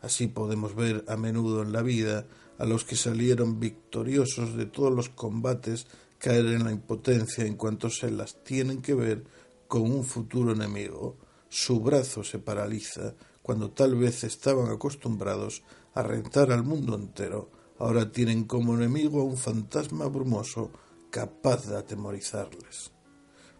Así 0.00 0.26
podemos 0.26 0.74
ver 0.74 1.04
a 1.06 1.16
menudo 1.16 1.62
en 1.62 1.70
la 1.70 1.82
vida 1.82 2.26
a 2.58 2.64
los 2.64 2.84
que 2.84 2.96
salieron 2.96 3.60
victoriosos 3.60 4.56
de 4.56 4.66
todos 4.66 4.92
los 4.92 5.08
combates 5.08 5.86
caer 6.18 6.46
en 6.46 6.64
la 6.64 6.72
impotencia 6.72 7.44
en 7.44 7.54
cuanto 7.54 7.90
se 7.90 8.10
las 8.10 8.42
tienen 8.42 8.82
que 8.82 8.94
ver 8.94 9.22
con 9.68 9.82
un 9.82 10.02
futuro 10.02 10.50
enemigo 10.50 11.29
su 11.50 11.80
brazo 11.80 12.22
se 12.22 12.38
paraliza 12.38 13.14
cuando 13.42 13.72
tal 13.72 13.96
vez 13.96 14.22
estaban 14.22 14.70
acostumbrados 14.70 15.64
a 15.94 16.02
rentar 16.02 16.52
al 16.52 16.62
mundo 16.62 16.94
entero, 16.94 17.50
ahora 17.78 18.12
tienen 18.12 18.44
como 18.44 18.74
enemigo 18.74 19.20
a 19.20 19.24
un 19.24 19.36
fantasma 19.36 20.06
brumoso 20.06 20.70
capaz 21.10 21.66
de 21.66 21.76
atemorizarles. 21.76 22.92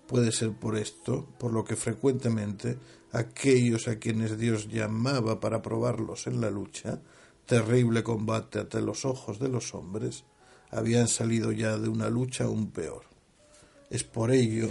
Puede 0.07 0.31
ser 0.31 0.53
por 0.53 0.77
esto, 0.77 1.27
por 1.39 1.53
lo 1.53 1.65
que 1.65 1.75
frecuentemente 1.75 2.79
aquellos 3.11 3.89
a 3.89 3.99
quienes 3.99 4.39
Dios 4.39 4.69
llamaba 4.69 5.41
para 5.41 5.61
probarlos 5.61 6.29
en 6.29 6.41
la 6.41 6.51
lucha, 6.51 7.01
terrible 7.45 8.05
combate 8.05 8.61
ante 8.61 8.81
los 8.81 9.05
ojos 9.05 9.41
de 9.41 9.49
los 9.49 9.75
hombres, 9.75 10.25
habían 10.71 11.09
salido 11.09 11.51
ya 11.51 11.77
de 11.77 11.89
una 11.89 12.09
lucha 12.09 12.45
aún 12.45 12.71
peor. 12.71 13.03
Es 13.91 14.05
por 14.05 14.31
ello, 14.31 14.69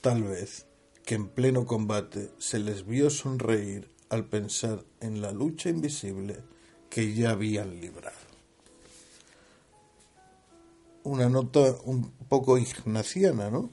tal 0.00 0.22
vez, 0.22 0.66
que 1.10 1.16
en 1.16 1.26
pleno 1.26 1.66
combate 1.66 2.30
se 2.38 2.60
les 2.60 2.86
vio 2.86 3.10
sonreír 3.10 3.90
al 4.10 4.26
pensar 4.26 4.84
en 5.00 5.20
la 5.20 5.32
lucha 5.32 5.68
invisible 5.68 6.36
que 6.88 7.12
ya 7.12 7.30
habían 7.30 7.80
librado. 7.80 8.16
Una 11.02 11.28
nota 11.28 11.74
un 11.82 12.12
poco 12.28 12.58
ignaciana, 12.58 13.50
¿no? 13.50 13.72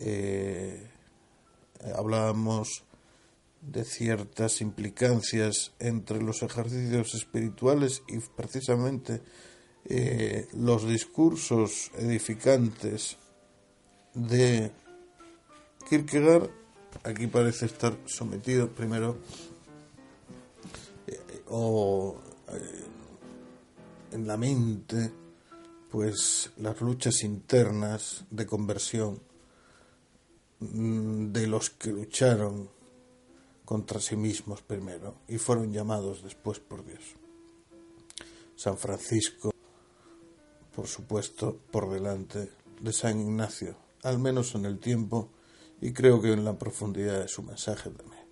Eh, 0.00 0.90
hablábamos 1.94 2.82
de 3.60 3.84
ciertas 3.84 4.60
implicancias 4.60 5.74
entre 5.78 6.20
los 6.20 6.42
ejercicios 6.42 7.14
espirituales 7.14 8.02
y 8.08 8.18
precisamente 8.18 9.22
eh, 9.84 10.48
los 10.54 10.88
discursos 10.88 11.92
edificantes 11.94 13.16
de 14.12 14.72
Kierkegaard 15.88 16.50
aquí 17.04 17.28
parece 17.28 17.66
estar 17.66 17.96
sometido 18.06 18.68
primero 18.68 19.18
eh, 21.06 21.42
o 21.48 22.16
eh, 22.48 22.84
en 24.12 24.26
la 24.26 24.36
mente 24.36 25.12
pues 25.90 26.50
las 26.56 26.80
luchas 26.80 27.22
internas 27.22 28.24
de 28.30 28.46
conversión 28.46 29.20
mm, 30.58 31.32
de 31.32 31.46
los 31.46 31.70
que 31.70 31.92
lucharon 31.92 32.68
contra 33.64 34.00
sí 34.00 34.16
mismos 34.16 34.62
primero 34.62 35.18
y 35.28 35.38
fueron 35.38 35.72
llamados 35.72 36.22
después 36.24 36.58
por 36.58 36.84
Dios. 36.84 37.02
San 38.56 38.76
Francisco, 38.76 39.52
por 40.74 40.86
supuesto, 40.88 41.56
por 41.70 41.90
delante 41.90 42.50
de 42.80 42.92
San 42.92 43.20
Ignacio, 43.20 43.76
al 44.02 44.18
menos 44.18 44.54
en 44.54 44.64
el 44.64 44.78
tiempo 44.78 45.30
y 45.80 45.92
creo 45.92 46.20
que 46.20 46.32
en 46.32 46.44
la 46.44 46.58
profundidad 46.58 47.20
de 47.20 47.28
su 47.28 47.42
mensaje 47.42 47.90
también. 47.90 48.26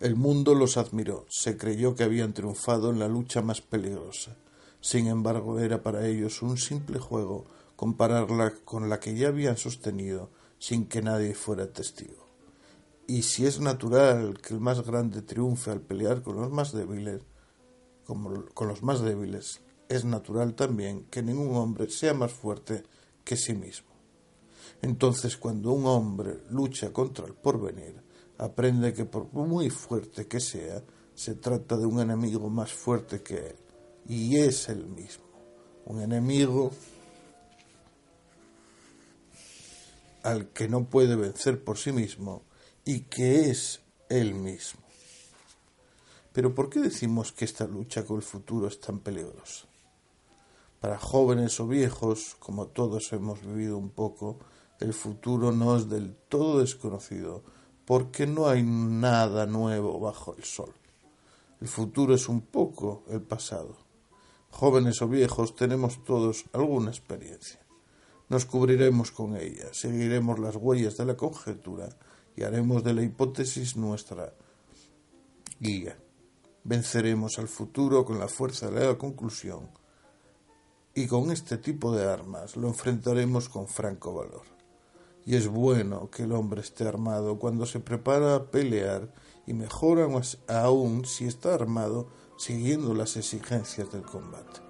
El 0.00 0.16
mundo 0.16 0.54
los 0.54 0.76
admiró, 0.76 1.26
se 1.28 1.56
creyó 1.56 1.94
que 1.94 2.02
habían 2.02 2.34
triunfado 2.34 2.90
en 2.90 2.98
la 2.98 3.06
lucha 3.06 3.40
más 3.40 3.60
peligrosa. 3.60 4.36
Sin 4.80 5.06
embargo, 5.06 5.60
era 5.60 5.82
para 5.82 6.08
ellos 6.08 6.42
un 6.42 6.58
simple 6.58 6.98
juego 6.98 7.44
compararla 7.76 8.52
con 8.64 8.88
la 8.88 8.98
que 8.98 9.14
ya 9.14 9.28
habían 9.28 9.56
sostenido 9.56 10.30
sin 10.58 10.86
que 10.86 11.02
nadie 11.02 11.34
fuera 11.34 11.72
testigo. 11.72 12.26
Y 13.06 13.22
si 13.22 13.46
es 13.46 13.60
natural 13.60 14.40
que 14.40 14.54
el 14.54 14.60
más 14.60 14.84
grande 14.84 15.22
triunfe 15.22 15.70
al 15.70 15.80
pelear 15.80 16.22
con 16.22 16.36
los 16.36 16.50
más 16.50 16.72
débiles, 16.72 17.22
como 18.04 18.46
con 18.54 18.66
los 18.66 18.82
más 18.82 19.02
débiles, 19.02 19.60
es 19.88 20.04
natural 20.04 20.54
también 20.54 21.04
que 21.10 21.22
ningún 21.22 21.54
hombre 21.56 21.88
sea 21.90 22.14
más 22.14 22.32
fuerte 22.32 22.82
que 23.24 23.36
sí 23.36 23.54
mismo. 23.54 23.91
Entonces, 24.82 25.36
cuando 25.36 25.72
un 25.72 25.86
hombre 25.86 26.40
lucha 26.50 26.92
contra 26.92 27.24
el 27.26 27.34
porvenir, 27.34 28.02
aprende 28.38 28.92
que 28.92 29.04
por 29.04 29.32
muy 29.32 29.70
fuerte 29.70 30.26
que 30.26 30.40
sea, 30.40 30.82
se 31.14 31.36
trata 31.36 31.76
de 31.76 31.86
un 31.86 32.00
enemigo 32.00 32.50
más 32.50 32.72
fuerte 32.72 33.22
que 33.22 33.36
él, 33.36 33.56
y 34.08 34.36
es 34.38 34.68
el 34.68 34.86
mismo, 34.86 35.24
un 35.86 36.02
enemigo 36.02 36.72
al 40.24 40.48
que 40.48 40.68
no 40.68 40.84
puede 40.84 41.16
vencer 41.16 41.62
por 41.62 41.78
sí 41.78 41.92
mismo 41.92 42.42
y 42.84 43.00
que 43.02 43.50
es 43.50 43.80
él 44.08 44.34
mismo. 44.34 44.80
Pero 46.32 46.54
¿por 46.54 46.70
qué 46.70 46.80
decimos 46.80 47.32
que 47.32 47.44
esta 47.44 47.66
lucha 47.66 48.04
con 48.04 48.16
el 48.16 48.22
futuro 48.22 48.66
es 48.66 48.80
tan 48.80 49.00
peligrosa? 49.00 49.66
Para 50.80 50.98
jóvenes 50.98 51.60
o 51.60 51.68
viejos, 51.68 52.36
como 52.38 52.66
todos 52.66 53.12
hemos 53.12 53.40
vivido 53.42 53.76
un 53.76 53.90
poco, 53.90 54.38
el 54.82 54.92
futuro 54.92 55.52
no 55.52 55.76
es 55.76 55.88
del 55.88 56.14
todo 56.28 56.58
desconocido, 56.60 57.42
porque 57.84 58.26
no 58.26 58.48
hay 58.48 58.62
nada 58.62 59.46
nuevo 59.46 60.00
bajo 60.00 60.34
el 60.36 60.44
sol. 60.44 60.72
El 61.60 61.68
futuro 61.68 62.14
es 62.14 62.28
un 62.28 62.40
poco 62.40 63.04
el 63.08 63.22
pasado. 63.22 63.76
Jóvenes 64.50 65.00
o 65.00 65.08
viejos 65.08 65.54
tenemos 65.54 66.04
todos 66.04 66.44
alguna 66.52 66.90
experiencia. 66.90 67.60
Nos 68.28 68.44
cubriremos 68.44 69.12
con 69.12 69.36
ella, 69.36 69.68
seguiremos 69.72 70.38
las 70.38 70.56
huellas 70.56 70.96
de 70.96 71.04
la 71.04 71.16
conjetura 71.16 71.88
y 72.36 72.42
haremos 72.42 72.82
de 72.82 72.94
la 72.94 73.02
hipótesis 73.02 73.76
nuestra 73.76 74.34
guía. 75.60 75.96
Venceremos 76.64 77.38
al 77.38 77.48
futuro 77.48 78.04
con 78.04 78.18
la 78.18 78.28
fuerza 78.28 78.70
de 78.70 78.86
la 78.86 78.98
conclusión 78.98 79.70
y 80.94 81.06
con 81.06 81.30
este 81.30 81.58
tipo 81.58 81.94
de 81.94 82.04
armas 82.04 82.56
lo 82.56 82.68
enfrentaremos 82.68 83.48
con 83.48 83.68
franco 83.68 84.14
valor. 84.14 84.61
Y 85.24 85.36
es 85.36 85.48
bueno 85.48 86.10
que 86.10 86.24
el 86.24 86.32
hombre 86.32 86.60
esté 86.60 86.86
armado 86.86 87.38
cuando 87.38 87.66
se 87.66 87.80
prepara 87.80 88.34
a 88.34 88.50
pelear 88.50 89.12
y 89.46 89.54
mejor 89.54 90.00
aún 90.48 91.04
si 91.04 91.26
está 91.26 91.54
armado 91.54 92.08
siguiendo 92.36 92.94
las 92.94 93.16
exigencias 93.16 93.90
del 93.92 94.02
combate. 94.02 94.60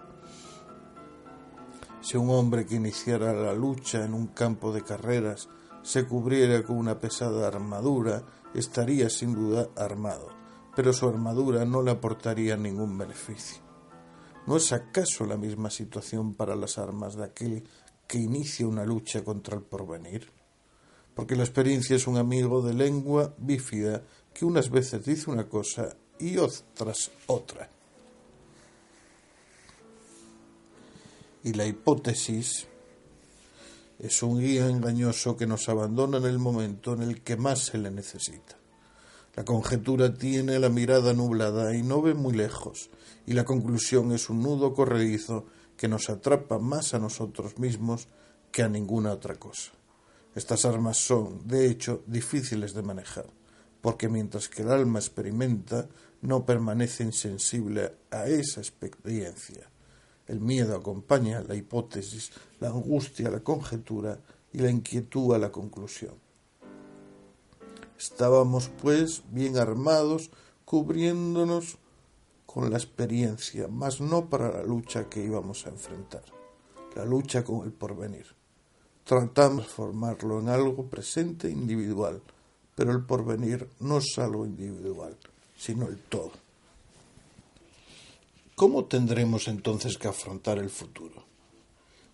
Si 2.03 2.17
un 2.17 2.31
hombre 2.31 2.67
que 2.67 2.75
iniciara 2.75 3.33
la 3.33 3.55
lucha 3.55 4.05
en 4.05 4.13
un 4.13 4.27
campo 4.27 4.73
de 4.73 4.83
carreras 4.83 5.49
se 5.83 6.05
cubriera 6.07 6.63
con 6.63 6.77
una 6.77 6.99
pesada 6.99 7.47
armadura, 7.47 8.25
estaría 8.55 9.09
sin 9.09 9.35
duda 9.35 9.69
armado, 9.77 10.29
pero 10.77 10.93
su 10.93 11.09
armadura 11.09 11.65
no 11.65 11.81
le 11.81 11.93
aportaría 11.93 12.57
ningún 12.57 12.99
beneficio. 12.99 13.63
¿No 14.47 14.57
es 14.57 14.73
acaso 14.73 15.25
la 15.25 15.37
misma 15.37 15.71
situación 15.71 16.35
para 16.35 16.57
las 16.57 16.77
armas 16.77 17.15
de 17.15 17.25
aquel 17.25 17.69
que 18.09 18.19
inicia 18.19 18.67
una 18.67 18.85
lucha 18.85 19.25
contra 19.25 19.57
el 19.57 19.63
porvenir? 19.63 20.42
Porque 21.15 21.37
la 21.37 21.45
experiencia 21.45 21.97
es 21.97 22.07
un 22.07 22.17
amigo 22.17 22.63
de 22.63 22.75
lengua 22.75 23.35
bífida 23.39 24.03
que 24.33 24.45
unas 24.45 24.71
veces 24.71 25.05
dice 25.05 25.31
una 25.31 25.49
cosa 25.49 25.95
y 26.19 26.39
otras 26.39 27.11
otra. 27.27 27.69
Y 31.45 31.53
la 31.53 31.67
hipótesis 31.67 32.69
es 33.99 34.23
un 34.23 34.41
guía 34.41 34.69
engañoso 34.69 35.37
que 35.37 35.47
nos 35.47 35.69
abandona 35.69 36.19
en 36.19 36.25
el 36.25 36.39
momento 36.39 36.95
en 36.95 37.03
el 37.03 37.23
que 37.23 37.37
más 37.37 37.61
se 37.61 37.79
le 37.79 37.91
necesita. 37.91 38.57
La 39.35 39.45
conjetura 39.45 40.13
tiene 40.13 40.59
la 40.59 40.69
mirada 40.69 41.15
nublada 41.15 41.75
y 41.75 41.83
no 41.83 42.03
ve 42.03 42.15
muy 42.15 42.35
lejos, 42.35 42.91
y 43.27 43.33
la 43.33 43.45
conclusión 43.45 44.13
es 44.13 44.29
un 44.29 44.43
nudo 44.43 44.75
corredizo 44.75 45.47
que 45.77 45.89
nos 45.89 46.11
atrapa 46.11 46.59
más 46.59 46.95
a 46.95 46.99
nosotros 46.99 47.59
mismos 47.59 48.09
que 48.51 48.63
a 48.63 48.69
ninguna 48.69 49.13
otra 49.13 49.37
cosa. 49.37 49.73
Estas 50.35 50.65
armas 50.65 50.97
son, 50.97 51.47
de 51.47 51.69
hecho, 51.69 52.03
difíciles 52.07 52.73
de 52.73 52.83
manejar, 52.83 53.27
porque 53.81 54.09
mientras 54.09 54.49
que 54.49 54.63
el 54.63 54.71
alma 54.71 54.99
experimenta, 54.99 55.89
no 56.23 56.47
permanece 56.47 57.03
insensible 57.03 57.93
a 58.11 58.27
esa 58.27 58.61
experiencia. 58.61 59.69
El 60.27 60.41
miedo 60.41 60.77
acompaña 60.77 61.43
la 61.43 61.55
hipótesis, 61.55 62.31
la 62.61 62.69
angustia 62.69 63.29
la 63.29 63.41
conjetura 63.41 64.21
y 64.53 64.59
la 64.59 64.71
inquietud 64.71 65.35
a 65.35 65.39
la 65.39 65.51
conclusión. 65.51 66.15
Estábamos, 67.99 68.71
pues, 68.81 69.23
bien 69.31 69.59
armados, 69.59 70.31
cubriéndonos 70.65 71.77
con 72.47 72.71
la 72.71 72.79
experiencia, 72.79 73.69
mas 73.69 74.01
no 74.01 74.31
para 74.31 74.51
la 74.51 74.63
lucha 74.63 75.09
que 75.09 75.25
íbamos 75.25 75.67
a 75.67 75.71
enfrentar, 75.71 76.25
la 76.95 77.05
lucha 77.05 77.45
con 77.45 77.65
el 77.65 77.73
porvenir. 77.73 78.42
Tratamos 79.05 79.67
de 79.67 79.73
formarlo 79.73 80.41
en 80.41 80.49
algo 80.49 80.87
presente 80.87 81.51
individual, 81.51 82.23
pero 82.75 82.93
el 82.93 83.05
porvenir 83.05 83.69
no 83.81 83.99
es 83.99 84.19
algo 84.19 84.47
individual, 84.47 85.17
sino 85.57 85.89
el 85.89 85.99
todo. 85.99 86.33
¿Cómo 88.55 88.85
tendremos 88.85 89.49
entonces 89.49 89.99
que 89.99 90.09
afrontar 90.09 90.59
el 90.59 90.71
futuro? 90.71 91.25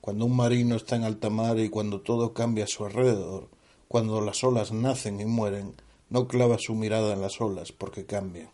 Cuando 0.00 0.24
un 0.24 0.34
marino 0.34 0.76
está 0.76 0.96
en 0.96 1.04
alta 1.04 1.28
mar 1.28 1.58
y 1.58 1.68
cuando 1.68 2.00
todo 2.00 2.32
cambia 2.32 2.64
a 2.64 2.68
su 2.68 2.86
alrededor, 2.86 3.48
cuando 3.86 4.20
las 4.22 4.42
olas 4.42 4.72
nacen 4.72 5.20
y 5.20 5.26
mueren, 5.26 5.74
no 6.08 6.26
clava 6.26 6.56
su 6.58 6.74
mirada 6.74 7.12
en 7.12 7.20
las 7.20 7.40
olas 7.40 7.72
porque 7.72 8.06
cambian. 8.06 8.50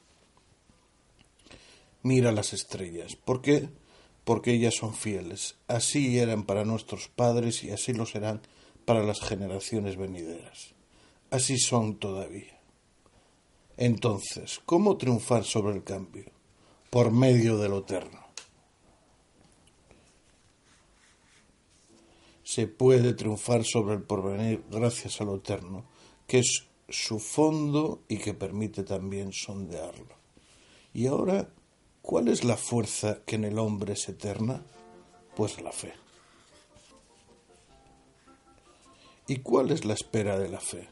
Mira 2.03 2.33
las 2.33 2.53
estrellas. 2.53 3.17
¿Por 3.17 3.41
qué? 3.41 3.69
Porque 4.25 4.53
ellas 4.53 4.75
son 4.75 4.95
fieles. 4.95 5.57
Así 5.69 6.19
eran 6.19 6.45
para 6.45 6.65
nuestros 6.65 7.09
padres 7.09 7.63
y 7.63 7.71
así 7.71 7.93
lo 7.93 8.07
serán 8.07 8.41
para 8.85 9.03
las 9.03 9.21
generaciones 9.21 9.97
venideras. 9.97 10.75
Así 11.31 11.59
son 11.59 11.99
todavía. 11.99 12.59
Entonces, 13.77 14.61
¿cómo 14.65 14.97
triunfar 14.97 15.45
sobre 15.45 15.75
el 15.75 15.85
cambio? 15.85 16.35
por 16.95 17.11
medio 17.11 17.59
de 17.59 17.69
lo 17.69 17.79
eterno. 17.79 18.21
Se 22.45 22.69
puede 22.69 23.15
triunfar 23.15 23.65
sobre 23.65 23.97
el 23.97 24.03
porvenir 24.03 24.63
gracias 24.71 25.21
a 25.21 25.25
lo 25.25 25.35
eterno, 25.35 25.87
que 26.29 26.39
es 26.39 26.69
su 26.89 27.19
fondo 27.19 28.05
y 28.07 28.19
que 28.19 28.33
permite 28.33 28.85
también 28.85 29.33
sondearlo. 29.33 30.15
Y 30.93 31.09
ahora, 31.09 31.49
¿cuál 32.05 32.29
es 32.29 32.45
la 32.45 32.59
fuerza 32.59 33.21
que 33.25 33.37
en 33.37 33.45
el 33.45 33.59
hombre 33.59 33.95
es 33.95 34.09
eterna? 34.11 34.63
Pues 35.35 35.61
la 35.63 35.73
fe. 35.73 35.95
¿Y 39.27 39.39
cuál 39.39 39.71
es 39.71 39.87
la 39.87 39.95
espera 39.95 40.39
de 40.39 40.51
la 40.51 40.61
fe? 40.61 40.91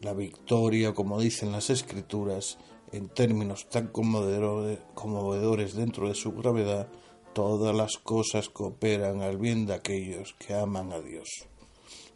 La 0.00 0.14
victoria, 0.14 0.94
como 0.94 1.20
dicen 1.20 1.52
las 1.52 1.68
escrituras, 1.68 2.56
en 2.92 3.10
términos 3.10 3.68
tan 3.68 3.88
conmovedores 3.88 5.74
dentro 5.74 6.08
de 6.08 6.14
su 6.14 6.32
gravedad, 6.32 6.88
todas 7.34 7.76
las 7.76 7.98
cosas 7.98 8.48
cooperan 8.48 9.20
al 9.20 9.36
bien 9.36 9.66
de 9.66 9.74
aquellos 9.74 10.34
que 10.38 10.54
aman 10.54 10.92
a 10.92 11.00
Dios. 11.00 11.46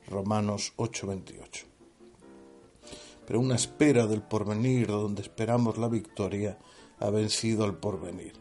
Romanos 0.09 0.73
8:28. 0.77 1.67
Pero 3.27 3.41
una 3.41 3.57
espera 3.57 4.07
del 4.07 4.23
porvenir 4.23 4.87
donde 4.87 5.21
esperamos 5.21 5.77
la 5.77 5.89
victoria 5.89 6.59
ha 7.05 7.11
vencido 7.11 7.65
al 7.65 7.77
porvenir. 7.77 8.33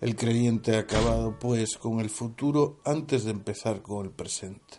El 0.00 0.16
creyente 0.16 0.76
ha 0.76 0.80
acabado, 0.80 1.38
pues, 1.38 1.76
con 1.76 2.00
el 2.00 2.08
futuro 2.08 2.80
antes 2.84 3.24
de 3.24 3.30
empezar 3.30 3.82
con 3.82 4.06
el 4.06 4.10
presente, 4.10 4.78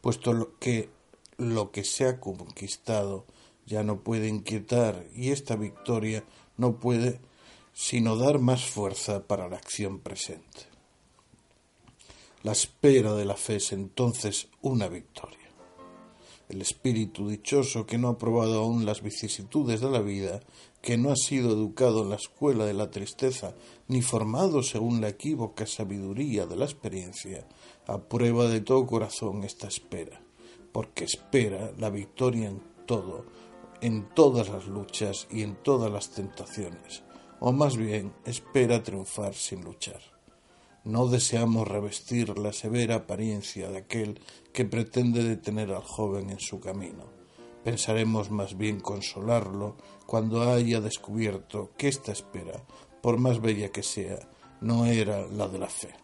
puesto 0.00 0.58
que 0.58 0.90
lo 1.38 1.70
que 1.70 1.84
se 1.84 2.06
ha 2.06 2.20
conquistado 2.20 3.24
ya 3.66 3.82
no 3.82 4.00
puede 4.00 4.28
inquietar 4.28 5.06
y 5.14 5.30
esta 5.30 5.56
victoria 5.56 6.24
no 6.56 6.78
puede 6.78 7.20
sino 7.72 8.16
dar 8.16 8.38
más 8.38 8.64
fuerza 8.64 9.26
para 9.26 9.48
la 9.48 9.56
acción 9.56 9.98
presente. 9.98 10.68
La 12.42 12.52
espera 12.52 13.14
de 13.14 13.24
la 13.24 13.36
fe 13.36 13.56
es 13.56 13.72
entonces 13.72 14.48
una 14.60 14.88
victoria. 14.88 15.43
El 16.48 16.60
espíritu 16.60 17.28
dichoso 17.28 17.86
que 17.86 17.96
no 17.96 18.08
ha 18.08 18.18
probado 18.18 18.60
aún 18.60 18.84
las 18.84 19.02
vicisitudes 19.02 19.80
de 19.80 19.90
la 19.90 20.00
vida, 20.00 20.40
que 20.82 20.98
no 20.98 21.10
ha 21.10 21.16
sido 21.16 21.52
educado 21.52 22.02
en 22.02 22.10
la 22.10 22.16
escuela 22.16 22.66
de 22.66 22.74
la 22.74 22.90
tristeza, 22.90 23.54
ni 23.88 24.02
formado 24.02 24.62
según 24.62 25.00
la 25.00 25.08
equívoca 25.08 25.66
sabiduría 25.66 26.44
de 26.46 26.56
la 26.56 26.66
experiencia, 26.66 27.46
aprueba 27.86 28.46
de 28.48 28.60
todo 28.60 28.86
corazón 28.86 29.44
esta 29.44 29.68
espera, 29.68 30.20
porque 30.72 31.04
espera 31.04 31.72
la 31.78 31.88
victoria 31.88 32.48
en 32.48 32.62
todo, 32.86 33.24
en 33.80 34.08
todas 34.14 34.50
las 34.50 34.66
luchas 34.66 35.26
y 35.30 35.42
en 35.42 35.56
todas 35.56 35.90
las 35.90 36.10
tentaciones, 36.10 37.02
o 37.40 37.52
más 37.52 37.76
bien 37.76 38.12
espera 38.26 38.82
triunfar 38.82 39.34
sin 39.34 39.62
luchar. 39.62 40.13
No 40.84 41.08
deseamos 41.08 41.66
revestir 41.66 42.38
la 42.38 42.52
severa 42.52 42.96
apariencia 42.96 43.70
de 43.70 43.78
aquel 43.78 44.20
que 44.52 44.66
pretende 44.66 45.24
detener 45.24 45.72
al 45.72 45.82
joven 45.82 46.28
en 46.28 46.40
su 46.40 46.60
camino. 46.60 47.04
Pensaremos 47.64 48.30
más 48.30 48.58
bien 48.58 48.80
consolarlo 48.80 49.76
cuando 50.04 50.42
haya 50.42 50.82
descubierto 50.82 51.70
que 51.78 51.88
esta 51.88 52.12
espera, 52.12 52.62
por 53.00 53.16
más 53.16 53.40
bella 53.40 53.72
que 53.72 53.82
sea, 53.82 54.18
no 54.60 54.84
era 54.84 55.26
la 55.26 55.48
de 55.48 55.58
la 55.58 55.70
fe. 55.70 55.94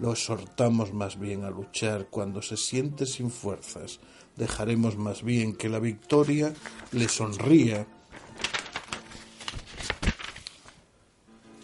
Lo 0.00 0.10
exhortamos 0.10 0.92
más 0.92 1.16
bien 1.20 1.44
a 1.44 1.50
luchar 1.50 2.08
cuando 2.10 2.42
se 2.42 2.56
siente 2.56 3.06
sin 3.06 3.30
fuerzas, 3.30 4.00
dejaremos 4.34 4.96
más 4.96 5.22
bien 5.22 5.54
que 5.54 5.68
la 5.68 5.78
victoria 5.78 6.52
le 6.90 7.08
sonría 7.08 7.86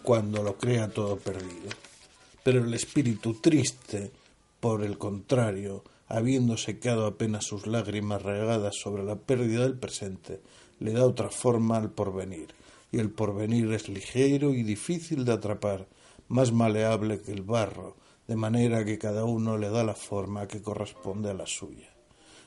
cuando 0.03 0.41
lo 0.41 0.57
crea 0.57 0.87
todo 0.87 1.17
perdido. 1.17 1.88
Pero 2.43 2.63
el 2.63 2.73
espíritu 2.73 3.35
triste, 3.35 4.11
por 4.59 4.83
el 4.83 4.97
contrario, 4.97 5.83
habiendo 6.07 6.57
secado 6.57 7.05
apenas 7.05 7.45
sus 7.45 7.67
lágrimas 7.67 8.21
regadas 8.23 8.75
sobre 8.75 9.03
la 9.03 9.15
pérdida 9.15 9.63
del 9.63 9.77
presente, 9.77 10.41
le 10.79 10.93
da 10.93 11.05
otra 11.05 11.29
forma 11.29 11.77
al 11.77 11.91
porvenir, 11.91 12.53
y 12.91 12.99
el 12.99 13.11
porvenir 13.11 13.71
es 13.73 13.89
ligero 13.89 14.53
y 14.53 14.63
difícil 14.63 15.25
de 15.25 15.33
atrapar, 15.33 15.87
más 16.27 16.51
maleable 16.51 17.21
que 17.21 17.31
el 17.31 17.43
barro, 17.43 17.95
de 18.27 18.35
manera 18.35 18.85
que 18.85 18.97
cada 18.97 19.25
uno 19.25 19.57
le 19.57 19.69
da 19.69 19.83
la 19.83 19.95
forma 19.95 20.47
que 20.47 20.61
corresponde 20.61 21.29
a 21.29 21.33
la 21.33 21.45
suya. 21.45 21.89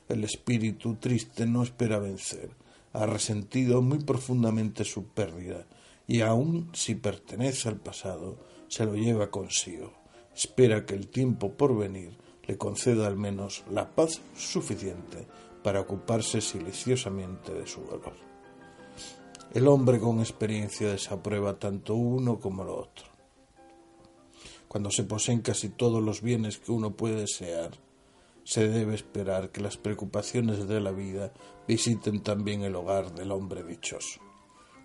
El 0.09 0.25
espíritu 0.25 0.97
triste 0.97 1.47
no 1.47 1.63
espera 1.63 1.99
vencer, 1.99 2.51
ha 2.93 3.07
resentido 3.07 3.83
muy 3.83 3.99
profundamente 3.99 4.85
su 4.85 5.05
pérdida, 5.07 5.67
y 6.07 6.21
aun 6.21 6.71
si 6.73 6.95
pertenece 6.95 7.69
al 7.69 7.77
pasado, 7.77 8.39
se 8.73 8.87
lo 8.87 8.95
lleva 8.95 9.31
consigo. 9.31 9.93
Espera 10.35 10.87
que 10.87 10.95
el 10.95 11.09
tiempo 11.09 11.53
por 11.53 11.77
venir 11.77 12.17
le 12.45 12.57
conceda 12.57 13.07
al 13.07 13.19
menos 13.19 13.65
la 13.71 13.95
paz 13.95 14.23
suficiente 14.35 15.27
para 15.63 15.81
ocuparse 15.81 16.41
silenciosamente 16.41 17.53
de 17.53 17.67
su 17.67 17.83
dolor. 17.83 18.15
El 19.53 19.69
hombre 19.69 20.01
con 20.01 20.21
experiencia 20.21 20.89
desaprueba 20.91 21.59
tanto 21.59 21.95
uno 21.95 22.41
como 22.41 22.65
lo 22.65 22.79
otro. 22.79 23.05
Cuando 24.69 24.91
se 24.91 25.05
poseen 25.05 25.43
casi 25.43 25.69
todos 25.69 26.03
los 26.03 26.23
bienes 26.23 26.57
que 26.57 26.73
uno 26.73 26.97
puede 26.97 27.21
desear, 27.21 27.73
se 28.43 28.69
debe 28.69 28.95
esperar 28.95 29.51
que 29.51 29.61
las 29.61 29.77
preocupaciones 29.77 30.67
de 30.67 30.81
la 30.81 30.93
vida 30.93 31.35
visiten 31.69 32.23
también 32.23 32.63
el 32.63 32.75
hogar 32.75 33.13
del 33.13 33.33
hombre 33.33 33.65
dichoso. 33.65 34.19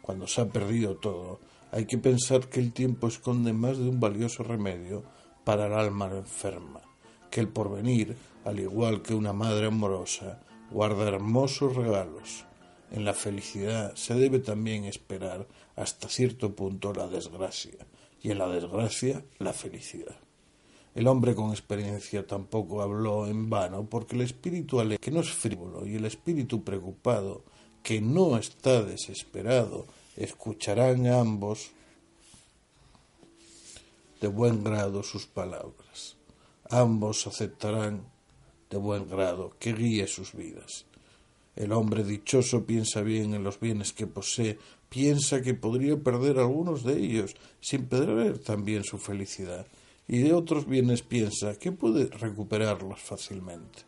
Cuando 0.02 0.28
se 0.28 0.42
ha 0.42 0.50
perdido 0.50 0.98
todo, 0.98 1.40
hay 1.72 1.86
que 1.86 1.98
pensar 1.98 2.48
que 2.48 2.60
el 2.60 2.72
tiempo 2.72 3.08
esconde 3.08 3.54
más 3.54 3.78
de 3.78 3.90
un 3.90 4.00
valioso 4.00 4.44
remedio 4.44 5.04
para 5.44 5.68
el 5.68 5.74
alma 5.74 6.08
enferma, 6.08 6.82
que 7.30 7.40
el 7.40 7.50
porvenir, 7.50 8.16
al 8.46 8.60
igual 8.60 9.02
que 9.02 9.14
una 9.14 9.34
madre 9.34 9.68
amorosa, 9.68 10.40
guarda 10.72 11.08
hermosos 11.08 11.76
regalos. 11.76 12.46
En 12.92 13.04
la 13.04 13.14
felicidad 13.14 13.94
se 13.96 14.16
debe 14.16 14.40
también 14.40 14.86
esperar 14.86 15.48
hasta 15.76 16.08
cierto 16.10 16.56
punto 16.56 16.94
la 16.94 17.08
desgracia, 17.08 17.86
y 18.22 18.32
en 18.32 18.40
la 18.40 18.48
desgracia 18.48 19.24
la 19.40 19.54
felicidad. 19.54 20.16
El 20.96 21.08
hombre 21.08 21.36
con 21.36 21.52
experiencia 21.52 22.26
tampoco 22.26 22.82
habló 22.82 23.28
en 23.28 23.50
vano, 23.50 23.86
porque 23.86 24.16
el 24.16 24.24
espíritu 24.24 24.80
alegre, 24.80 24.98
que 24.98 25.12
no 25.12 25.20
es 25.20 25.30
frívolo, 25.30 25.86
y 25.86 25.96
el 25.96 26.06
espíritu 26.06 26.64
preocupado, 26.64 27.44
que 27.84 28.02
no 28.02 28.36
está 28.38 28.82
desesperado, 28.82 29.86
escucharán 30.18 31.08
ambos 31.08 31.72
de 34.20 34.28
buen 34.28 34.64
grado 34.64 35.04
sus 35.04 35.26
palabras. 35.28 36.18
Ambos 36.70 37.28
aceptarán 37.28 38.04
de 38.70 38.78
buen 38.78 39.08
grado 39.08 39.54
que 39.60 39.74
guíe 39.74 40.08
sus 40.08 40.34
vidas. 40.34 40.86
El 41.56 41.72
hombre 41.72 42.04
dichoso 42.04 42.66
piensa 42.66 43.02
bien 43.02 43.34
en 43.34 43.44
los 43.44 43.60
bienes 43.60 43.94
que 43.94 44.06
posee, 44.06 44.60
piensa 44.90 45.42
que 45.42 45.54
podría 45.54 45.98
perder 45.98 46.40
algunos 46.40 46.84
de 46.84 46.98
ellos 46.98 47.36
sin 47.62 47.86
perder 47.86 48.40
también 48.40 48.84
su 48.84 48.98
felicidad 48.98 49.66
y 50.08 50.20
de 50.20 50.34
otros 50.34 50.68
bienes 50.68 51.02
piensa 51.02 51.58
que 51.60 51.72
puede 51.72 52.08
recuperarlos 52.08 53.02
fácilmente. 53.02 53.80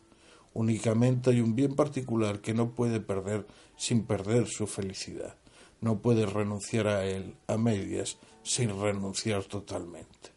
Únicamente 0.53 1.29
hay 1.29 1.41
un 1.41 1.55
bien 1.55 1.75
particular 1.75 2.41
que 2.41 2.53
no 2.53 2.71
puede 2.71 2.99
perder 2.99 3.45
sin 3.77 4.03
perder 4.03 4.47
su 4.47 4.67
felicidad. 4.67 5.35
No 5.81 6.01
puede 6.01 6.25
renunciar 6.25 6.87
a 6.87 7.05
él 7.05 7.35
a 7.47 7.57
medias 7.57 8.17
sin 8.43 8.79
renunciar 8.79 9.43
totalmente. 9.45 10.31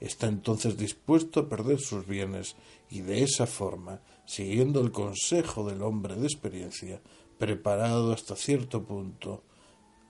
Está 0.00 0.26
entonces 0.26 0.76
dispuesto 0.76 1.40
a 1.40 1.48
perder 1.48 1.80
sus 1.80 2.06
bienes 2.06 2.56
y 2.90 3.00
de 3.00 3.22
esa 3.22 3.46
forma, 3.46 4.00
siguiendo 4.26 4.80
el 4.80 4.92
consejo 4.92 5.68
del 5.68 5.82
hombre 5.82 6.16
de 6.16 6.26
experiencia, 6.26 7.00
preparado 7.38 8.12
hasta 8.12 8.36
cierto 8.36 8.84
punto 8.84 9.42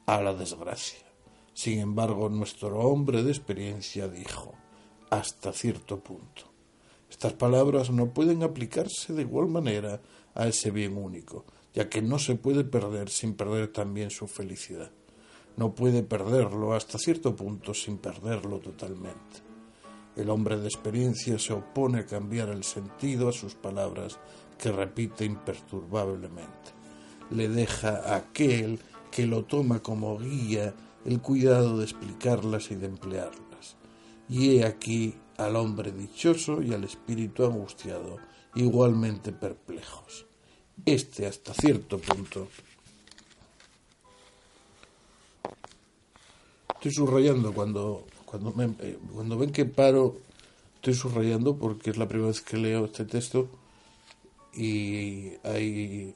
a 0.06 0.20
la 0.20 0.34
desgracia. 0.34 1.06
Sin 1.54 1.78
embargo, 1.78 2.28
nuestro 2.28 2.78
hombre 2.80 3.22
de 3.22 3.30
experiencia 3.30 4.08
dijo 4.08 4.54
hasta 5.10 5.52
cierto 5.52 6.00
punto. 6.00 6.42
Estas 7.08 7.32
palabras 7.32 7.90
no 7.90 8.12
pueden 8.12 8.42
aplicarse 8.42 9.12
de 9.12 9.22
igual 9.22 9.48
manera 9.48 10.00
a 10.34 10.48
ese 10.48 10.70
bien 10.70 10.96
único, 10.96 11.44
ya 11.76 11.88
que 11.88 12.02
no 12.02 12.18
se 12.18 12.34
puede 12.34 12.64
perder 12.64 13.08
sin 13.08 13.34
perder 13.34 13.68
también 13.68 14.10
su 14.10 14.26
felicidad. 14.26 14.90
No 15.56 15.76
puede 15.76 16.02
perderlo 16.02 16.74
hasta 16.74 16.98
cierto 16.98 17.36
punto 17.36 17.72
sin 17.72 17.98
perderlo 17.98 18.58
totalmente. 18.58 19.46
El 20.16 20.28
hombre 20.30 20.58
de 20.58 20.66
experiencia 20.66 21.38
se 21.38 21.52
opone 21.52 22.00
a 22.00 22.06
cambiar 22.06 22.48
el 22.48 22.64
sentido 22.64 23.28
a 23.28 23.32
sus 23.32 23.54
palabras 23.54 24.18
que 24.58 24.72
repite 24.72 25.24
imperturbablemente. 25.24 26.72
Le 27.30 27.48
deja 27.48 27.90
a 27.98 28.16
aquel 28.16 28.80
que 29.12 29.24
lo 29.26 29.44
toma 29.44 29.80
como 29.80 30.18
guía 30.18 30.74
el 31.04 31.20
cuidado 31.20 31.78
de 31.78 31.84
explicarlas 31.84 32.72
y 32.72 32.74
de 32.74 32.86
emplearlas 32.86 33.46
y 34.28 34.56
he 34.56 34.64
aquí 34.64 35.14
al 35.36 35.56
hombre 35.56 35.92
dichoso 35.92 36.62
y 36.62 36.72
al 36.72 36.84
espíritu 36.84 37.44
angustiado, 37.44 38.18
igualmente 38.54 39.32
perplejos. 39.32 40.26
Este 40.84 41.26
hasta 41.26 41.54
cierto 41.54 41.98
punto. 41.98 42.48
Estoy 46.74 46.92
subrayando 46.92 47.52
cuando, 47.52 48.06
cuando, 48.24 48.54
eh, 48.80 48.98
cuando 49.12 49.38
ven 49.38 49.50
que 49.50 49.64
paro, 49.64 50.18
estoy 50.76 50.94
subrayando 50.94 51.56
porque 51.56 51.90
es 51.90 51.96
la 51.96 52.06
primera 52.06 52.28
vez 52.28 52.40
que 52.42 52.56
leo 52.56 52.84
este 52.84 53.04
texto 53.04 53.48
y 54.54 55.32
hay, 55.42 56.14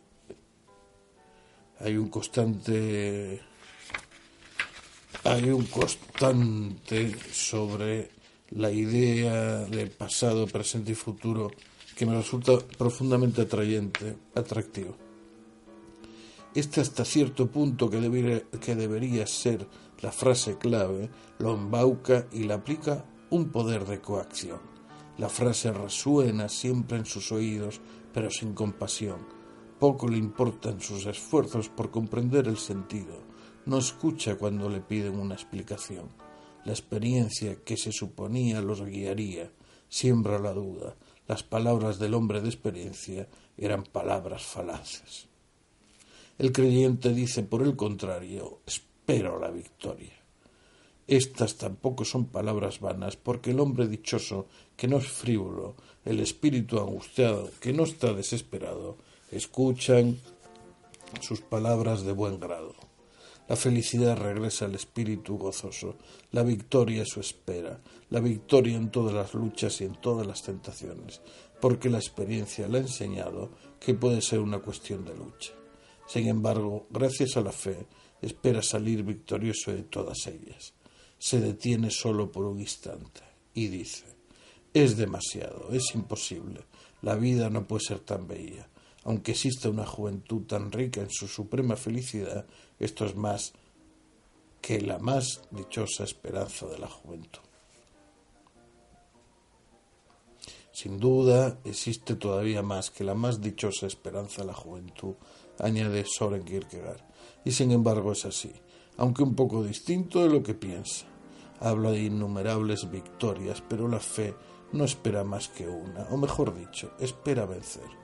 hay 1.81 1.97
un 1.97 2.09
constante 2.09 3.41
hay 5.25 5.51
un 5.51 5.67
constante 5.67 7.15
sobre 7.33 8.11
la 8.51 8.71
idea 8.71 9.65
del 9.67 9.91
pasado, 9.91 10.47
presente 10.47 10.93
y 10.93 10.95
futuro 10.95 11.51
que 12.01 12.07
me 12.07 12.17
resulta 12.17 12.57
profundamente 12.79 13.43
atrayente, 13.43 14.17
atractivo. 14.35 14.97
Este 16.55 16.81
hasta 16.81 17.05
cierto 17.05 17.51
punto 17.51 17.91
que 17.91 18.01
debería, 18.01 18.41
que 18.59 18.75
debería 18.75 19.27
ser 19.27 19.69
la 20.01 20.11
frase 20.11 20.57
clave, 20.57 21.11
lo 21.39 21.53
embauca 21.53 22.27
y 22.33 22.45
le 22.45 22.55
aplica 22.55 23.05
un 23.29 23.51
poder 23.51 23.85
de 23.85 24.01
coacción. 24.01 24.61
La 25.19 25.29
frase 25.29 25.73
resuena 25.73 26.49
siempre 26.49 26.97
en 26.97 27.05
sus 27.05 27.33
oídos, 27.33 27.83
pero 28.15 28.31
sin 28.31 28.55
compasión. 28.55 29.19
Poco 29.79 30.09
le 30.09 30.17
importan 30.17 30.81
sus 30.81 31.05
esfuerzos 31.05 31.69
por 31.69 31.91
comprender 31.91 32.49
el 32.49 32.57
sentido. 32.57 33.21
No 33.67 33.77
escucha 33.77 34.37
cuando 34.37 34.71
le 34.71 34.81
piden 34.81 35.21
una 35.21 35.35
explicación. 35.35 36.09
La 36.65 36.73
experiencia 36.73 37.57
que 37.63 37.77
se 37.77 37.93
suponía 37.93 38.63
los 38.63 38.83
guiaría 38.83 39.53
siembra 39.91 40.39
la 40.39 40.55
duda. 40.55 40.97
Las 41.31 41.45
palabras 41.45 42.01
del 42.01 42.15
hombre 42.15 42.41
de 42.41 42.49
experiencia 42.49 43.29
eran 43.57 43.85
palabras 43.85 44.43
falaces. 44.43 45.29
El 46.37 46.51
creyente 46.51 47.15
dice, 47.15 47.45
por 47.45 47.63
el 47.63 47.77
contrario, 47.77 48.59
espero 48.67 49.39
la 49.39 49.53
victoria. 49.53 50.13
Estas 51.07 51.55
tampoco 51.55 52.05
son 52.05 52.25
palabras 52.25 52.81
vanas, 52.81 53.15
porque 53.15 53.53
el 53.53 53.61
hombre 53.61 53.87
dichoso, 53.87 54.49
que 54.77 54.89
no 54.89 54.97
es 54.97 55.07
frívolo, 55.07 55.77
el 56.05 56.19
espíritu 56.19 56.81
angustiado, 56.81 57.49
que 57.61 57.73
no 57.73 57.85
está 57.85 58.13
desesperado, 58.13 58.97
escuchan 59.31 60.19
sus 61.21 61.43
palabras 61.43 62.03
de 62.03 62.11
buen 62.11 62.41
grado. 62.41 62.75
La 63.51 63.57
felicidad 63.57 64.17
regresa 64.17 64.67
al 64.67 64.77
espíritu 64.77 65.37
gozoso, 65.37 65.97
la 66.31 66.45
victoria 66.45 67.03
es 67.03 67.09
su 67.09 67.19
espera, 67.19 67.81
la 68.09 68.21
victoria 68.21 68.77
en 68.77 68.93
todas 68.93 69.13
las 69.13 69.35
luchas 69.35 69.81
y 69.81 69.85
en 69.87 70.01
todas 70.01 70.25
las 70.25 70.45
tentaciones, 70.45 71.21
porque 71.61 71.91
la 71.91 71.99
experiencia 71.99 72.69
le 72.69 72.79
ha 72.79 72.83
enseñado 72.83 73.51
que 73.81 73.95
puede 73.95 74.23
ser 74.23 74.39
una 74.39 74.61
cuestión 74.61 75.05
de 75.05 75.17
lucha. 75.17 75.51
Sin 76.07 76.29
embargo, 76.29 76.87
gracias 76.91 77.37
a 77.37 77.41
la 77.41 77.51
fe, 77.51 77.89
espera 78.23 78.63
salir 78.63 79.03
victorioso 79.03 79.73
de 79.73 79.83
todas 79.83 80.29
ellas. 80.29 80.73
Se 81.19 81.41
detiene 81.41 81.91
solo 81.91 82.31
por 82.31 82.45
un 82.45 82.61
instante 82.61 83.23
y 83.53 83.67
dice, 83.67 84.05
es 84.73 84.97
demasiado, 84.97 85.73
es 85.73 85.93
imposible, 85.97 86.61
la 87.03 87.17
vida 87.17 87.51
no 87.51 87.67
puede 87.67 87.85
ser 87.85 87.99
tan 87.99 88.29
bella. 88.29 88.69
Aunque 89.05 89.33
exista 89.33 89.71
una 89.71 89.87
juventud 89.87 90.43
tan 90.43 90.71
rica 90.71 91.01
en 91.01 91.11
su 91.11 91.27
suprema 91.27 91.77
felicidad, 91.77 92.47
esto 92.79 93.07
es 93.07 93.17
más 93.17 93.53
que 94.61 94.81
la 94.81 94.99
más 94.99 95.43
dichosa 95.51 96.05
esperanza 96.05 96.67
de 96.67 96.79
la 96.79 96.89
juventud. 96.89 97.41
Sin 100.73 100.99
duda, 100.99 101.59
existe 101.65 102.15
todavía 102.15 102.63
más 102.63 102.91
que 102.91 103.05
la 103.05 103.15
más 103.15 103.41
dichosa 103.41 103.87
esperanza 103.87 104.43
de 104.43 104.49
la 104.49 104.55
juventud, 104.55 105.15
añade 105.59 106.05
Soren 106.07 106.45
Kierkegaard. 106.45 107.03
Y 107.45 107.53
sin 107.53 107.71
embargo 107.73 108.13
es 108.13 108.25
así, 108.25 108.53
aunque 108.97 109.23
un 109.23 109.35
poco 109.35 109.63
distinto 109.63 110.23
de 110.23 110.31
lo 110.31 110.43
que 110.43 110.55
piensa. 110.55 111.07
Habla 111.59 111.91
de 111.91 112.05
innumerables 112.05 112.91
victorias, 112.91 113.63
pero 113.69 113.89
la 113.89 114.01
fe 114.01 114.35
no 114.73 114.85
espera 114.85 115.25
más 115.25 115.49
que 115.49 115.69
una, 115.69 116.05
o 116.11 116.17
mejor 116.17 116.57
dicho, 116.57 116.93
espera 116.99 117.45
vencer. 117.45 118.00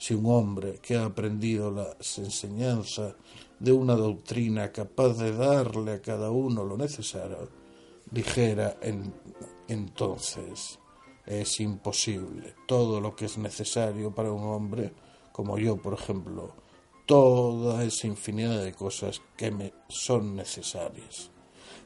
Si 0.00 0.14
un 0.14 0.24
hombre 0.24 0.78
que 0.80 0.96
ha 0.96 1.04
aprendido 1.04 1.70
las 1.70 2.16
enseñanzas 2.16 3.16
de 3.58 3.70
una 3.70 3.94
doctrina 3.94 4.72
capaz 4.72 5.18
de 5.18 5.36
darle 5.36 5.92
a 5.92 6.00
cada 6.00 6.30
uno 6.30 6.64
lo 6.64 6.78
necesario, 6.78 7.50
dijera 8.10 8.78
entonces 9.68 10.78
es 11.26 11.60
imposible. 11.60 12.54
Todo 12.66 12.98
lo 12.98 13.14
que 13.14 13.26
es 13.26 13.36
necesario 13.36 14.10
para 14.14 14.32
un 14.32 14.42
hombre, 14.44 14.90
como 15.32 15.58
yo, 15.58 15.76
por 15.76 15.92
ejemplo, 15.92 16.54
toda 17.04 17.84
esa 17.84 18.06
infinidad 18.06 18.64
de 18.64 18.72
cosas 18.72 19.20
que 19.36 19.50
me 19.50 19.74
son 19.90 20.34
necesarias. 20.34 21.30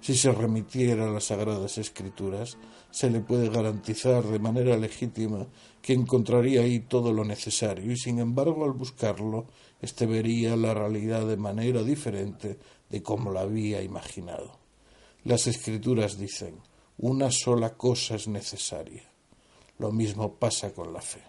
Si 0.04 0.14
se 0.14 0.32
remitiera 0.32 1.06
a 1.06 1.10
las 1.10 1.24
Sagradas 1.24 1.78
Escrituras, 1.78 2.58
se 2.90 3.08
le 3.08 3.20
puede 3.20 3.48
garantizar 3.48 4.22
de 4.22 4.38
manera 4.38 4.76
legítima 4.76 5.46
que 5.80 5.94
encontraría 5.94 6.60
ahí 6.60 6.80
todo 6.80 7.10
lo 7.10 7.24
necesario 7.24 7.90
y 7.90 7.96
sin 7.96 8.18
embargo 8.18 8.66
al 8.66 8.72
buscarlo 8.72 9.46
éste 9.80 10.04
vería 10.04 10.56
la 10.56 10.74
realidad 10.74 11.26
de 11.26 11.38
manera 11.38 11.82
diferente 11.82 12.58
de 12.90 13.02
como 13.02 13.32
la 13.32 13.40
había 13.40 13.80
imaginado. 13.80 14.58
Las 15.24 15.46
escrituras 15.46 16.18
dicen 16.18 16.56
una 16.98 17.30
sola 17.30 17.70
cosa 17.70 18.16
es 18.16 18.28
necesaria. 18.28 19.04
Lo 19.78 19.90
mismo 19.90 20.34
pasa 20.34 20.74
con 20.74 20.92
la 20.92 21.00
fe. 21.00 21.22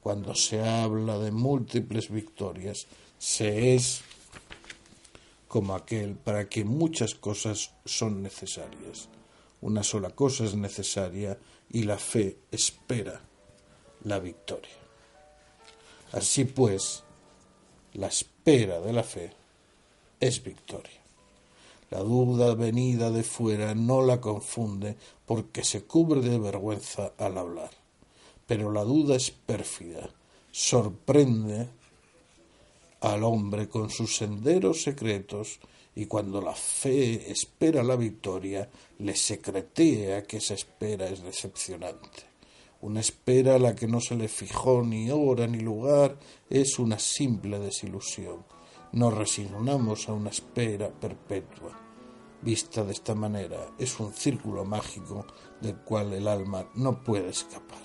Cuando 0.00 0.34
se 0.34 0.60
habla 0.68 1.16
de 1.20 1.30
múltiples 1.30 2.10
victorias, 2.10 2.88
se 3.18 3.76
es 3.76 4.02
como 5.54 5.76
aquel 5.76 6.16
para 6.16 6.48
que 6.48 6.64
muchas 6.64 7.14
cosas 7.14 7.70
son 7.84 8.24
necesarias. 8.24 9.08
Una 9.60 9.84
sola 9.84 10.10
cosa 10.10 10.42
es 10.42 10.56
necesaria 10.56 11.38
y 11.70 11.84
la 11.84 11.96
fe 11.96 12.38
espera 12.50 13.20
la 14.02 14.18
victoria. 14.18 14.76
Así 16.10 16.44
pues, 16.44 17.04
la 17.92 18.08
espera 18.08 18.80
de 18.80 18.92
la 18.92 19.04
fe 19.04 19.32
es 20.18 20.42
victoria. 20.42 21.00
La 21.88 22.00
duda 22.00 22.56
venida 22.56 23.12
de 23.12 23.22
fuera 23.22 23.76
no 23.76 24.02
la 24.02 24.20
confunde 24.20 24.96
porque 25.24 25.62
se 25.62 25.84
cubre 25.84 26.20
de 26.20 26.40
vergüenza 26.40 27.12
al 27.16 27.38
hablar. 27.38 27.70
Pero 28.48 28.72
la 28.72 28.82
duda 28.82 29.14
es 29.14 29.30
pérfida, 29.30 30.10
sorprende 30.50 31.68
al 33.04 33.22
hombre 33.22 33.68
con 33.68 33.90
sus 33.90 34.16
senderos 34.16 34.82
secretos 34.82 35.60
y 35.94 36.06
cuando 36.06 36.40
la 36.40 36.54
fe 36.54 37.30
espera 37.30 37.82
la 37.82 37.96
victoria, 37.96 38.68
le 38.98 39.14
secretea 39.14 40.22
que 40.22 40.38
esa 40.38 40.54
espera 40.54 41.06
es 41.08 41.22
decepcionante. 41.22 42.22
Una 42.80 43.00
espera 43.00 43.56
a 43.56 43.58
la 43.58 43.74
que 43.74 43.86
no 43.86 44.00
se 44.00 44.16
le 44.16 44.28
fijó 44.28 44.82
ni 44.82 45.10
hora 45.10 45.46
ni 45.46 45.60
lugar 45.60 46.18
es 46.48 46.78
una 46.78 46.98
simple 46.98 47.58
desilusión. 47.58 48.44
Nos 48.92 49.12
resignamos 49.12 50.08
a 50.08 50.14
una 50.14 50.30
espera 50.30 50.88
perpetua. 50.88 51.78
Vista 52.40 52.84
de 52.84 52.92
esta 52.92 53.14
manera, 53.14 53.68
es 53.78 54.00
un 54.00 54.14
círculo 54.14 54.64
mágico 54.64 55.26
del 55.60 55.76
cual 55.76 56.12
el 56.14 56.26
alma 56.26 56.70
no 56.74 57.02
puede 57.02 57.28
escapar. 57.28 57.84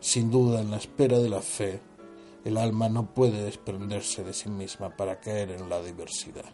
Sin 0.00 0.30
duda, 0.30 0.60
en 0.60 0.70
la 0.70 0.76
espera 0.76 1.18
de 1.18 1.28
la 1.28 1.40
fe, 1.40 1.80
el 2.46 2.58
alma 2.58 2.88
no 2.88 3.12
puede 3.12 3.42
desprenderse 3.42 4.22
de 4.22 4.32
sí 4.32 4.48
misma 4.48 4.96
para 4.96 5.18
caer 5.18 5.50
en 5.50 5.68
la 5.68 5.82
diversidad. 5.82 6.44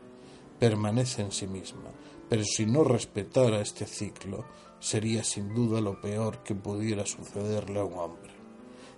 Permanece 0.58 1.20
en 1.20 1.32
sí 1.32 1.46
misma, 1.46 1.90
pero 2.30 2.44
si 2.44 2.64
no 2.64 2.82
respetara 2.82 3.60
este 3.60 3.84
ciclo, 3.84 4.46
sería 4.80 5.22
sin 5.22 5.54
duda 5.54 5.82
lo 5.82 6.00
peor 6.00 6.42
que 6.42 6.54
pudiera 6.54 7.04
sucederle 7.04 7.80
a 7.80 7.84
un 7.84 7.98
hombre. 7.98 8.32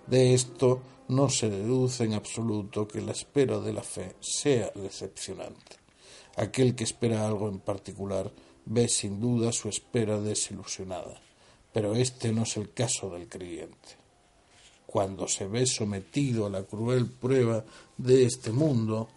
De 0.07 0.35
esto 0.35 0.83
no 1.09 1.29
se 1.31 1.51
deduce 1.51 2.05
en 2.05 2.13
absoluto 2.13 2.87
que 2.87 3.01
la 3.01 3.11
espera 3.11 3.59
de 3.59 3.73
la 3.73 3.83
fe 3.83 4.15
sea 4.21 4.71
decepcionante. 4.77 5.79
Aquel 6.37 6.77
que 6.77 6.85
espera 6.85 7.27
algo 7.27 7.49
en 7.49 7.59
particular 7.59 8.31
ve 8.67 8.87
sin 8.87 9.21
duda 9.21 9.51
su 9.51 9.69
espera 9.69 10.21
desilusionada, 10.21 11.21
pero 11.73 11.97
este 11.97 12.33
no 12.33 12.45
es 12.45 12.57
el 12.57 12.73
caso 12.73 13.11
del 13.11 13.29
creyente 13.29 14.04
cuando 14.95 15.27
se 15.27 15.49
ve 15.49 15.67
sometido 15.67 16.47
a 16.47 16.51
la 16.51 16.63
cruel 16.63 17.11
prueba 17.11 17.65
de 17.99 18.27
este 18.27 18.53
mundo, 18.53 19.09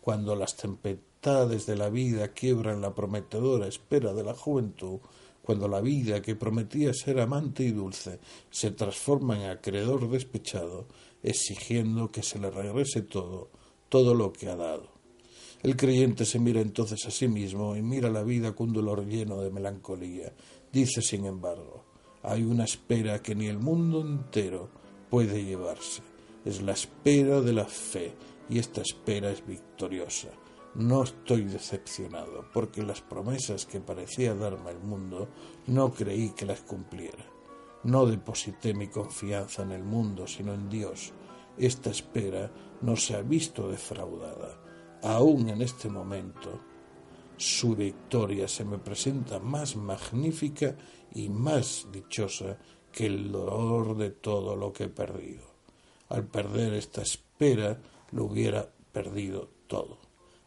cuando 0.00 0.34
las 0.34 0.56
tempestades 0.56 1.66
de 1.66 1.76
la 1.76 1.88
vida 1.88 2.32
quiebran 2.32 2.80
la 2.80 2.92
prometedora 2.92 3.68
espera 3.68 4.12
de 4.12 4.24
la 4.24 4.34
juventud, 4.34 4.98
cuando 5.40 5.68
la 5.68 5.80
vida 5.80 6.20
que 6.20 6.34
prometía 6.34 6.92
ser 6.92 7.20
amante 7.20 7.62
y 7.62 7.70
dulce 7.70 8.18
se 8.50 8.72
transforma 8.72 9.36
en 9.36 9.50
acreedor 9.50 10.10
despechado, 10.10 10.88
exigiendo 11.22 12.10
que 12.10 12.24
se 12.24 12.40
le 12.40 12.50
regrese 12.50 13.02
todo, 13.02 13.50
todo 13.88 14.16
lo 14.16 14.32
que 14.32 14.48
ha 14.48 14.56
dado. 14.56 14.88
El 15.62 15.76
creyente 15.76 16.24
se 16.24 16.40
mira 16.40 16.60
entonces 16.60 17.06
a 17.06 17.12
sí 17.12 17.28
mismo 17.28 17.76
y 17.76 17.82
mira 17.82 18.10
la 18.10 18.24
vida 18.24 18.52
con 18.52 18.70
un 18.70 18.74
dolor 18.74 19.06
lleno 19.06 19.40
de 19.42 19.52
melancolía. 19.52 20.32
Dice, 20.72 21.02
sin 21.02 21.24
embargo, 21.24 21.84
hay 22.24 22.42
una 22.42 22.64
espera 22.64 23.22
que 23.22 23.36
ni 23.36 23.46
el 23.46 23.60
mundo 23.60 24.00
entero 24.00 24.77
puede 25.10 25.44
llevarse. 25.44 26.02
Es 26.44 26.62
la 26.62 26.72
espera 26.72 27.40
de 27.40 27.52
la 27.52 27.64
fe 27.66 28.14
y 28.48 28.58
esta 28.58 28.80
espera 28.80 29.30
es 29.30 29.44
victoriosa. 29.46 30.28
No 30.74 31.02
estoy 31.02 31.44
decepcionado 31.44 32.44
porque 32.52 32.82
las 32.82 33.00
promesas 33.00 33.66
que 33.66 33.80
parecía 33.80 34.34
darme 34.34 34.70
el 34.70 34.78
mundo 34.78 35.28
no 35.66 35.92
creí 35.92 36.30
que 36.30 36.46
las 36.46 36.60
cumpliera. 36.60 37.24
No 37.84 38.06
deposité 38.06 38.74
mi 38.74 38.88
confianza 38.88 39.62
en 39.62 39.72
el 39.72 39.82
mundo 39.82 40.26
sino 40.26 40.54
en 40.54 40.68
Dios. 40.68 41.12
Esta 41.56 41.90
espera 41.90 42.52
no 42.82 42.96
se 42.96 43.16
ha 43.16 43.22
visto 43.22 43.68
defraudada. 43.68 44.60
Aún 45.02 45.48
en 45.48 45.62
este 45.62 45.88
momento, 45.88 46.60
su 47.36 47.74
victoria 47.74 48.48
se 48.48 48.64
me 48.64 48.78
presenta 48.78 49.38
más 49.38 49.76
magnífica 49.76 50.76
y 51.12 51.28
más 51.28 51.86
dichosa 51.92 52.58
que 52.92 53.06
el 53.06 53.30
dolor 53.30 53.96
de 53.96 54.10
todo 54.10 54.56
lo 54.56 54.72
que 54.72 54.84
he 54.84 54.88
perdido. 54.88 55.44
Al 56.08 56.26
perder 56.26 56.74
esta 56.74 57.02
espera 57.02 57.80
lo 58.12 58.24
hubiera 58.24 58.68
perdido 58.92 59.48
todo. 59.66 59.98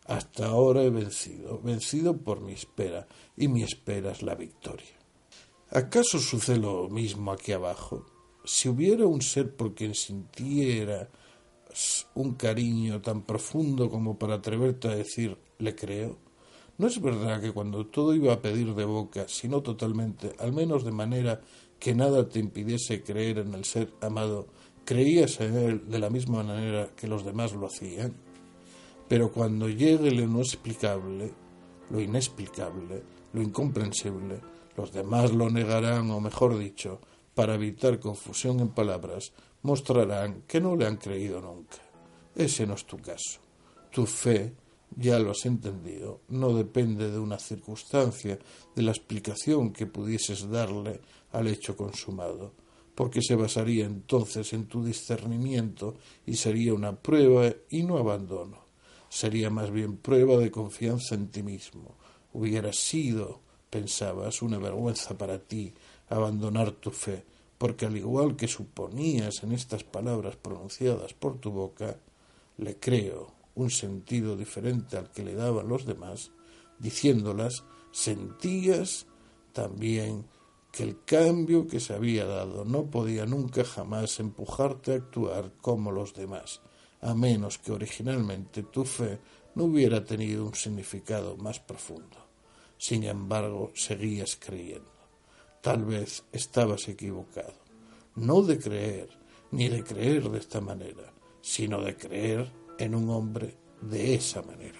Hasta 0.06 0.48
ahora 0.48 0.84
he 0.84 0.90
vencido, 0.90 1.60
vencido 1.62 2.18
por 2.18 2.42
mi 2.42 2.54
espera, 2.54 3.08
y 3.38 3.48
mi 3.48 3.64
espera 3.64 4.12
es 4.12 4.24
la 4.24 4.36
victoria. 4.36 5.00
¿Acaso 5.70 6.20
sucede 6.20 6.58
lo 6.58 6.90
mismo 6.90 7.32
aquí 7.32 7.54
abajo? 7.54 8.06
Si 8.44 8.68
hubiera 8.68 9.06
un 9.06 9.22
ser 9.22 9.56
por 9.56 9.74
quien 9.74 9.96
sintiera 9.96 11.10
un 12.16 12.34
cariño 12.34 13.02
tan 13.02 13.22
profundo 13.22 13.90
como 13.90 14.18
para 14.18 14.36
atreverte 14.36 14.90
a 14.90 14.96
decir 14.96 15.38
le 15.60 15.76
creo, 15.76 16.18
¿no 16.78 16.88
es 16.88 17.00
verdad 17.00 17.40
que 17.40 17.54
cuando 17.54 17.86
todo 17.86 18.14
iba 18.14 18.34
a 18.34 18.42
pedir 18.42 18.74
de 18.74 18.84
boca, 18.84 19.28
si 19.30 19.48
no 19.48 19.62
totalmente, 19.62 20.34
al 20.40 20.52
menos 20.52 20.84
de 20.84 20.92
manera 20.92 21.40
que 21.82 21.95
nada 21.95 22.30
te 22.30 22.38
impidiese 22.38 23.02
creer 23.02 23.40
en 23.40 23.56
el 23.56 23.66
ser 23.66 23.91
amado, 24.02 24.48
creías 24.86 25.41
en 25.41 25.58
él 25.58 25.90
de 25.90 25.98
la 25.98 26.12
misma 26.12 26.44
manera 26.44 26.91
que 26.95 27.08
los 27.08 27.26
demás 27.26 27.53
lo 27.53 27.66
hacían? 27.66 28.14
Pero 29.08 29.32
cuando 29.32 29.68
llegue 29.68 30.12
lo 30.12 30.22
inexplicable, 30.22 31.34
lo 31.90 31.99
inexplicable, 31.99 33.02
lo 33.34 33.41
incomprensible, 33.41 34.40
los 34.78 34.94
demás 34.94 35.34
lo 35.34 35.49
negarán, 35.49 36.12
o 36.12 36.22
mejor 36.22 36.60
dicho, 36.60 37.02
para 37.34 37.56
evitar 37.56 37.99
confusión 37.99 38.60
en 38.60 38.70
palabras, 38.70 39.34
mostrarán 39.64 40.44
que 40.44 40.62
no 40.62 40.76
le 40.76 40.86
han 40.86 40.98
creído 40.98 41.41
nunca. 41.41 41.78
Ese 42.36 42.68
no 42.68 42.76
es 42.76 42.86
tu 42.86 42.98
caso. 42.98 43.41
Tu 43.91 44.06
fe, 44.06 44.53
ya 44.95 45.18
lo 45.18 45.32
has 45.32 45.48
entendido, 45.48 46.22
no 46.30 46.53
depende 46.53 47.10
de 47.10 47.18
una 47.18 47.40
circunstancia, 47.40 48.38
de 48.76 48.82
la 48.84 48.91
explicación 48.91 49.74
que 49.74 49.88
pudieses 49.88 50.48
darle 50.48 51.02
al 51.32 51.48
hecho 51.48 51.76
consumado, 51.76 52.53
porque 52.95 53.22
se 53.22 53.36
basaría 53.36 53.86
entonces 53.86 54.53
en 54.53 54.68
tu 54.68 54.84
discernimiento 54.84 55.95
y 56.26 56.36
sería 56.36 56.74
una 56.74 56.95
prueba 56.95 57.53
y 57.70 57.84
no 57.84 57.98
abandono. 57.98 58.66
Sería 59.10 59.49
más 59.49 59.72
bien 59.72 59.98
prueba 59.98 60.38
de 60.38 60.52
confianza 60.52 61.16
en 61.16 61.30
ti 61.30 61.44
mismo. 61.44 61.95
Hubiera 62.34 62.72
sido 62.72 63.41
pensabas, 63.72 64.41
una 64.41 64.60
vergüenza 64.60 65.18
para 65.18 65.40
ti 65.40 65.74
abandonar 66.10 66.72
tu 66.74 66.91
fe, 66.91 67.24
porque 67.58 67.86
al 67.86 67.98
igual 67.98 68.36
que 68.36 68.48
suponías 68.48 69.44
en 69.44 69.53
estas 69.53 69.84
palabras 69.84 70.36
pronunciadas 70.36 71.14
por 71.14 71.40
tu 71.40 71.52
boca, 71.52 71.98
le 72.58 72.78
creo 72.78 73.34
un 73.56 73.72
sentido 73.72 74.36
diferente 74.36 74.98
al 74.98 75.10
que 75.12 75.24
le 75.24 75.36
daban 75.36 75.70
los 75.70 75.86
demás, 75.86 76.32
diciéndolas, 76.80 77.64
sentías 77.91 79.08
también 79.53 80.26
que 80.72 80.84
el 80.84 81.03
cambio 81.03 81.68
que 81.68 81.80
se 81.80 81.93
había 81.93 82.26
dado 82.26 82.64
no 82.64 82.85
podía 82.85 83.26
nunca 83.26 83.64
jamás 83.65 84.19
empujarte 84.19 84.93
a 84.93 84.95
actuar 84.95 85.52
como 85.61 85.91
los 85.91 86.14
demás, 86.14 86.61
a 87.02 87.14
menos 87.14 87.57
que 87.57 87.72
originalmente 87.72 88.64
tu 88.64 88.85
fe 88.85 89.19
no 89.56 89.65
hubiera 89.65 90.06
tenido 90.06 90.45
un 90.45 90.56
significado 90.56 91.35
más 91.35 91.60
profundo. 91.60 92.18
Sin 92.77 93.03
embargo, 93.03 93.72
seguías 93.76 94.38
creyendo. 94.38 94.91
Tal 95.61 95.84
vez 95.84 96.23
estabas 96.31 96.88
equivocado. 96.88 97.53
No 98.15 98.41
de 98.41 98.57
creer, 98.57 99.10
ni 99.52 99.68
de 99.68 99.84
creer 99.84 100.30
de 100.30 100.39
esta 100.39 100.61
manera, 100.61 101.14
sino 101.41 101.81
de 101.81 101.95
creer 101.95 102.52
en 102.80 102.95
un 102.95 103.10
hombre 103.10 103.57
de 103.81 104.15
esa 104.15 104.41
manera. 104.41 104.80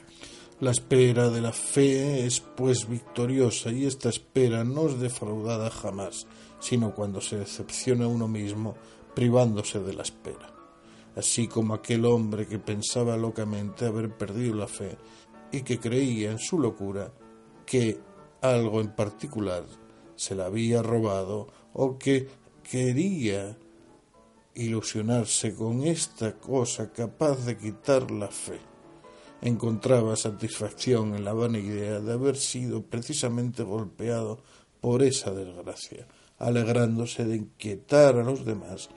La 0.62 0.70
espera 0.70 1.32
de 1.32 1.42
la 1.42 1.54
fe 1.54 2.24
es 2.24 2.40
pues 2.40 2.88
victoriosa 2.88 3.72
y 3.72 3.88
esta 3.88 4.10
espera 4.10 4.64
no 4.64 4.90
es 4.90 5.00
defraudada 5.00 5.72
jamás, 5.72 6.28
sino 6.60 6.94
cuando 6.94 7.20
se 7.20 7.38
decepciona 7.38 8.08
uno 8.08 8.28
mismo 8.28 8.76
privándose 9.16 9.80
de 9.80 9.94
la 9.96 10.04
espera. 10.04 10.54
Así 11.16 11.48
como 11.48 11.74
aquel 11.74 12.06
hombre 12.06 12.46
que 12.46 12.60
pensaba 12.60 13.18
locamente 13.18 13.88
haber 13.88 14.16
perdido 14.16 14.54
la 14.54 14.68
fe 14.68 15.00
y 15.52 15.64
que 15.64 15.80
creía 15.80 16.30
en 16.30 16.38
su 16.38 16.60
locura 16.60 17.12
que 17.66 18.00
algo 18.42 18.82
en 18.82 18.92
particular 18.92 19.64
se 20.16 20.36
la 20.36 20.46
había 20.46 20.84
robado 20.84 21.48
o 21.74 21.98
que 21.98 22.28
quería 22.62 23.58
ilusionarse 24.54 25.56
con 25.56 25.82
esta 25.82 26.38
cosa 26.38 26.92
capaz 26.94 27.48
de 27.48 27.58
quitar 27.58 28.12
la 28.12 28.28
fe. 28.28 28.71
Encontraba 29.42 30.16
satisfacción 30.16 31.16
en 31.16 31.26
la 31.26 31.34
vana 31.34 31.58
idea 31.58 32.00
de 32.00 32.14
haber 32.14 32.38
sido 32.38 32.84
precisamente 32.84 33.64
golpeado 33.64 34.40
por 34.82 35.02
esa 35.02 35.32
desgracia, 35.32 36.08
alegrándose 36.38 37.26
de 37.26 37.38
inquietar 37.38 38.18
a 38.18 38.24
los 38.24 38.46
demás, 38.46 38.90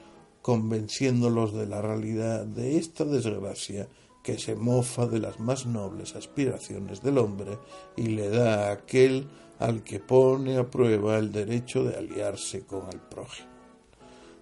convenciéndolos 0.43 1.55
de 1.55 1.67
la 1.67 1.81
realidad 1.81 2.45
de 2.45 2.77
esta 2.77 3.05
desgracia 3.05 3.89
que 4.23 4.39
se 4.39 4.55
mofa 4.55 5.07
de 5.07 5.21
las 5.21 5.41
más 5.41 5.65
nobles 5.65 6.17
aspiraciones 6.17 7.03
del 7.03 7.19
hombre 7.19 7.59
y 7.97 8.09
le 8.09 8.29
da 8.29 8.69
a 8.69 8.73
aquel 8.73 9.29
al 9.59 9.83
que 9.83 10.01
pone 10.01 10.59
a 10.59 10.71
prueba 10.71 11.19
el 11.19 11.33
derecho 11.33 11.85
de 11.85 11.97
aliarse 11.97 12.67
con 12.67 12.89
el 12.93 13.01
prójimo. 13.01 13.49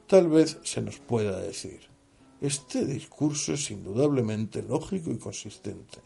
Tal 0.06 0.28
vez 0.28 0.58
se 0.62 0.82
nos 0.82 0.98
pueda 0.98 1.38
decir, 1.38 1.91
este 2.42 2.84
discurso 2.84 3.54
es 3.54 3.70
indudablemente 3.70 4.62
lógico 4.62 5.12
y 5.12 5.16
consistente, 5.16 5.98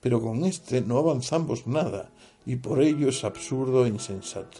pero 0.00 0.22
con 0.22 0.44
este 0.44 0.80
no 0.80 0.96
avanzamos 0.98 1.66
nada 1.66 2.10
y 2.46 2.56
por 2.56 2.80
ello 2.82 3.10
es 3.10 3.22
absurdo 3.24 3.84
e 3.84 3.90
insensato. 3.90 4.58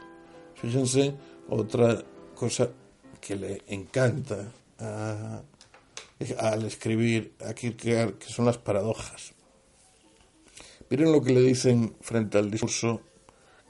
Fíjense 0.54 1.14
otra 1.48 2.04
cosa 2.34 2.68
que 3.18 3.36
le 3.36 3.62
encanta 3.68 4.52
al 6.38 6.64
escribir 6.64 7.34
a 7.44 7.54
Kierkegaard, 7.54 8.18
que 8.18 8.28
son 8.28 8.44
las 8.44 8.58
paradojas. 8.58 9.32
Miren 10.90 11.12
lo 11.12 11.22
que 11.22 11.32
le 11.32 11.40
dicen 11.40 11.96
frente 12.02 12.36
al 12.36 12.50
discurso 12.50 13.00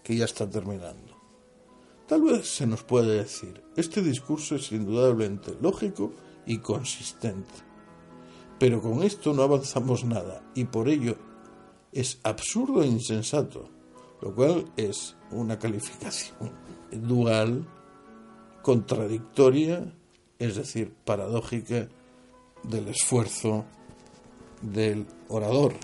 que 0.02 0.16
ya 0.16 0.24
está 0.24 0.50
terminando. 0.50 1.12
Tal 2.08 2.22
vez 2.22 2.48
se 2.48 2.66
nos 2.66 2.82
puede 2.82 3.18
decir, 3.18 3.62
este 3.76 4.02
discurso 4.02 4.56
es 4.56 4.72
indudablemente 4.72 5.54
lógico 5.60 6.12
y 6.46 6.58
consistente, 6.58 7.52
pero 8.58 8.80
con 8.80 9.02
esto 9.02 9.32
no 9.32 9.42
avanzamos 9.42 10.04
nada 10.04 10.42
y 10.54 10.64
por 10.64 10.88
ello 10.88 11.16
es 11.92 12.18
absurdo 12.22 12.82
e 12.82 12.86
insensato, 12.86 13.68
lo 14.20 14.34
cual 14.34 14.70
es 14.76 15.16
una 15.30 15.58
calificación 15.58 16.50
dual, 16.90 17.66
contradictoria, 18.62 19.92
es 20.38 20.56
decir, 20.56 20.94
paradójica 21.04 21.88
del 22.62 22.88
esfuerzo 22.88 23.64
del 24.60 25.06
orador 25.28 25.74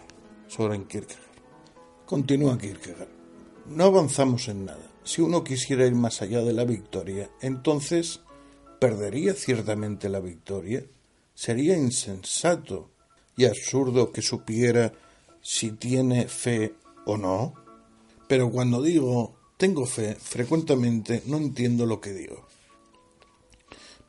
sobre 0.47 0.83
Kierkegaard. 0.85 1.29
Continúa 2.07 2.57
Kierkegaard. 2.57 3.09
No 3.67 3.85
avanzamos 3.85 4.49
en 4.49 4.65
nada. 4.65 4.91
Si 5.05 5.21
uno 5.21 5.45
quisiera 5.45 5.87
ir 5.87 5.95
más 5.95 6.23
allá 6.23 6.43
de 6.43 6.53
la 6.53 6.65
victoria, 6.65 7.31
entonces 7.41 8.21
perdería 8.79 9.35
ciertamente 9.35 10.09
la 10.09 10.21
victoria. 10.21 10.85
Sería 11.35 11.77
insensato 11.77 12.91
y 13.37 13.45
absurdo 13.45 14.13
que 14.13 14.23
supiera 14.23 14.93
si 15.41 15.73
tiene 15.73 16.29
fe 16.29 16.75
o 17.07 17.17
no. 17.17 17.55
Pero 18.29 18.51
cuando 18.51 18.83
digo 18.83 19.39
tengo 19.59 19.87
fe, 19.87 20.15
frecuentemente 20.15 21.23
no 21.27 21.37
entiendo 21.37 21.85
lo 21.85 22.01
que 22.01 22.13
digo. 22.13 22.47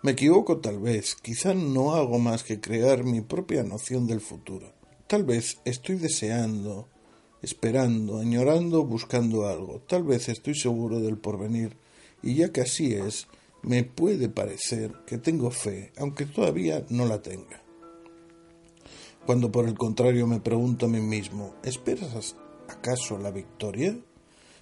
Me 0.03 0.11
equivoco 0.11 0.59
tal 0.59 0.79
vez, 0.79 1.15
quizá 1.15 1.55
no 1.55 1.95
hago 1.95 2.19
más 2.19 2.43
que 2.43 2.61
crear 2.61 3.03
mi 3.03 3.21
propia 3.21 3.63
noción 3.63 4.05
del 4.05 4.21
futuro. 4.21 4.71
Tal 5.07 5.23
vez 5.23 5.59
estoy 5.65 5.95
deseando, 5.95 6.87
esperando, 7.41 8.19
añorando, 8.19 8.85
buscando 8.85 9.47
algo. 9.47 9.81
Tal 9.87 10.03
vez 10.03 10.29
estoy 10.29 10.53
seguro 10.53 10.99
del 10.99 11.17
porvenir, 11.17 11.75
y 12.21 12.35
ya 12.35 12.51
que 12.51 12.61
así 12.61 12.93
es, 12.93 13.27
me 13.63 13.83
puede 13.83 14.29
parecer 14.29 14.93
que 15.05 15.17
tengo 15.17 15.51
fe, 15.51 15.91
aunque 15.97 16.25
todavía 16.25 16.85
no 16.89 17.05
la 17.05 17.21
tenga. 17.21 17.63
Cuando 19.25 19.51
por 19.51 19.67
el 19.67 19.77
contrario 19.77 20.25
me 20.27 20.39
pregunto 20.39 20.85
a 20.85 20.89
mí 20.89 21.01
mismo, 21.01 21.55
¿esperas 21.63 22.35
acaso 22.67 23.17
la 23.17 23.31
victoria? 23.31 23.97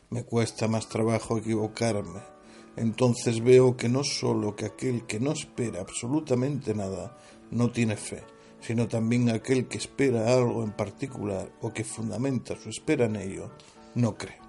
Me 0.09 0.23
cuesta 0.23 0.67
más 0.67 0.89
trabajo 0.89 1.37
equivocarme 1.37 2.37
entonces 2.77 3.43
veo 3.43 3.75
que 3.75 3.89
no 3.89 4.03
sólo 4.03 4.55
que 4.55 4.65
aquel 4.65 5.07
que 5.07 5.19
no 5.19 5.31
espera 5.31 5.81
absolutamente 5.81 6.75
nada 6.75 7.17
no 7.49 7.71
tiene 7.71 7.97
fe, 7.97 8.23
sino 8.61 8.87
también 8.87 9.29
aquel 9.29 9.67
que 9.67 9.79
espera 9.79 10.31
algo 10.31 10.63
en 10.63 10.73
particular 10.73 11.51
o 11.61 11.73
que 11.73 11.83
fundamenta 11.83 12.55
su 12.55 12.69
espera 12.69 13.05
en 13.05 13.15
ello, 13.15 13.49
no 13.95 14.15
cree. 14.15 14.46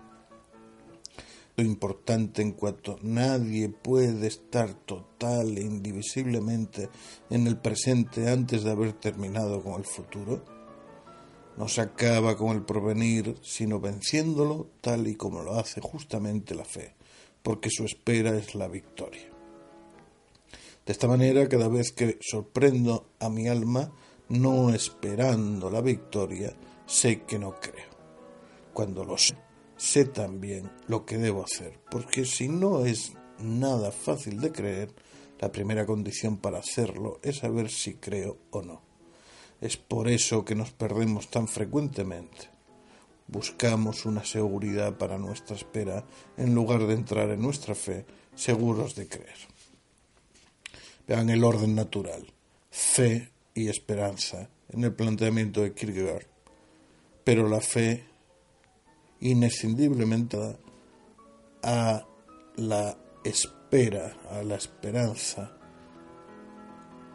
Importante 1.58 2.40
en 2.40 2.52
cuanto 2.52 2.98
nadie 3.02 3.68
puede 3.68 4.28
estar 4.28 4.72
total 4.74 5.58
e 5.58 5.62
indivisiblemente 5.62 6.88
en 7.30 7.46
el 7.46 7.58
presente 7.58 8.30
antes 8.30 8.62
de 8.62 8.70
haber 8.70 8.92
terminado 8.94 9.62
con 9.62 9.74
el 9.74 9.84
futuro, 9.84 10.44
no 11.56 11.68
se 11.68 11.80
acaba 11.80 12.36
con 12.36 12.56
el 12.56 12.62
porvenir, 12.62 13.36
sino 13.42 13.80
venciéndolo 13.80 14.68
tal 14.80 15.08
y 15.08 15.16
como 15.16 15.42
lo 15.42 15.58
hace 15.58 15.80
justamente 15.80 16.54
la 16.54 16.64
fe 16.64 16.94
porque 17.48 17.70
su 17.70 17.84
espera 17.84 18.36
es 18.36 18.54
la 18.54 18.68
victoria. 18.68 19.26
De 20.84 20.92
esta 20.92 21.08
manera, 21.08 21.48
cada 21.48 21.68
vez 21.68 21.92
que 21.92 22.18
sorprendo 22.20 23.10
a 23.20 23.28
mi 23.28 23.48
alma, 23.48 23.90
no 24.28 24.68
esperando 24.68 25.70
la 25.70 25.80
victoria, 25.80 26.54
sé 26.86 27.22
que 27.22 27.38
no 27.38 27.58
creo. 27.58 27.88
Cuando 28.74 29.04
lo 29.04 29.16
sé, 29.16 29.34
sé 29.78 30.04
también 30.04 30.70
lo 30.86 31.06
que 31.06 31.16
debo 31.16 31.44
hacer, 31.44 31.78
porque 31.90 32.26
si 32.26 32.48
no 32.48 32.84
es 32.84 33.12
nada 33.38 33.90
fácil 33.92 34.40
de 34.40 34.52
creer, 34.52 34.92
la 35.38 35.50
primera 35.50 35.86
condición 35.86 36.36
para 36.36 36.58
hacerlo 36.58 37.20
es 37.22 37.38
saber 37.38 37.70
si 37.70 37.94
creo 37.94 38.36
o 38.50 38.60
no. 38.60 38.82
Es 39.60 39.76
por 39.76 40.08
eso 40.08 40.44
que 40.44 40.54
nos 40.54 40.72
perdemos 40.72 41.30
tan 41.30 41.48
frecuentemente. 41.48 42.50
Buscamos 43.28 44.04
una 44.04 44.24
seguridad 44.24 44.96
para 44.96 45.18
nuestra 45.18 45.56
espera 45.56 46.04
en 46.36 46.54
lugar 46.54 46.86
de 46.86 46.94
entrar 46.94 47.30
en 47.30 47.40
nuestra 47.40 47.74
fe 47.74 48.04
seguros 48.34 48.94
de 48.94 49.08
creer. 49.08 49.36
Vean 51.06 51.30
el 51.30 51.44
orden 51.44 51.74
natural, 51.74 52.32
fe 52.70 53.30
y 53.54 53.68
esperanza 53.68 54.48
en 54.70 54.84
el 54.84 54.94
planteamiento 54.94 55.62
de 55.62 55.72
Kierkegaard. 55.72 56.26
Pero 57.24 57.48
la 57.48 57.60
fe 57.60 58.04
inescindiblemente 59.20 60.58
a 61.62 62.06
la 62.56 62.96
espera, 63.24 64.16
a 64.30 64.42
la 64.42 64.56
esperanza 64.56 65.52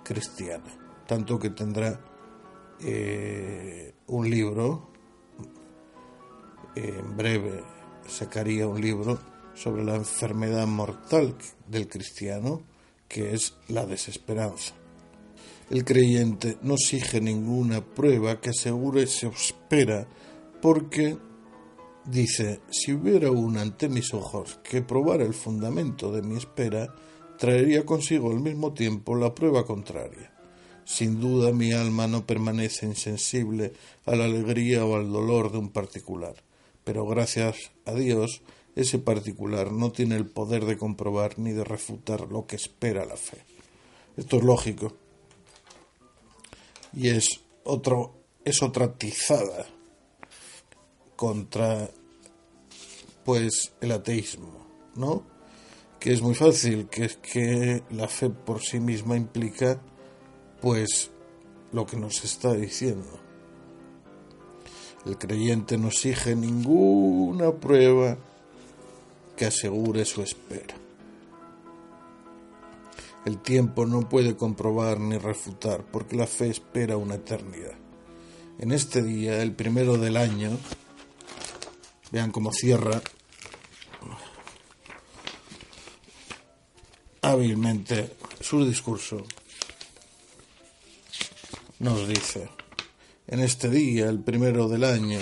cristiana, 0.03 1.03
tanto 1.07 1.39
que 1.39 1.49
tendrá 1.49 1.99
eh, 2.81 3.93
un 4.07 4.29
libro, 4.29 4.91
en 6.75 7.15
breve 7.15 7.63
sacaría 8.07 8.67
un 8.67 8.81
libro 8.81 9.19
sobre 9.53 9.83
la 9.83 9.95
enfermedad 9.95 10.67
mortal 10.67 11.35
del 11.67 11.87
cristiano, 11.87 12.61
que 13.07 13.33
es 13.33 13.55
la 13.67 13.85
desesperanza. 13.85 14.73
El 15.69 15.85
creyente 15.85 16.57
no 16.61 16.73
exige 16.73 17.21
ninguna 17.21 17.81
prueba 17.81 18.41
que 18.41 18.49
asegure 18.49 19.07
se 19.07 19.27
espera, 19.27 20.07
porque 20.61 21.17
dice, 22.05 22.61
si 22.69 22.93
hubiera 22.93 23.31
una 23.31 23.61
ante 23.61 23.89
mis 23.89 24.13
ojos 24.13 24.59
que 24.63 24.81
probara 24.81 25.23
el 25.23 25.33
fundamento 25.33 26.11
de 26.11 26.21
mi 26.21 26.37
espera, 26.37 26.93
traería 27.37 27.85
consigo 27.85 28.31
al 28.31 28.39
mismo 28.39 28.73
tiempo 28.73 29.15
la 29.15 29.33
prueba 29.33 29.65
contraria. 29.65 30.31
Sin 30.85 31.19
duda 31.19 31.53
mi 31.53 31.71
alma 31.71 32.07
no 32.07 32.25
permanece 32.25 32.85
insensible 32.85 33.73
a 34.05 34.15
la 34.15 34.25
alegría 34.25 34.85
o 34.85 34.95
al 34.95 35.11
dolor 35.11 35.51
de 35.51 35.57
un 35.57 35.69
particular, 35.69 36.35
pero 36.83 37.05
gracias 37.05 37.71
a 37.85 37.93
Dios 37.93 38.41
ese 38.75 38.99
particular 38.99 39.71
no 39.71 39.91
tiene 39.91 40.15
el 40.15 40.25
poder 40.25 40.65
de 40.65 40.77
comprobar 40.77 41.37
ni 41.37 41.51
de 41.51 41.63
refutar 41.63 42.31
lo 42.31 42.47
que 42.47 42.55
espera 42.55 43.05
la 43.05 43.15
fe. 43.15 43.37
Esto 44.17 44.37
es 44.37 44.43
lógico. 44.43 44.93
Y 46.93 47.09
es 47.09 47.41
otro 47.63 48.15
es 48.43 48.61
otra 48.61 48.93
tizada 48.93 49.65
contra 51.23 51.89
pues 53.23 53.71
el 53.79 53.93
ateísmo, 53.93 54.67
¿no? 54.93 55.23
Que 55.97 56.11
es 56.11 56.21
muy 56.21 56.35
fácil, 56.35 56.89
que 56.89 57.05
es 57.05 57.15
que 57.15 57.81
la 57.91 58.09
fe 58.09 58.29
por 58.29 58.61
sí 58.61 58.81
misma 58.81 59.15
implica 59.15 59.79
pues 60.61 61.11
lo 61.71 61.85
que 61.85 61.95
nos 61.95 62.25
está 62.25 62.53
diciendo. 62.53 63.07
El 65.05 65.17
creyente 65.17 65.77
no 65.77 65.87
exige 65.87 66.35
ninguna 66.35 67.53
prueba 67.53 68.17
que 69.37 69.45
asegure 69.45 70.03
su 70.03 70.23
espera. 70.23 70.75
El 73.23 73.37
tiempo 73.37 73.85
no 73.85 74.09
puede 74.09 74.35
comprobar 74.35 74.99
ni 74.99 75.17
refutar, 75.17 75.85
porque 75.89 76.17
la 76.17 76.27
fe 76.27 76.49
espera 76.49 76.97
una 76.97 77.15
eternidad. 77.15 77.77
En 78.59 78.73
este 78.73 79.01
día, 79.01 79.41
el 79.41 79.53
primero 79.53 79.97
del 79.97 80.17
año, 80.17 80.57
vean 82.13 82.31
cómo 82.31 82.53
cierra 82.53 83.01
hábilmente 87.23 88.11
su 88.39 88.63
discurso, 88.63 89.25
nos 91.79 92.07
dice, 92.07 92.49
en 93.25 93.39
este 93.39 93.67
día, 93.67 94.09
el 94.09 94.19
primero 94.19 94.67
del 94.67 94.83
año, 94.83 95.19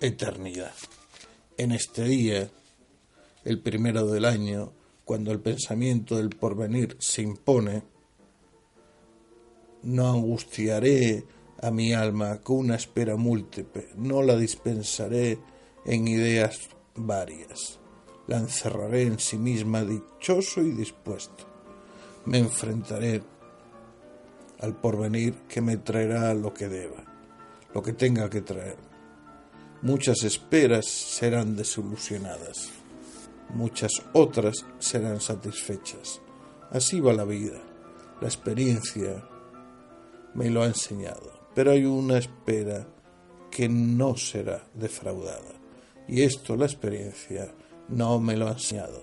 eternidad. 0.00 0.74
En 1.56 1.72
este 1.72 2.04
día, 2.04 2.48
el 3.44 3.58
primero 3.60 4.06
del 4.06 4.24
año, 4.24 4.72
cuando 5.04 5.32
el 5.32 5.40
pensamiento 5.40 6.16
del 6.16 6.28
porvenir 6.28 6.96
se 7.00 7.22
impone, 7.22 7.82
no 9.82 10.10
angustiaré 10.10 11.24
a 11.60 11.72
mi 11.72 11.92
alma 11.92 12.38
con 12.40 12.58
una 12.58 12.76
espera 12.76 13.16
múltiple, 13.16 13.88
no 13.96 14.22
la 14.22 14.36
dispensaré 14.36 15.55
en 15.86 16.06
ideas 16.06 16.68
varias, 16.94 17.80
la 18.26 18.36
encerraré 18.36 19.02
en 19.02 19.18
sí 19.18 19.38
misma 19.38 19.82
dichoso 19.84 20.60
y 20.60 20.72
dispuesto. 20.72 21.46
Me 22.26 22.38
enfrentaré 22.38 23.22
al 24.60 24.74
porvenir 24.74 25.32
que 25.48 25.62
me 25.62 25.78
traerá 25.78 26.34
lo 26.34 26.52
que 26.52 26.68
deba, 26.68 27.02
lo 27.72 27.82
que 27.82 27.94
tenga 27.94 28.28
que 28.28 28.42
traer. 28.42 28.76
Muchas 29.80 30.24
esperas 30.24 30.86
serán 30.86 31.56
desilusionadas 31.56 32.76
muchas 33.50 33.92
otras 34.12 34.64
serán 34.78 35.20
satisfechas. 35.20 36.20
Así 36.70 37.00
va 37.00 37.12
la 37.12 37.24
vida. 37.24 37.60
La 38.20 38.28
experiencia 38.28 39.24
me 40.34 40.50
lo 40.50 40.62
ha 40.62 40.66
enseñado. 40.66 41.32
Pero 41.54 41.72
hay 41.72 41.84
una 41.84 42.18
espera 42.18 42.86
que 43.50 43.68
no 43.68 44.16
será 44.16 44.66
defraudada. 44.74 45.55
Y 46.08 46.22
esto 46.22 46.56
la 46.56 46.66
experiencia 46.66 47.52
no 47.88 48.20
me 48.20 48.36
lo 48.36 48.48
ha 48.48 48.52
enseñado, 48.52 49.02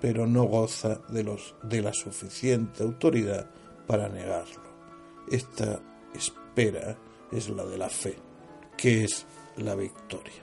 pero 0.00 0.26
no 0.26 0.44
goza 0.44 1.00
de, 1.08 1.82
la 1.82 1.92
suficiente 1.92 2.82
autoridad 2.82 3.50
para 3.86 4.08
negarlo. 4.08 4.68
Esta 5.30 5.80
espera 6.14 6.96
es 7.30 7.48
la 7.50 7.64
de 7.64 7.78
la 7.78 7.88
fe, 7.88 8.16
que 8.76 9.04
es 9.04 9.26
la 9.56 9.74
victoria. 9.74 10.42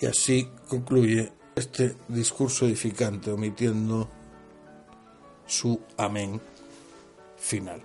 Y 0.00 0.06
así 0.06 0.48
concluye 0.68 1.32
este 1.54 1.96
discurso 2.08 2.66
edificante 2.66 3.30
omitiendo 3.30 4.08
su 5.46 5.80
amén 5.96 6.40
final. 7.36 7.82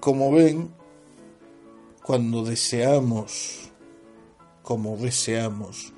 Como 0.00 0.32
ven, 0.32 0.70
cuando 2.02 2.44
deseamos, 2.44 3.63
como 4.64 4.96
deseamos, 4.96 5.92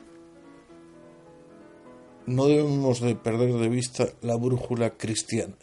no 2.26 2.46
debemos 2.46 3.00
de 3.00 3.14
perder 3.14 3.54
de 3.54 3.68
vista 3.68 4.08
la 4.20 4.36
brújula 4.36 4.90
cristiana. 4.98 5.56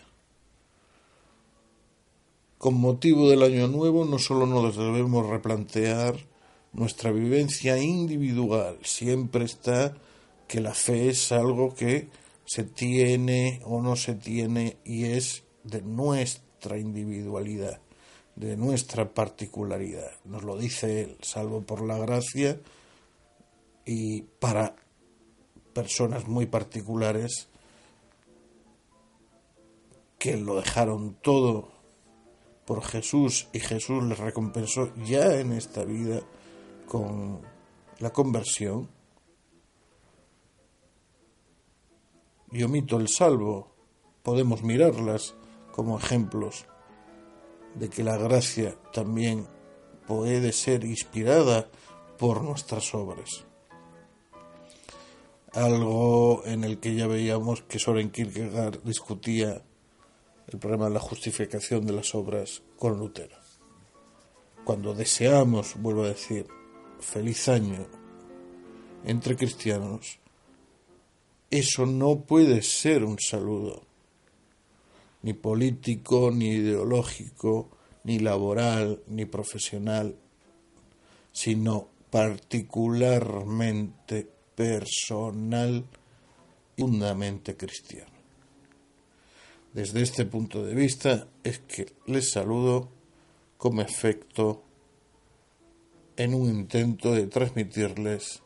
Con 2.58 2.76
motivo 2.76 3.30
del 3.30 3.44
Año 3.44 3.68
Nuevo 3.68 4.06
no 4.06 4.18
solo 4.18 4.46
nos 4.46 4.78
debemos 4.78 5.28
replantear 5.28 6.16
nuestra 6.72 7.12
vivencia 7.12 7.78
individual 7.78 8.80
siempre 8.82 9.44
está 9.44 9.94
que 10.48 10.62
la 10.62 10.74
fe 10.74 11.10
es 11.10 11.32
algo 11.34 11.76
que 11.76 12.08
se 12.46 12.64
tiene 12.64 13.62
o 13.66 13.82
no 13.82 13.98
se 13.98 14.16
tiene 14.16 14.78
y 14.86 15.06
es 15.06 15.44
de 15.66 15.82
nuestra 15.82 16.78
individualidad, 16.78 17.82
de 18.38 18.56
nuestra 18.56 19.14
particularidad. 19.14 20.12
Nos 20.24 20.44
lo 20.44 20.58
dice 20.58 21.02
él, 21.02 21.18
salvo 21.22 21.62
por 21.62 21.82
la 21.82 21.98
gracia 21.98 22.60
y 23.86 24.22
para 24.22 24.76
personas 25.74 26.28
muy 26.28 26.46
particulares 26.46 27.50
que 30.20 30.38
lo 30.38 30.56
dejaron 30.56 31.16
todo 31.22 31.70
por 32.66 32.84
Jesús 32.84 33.50
y 33.52 33.60
Jesús 33.60 34.04
les 34.04 34.20
recompensó 34.20 34.94
ya 35.04 35.40
en 35.40 35.52
esta 35.52 35.84
vida 35.84 36.22
con 36.88 37.42
la 38.00 38.12
conversión 38.12 38.90
y 42.52 42.64
omito 42.64 42.98
el 42.98 43.10
salvo, 43.10 43.74
podemos 44.22 44.64
mirarlas 44.64 45.36
como 45.72 45.98
ejemplos 45.98 46.66
de 47.76 47.90
que 47.90 48.04
la 48.04 48.16
gracia 48.16 48.78
también 48.94 49.48
puede 50.08 50.54
ser 50.54 50.86
inspirada 50.86 51.70
por 52.20 52.44
nuestras 52.44 52.94
obras. 52.94 53.46
Algo 55.54 56.44
en 56.46 56.64
el 56.64 56.80
que 56.80 56.96
ya 56.96 57.06
veíamos 57.06 57.62
que 57.62 57.78
Soren 57.78 58.10
Kierkegaard 58.10 58.82
discutía 58.84 59.62
el 60.48 60.60
problema 60.60 60.86
de 60.86 60.96
la 60.96 61.00
justificación 61.00 61.86
de 61.86 61.94
las 61.94 62.16
obras 62.16 62.64
con 62.78 62.98
Lutero. 62.98 63.38
Cuando 64.64 64.96
deseamos, 64.96 65.76
vuelvo 65.80 66.04
a 66.04 66.10
decir, 66.10 66.48
feliz 67.00 67.48
año 67.50 67.86
entre 69.06 69.36
cristianos, 69.36 70.20
eso 71.52 71.86
no 71.86 72.22
puede 72.22 72.64
ser 72.64 73.04
un 73.04 73.20
saludo. 73.20 73.84
ni 75.22 75.34
político, 75.34 76.32
ni 76.32 76.50
ideológico, 76.50 77.70
ni 78.04 78.20
laboral, 78.20 79.02
ni 79.08 79.26
profesional, 79.26 80.16
sino 81.32 81.88
particularmente 82.10 84.33
personal 84.56 85.86
y 86.76 86.82
fundamentalmente 86.82 87.56
cristiano. 87.56 88.12
Desde 89.74 90.02
este 90.02 90.26
punto 90.26 90.64
de 90.64 90.76
vista 90.76 91.28
es 91.44 91.60
que 91.60 91.94
les 92.06 92.32
saludo 92.32 92.90
como 93.58 93.82
efecto 93.82 94.62
en 96.16 96.34
un 96.34 96.48
intento 96.50 97.12
de 97.14 97.28
transmitirles 97.28 98.42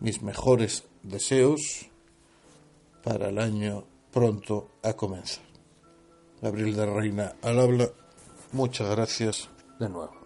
mis 0.00 0.22
mejores 0.22 0.84
deseos 1.02 1.88
para 3.02 3.28
el 3.28 3.38
año 3.38 3.84
pronto 4.12 4.70
a 4.82 4.94
comenzar. 4.94 5.44
Gabriel 6.42 6.74
de 6.74 6.86
Reina 6.86 7.36
al 7.42 7.60
habla. 7.60 7.90
Muchas 8.52 8.90
gracias 8.90 9.48
de 9.78 9.88
nuevo. 9.88 10.23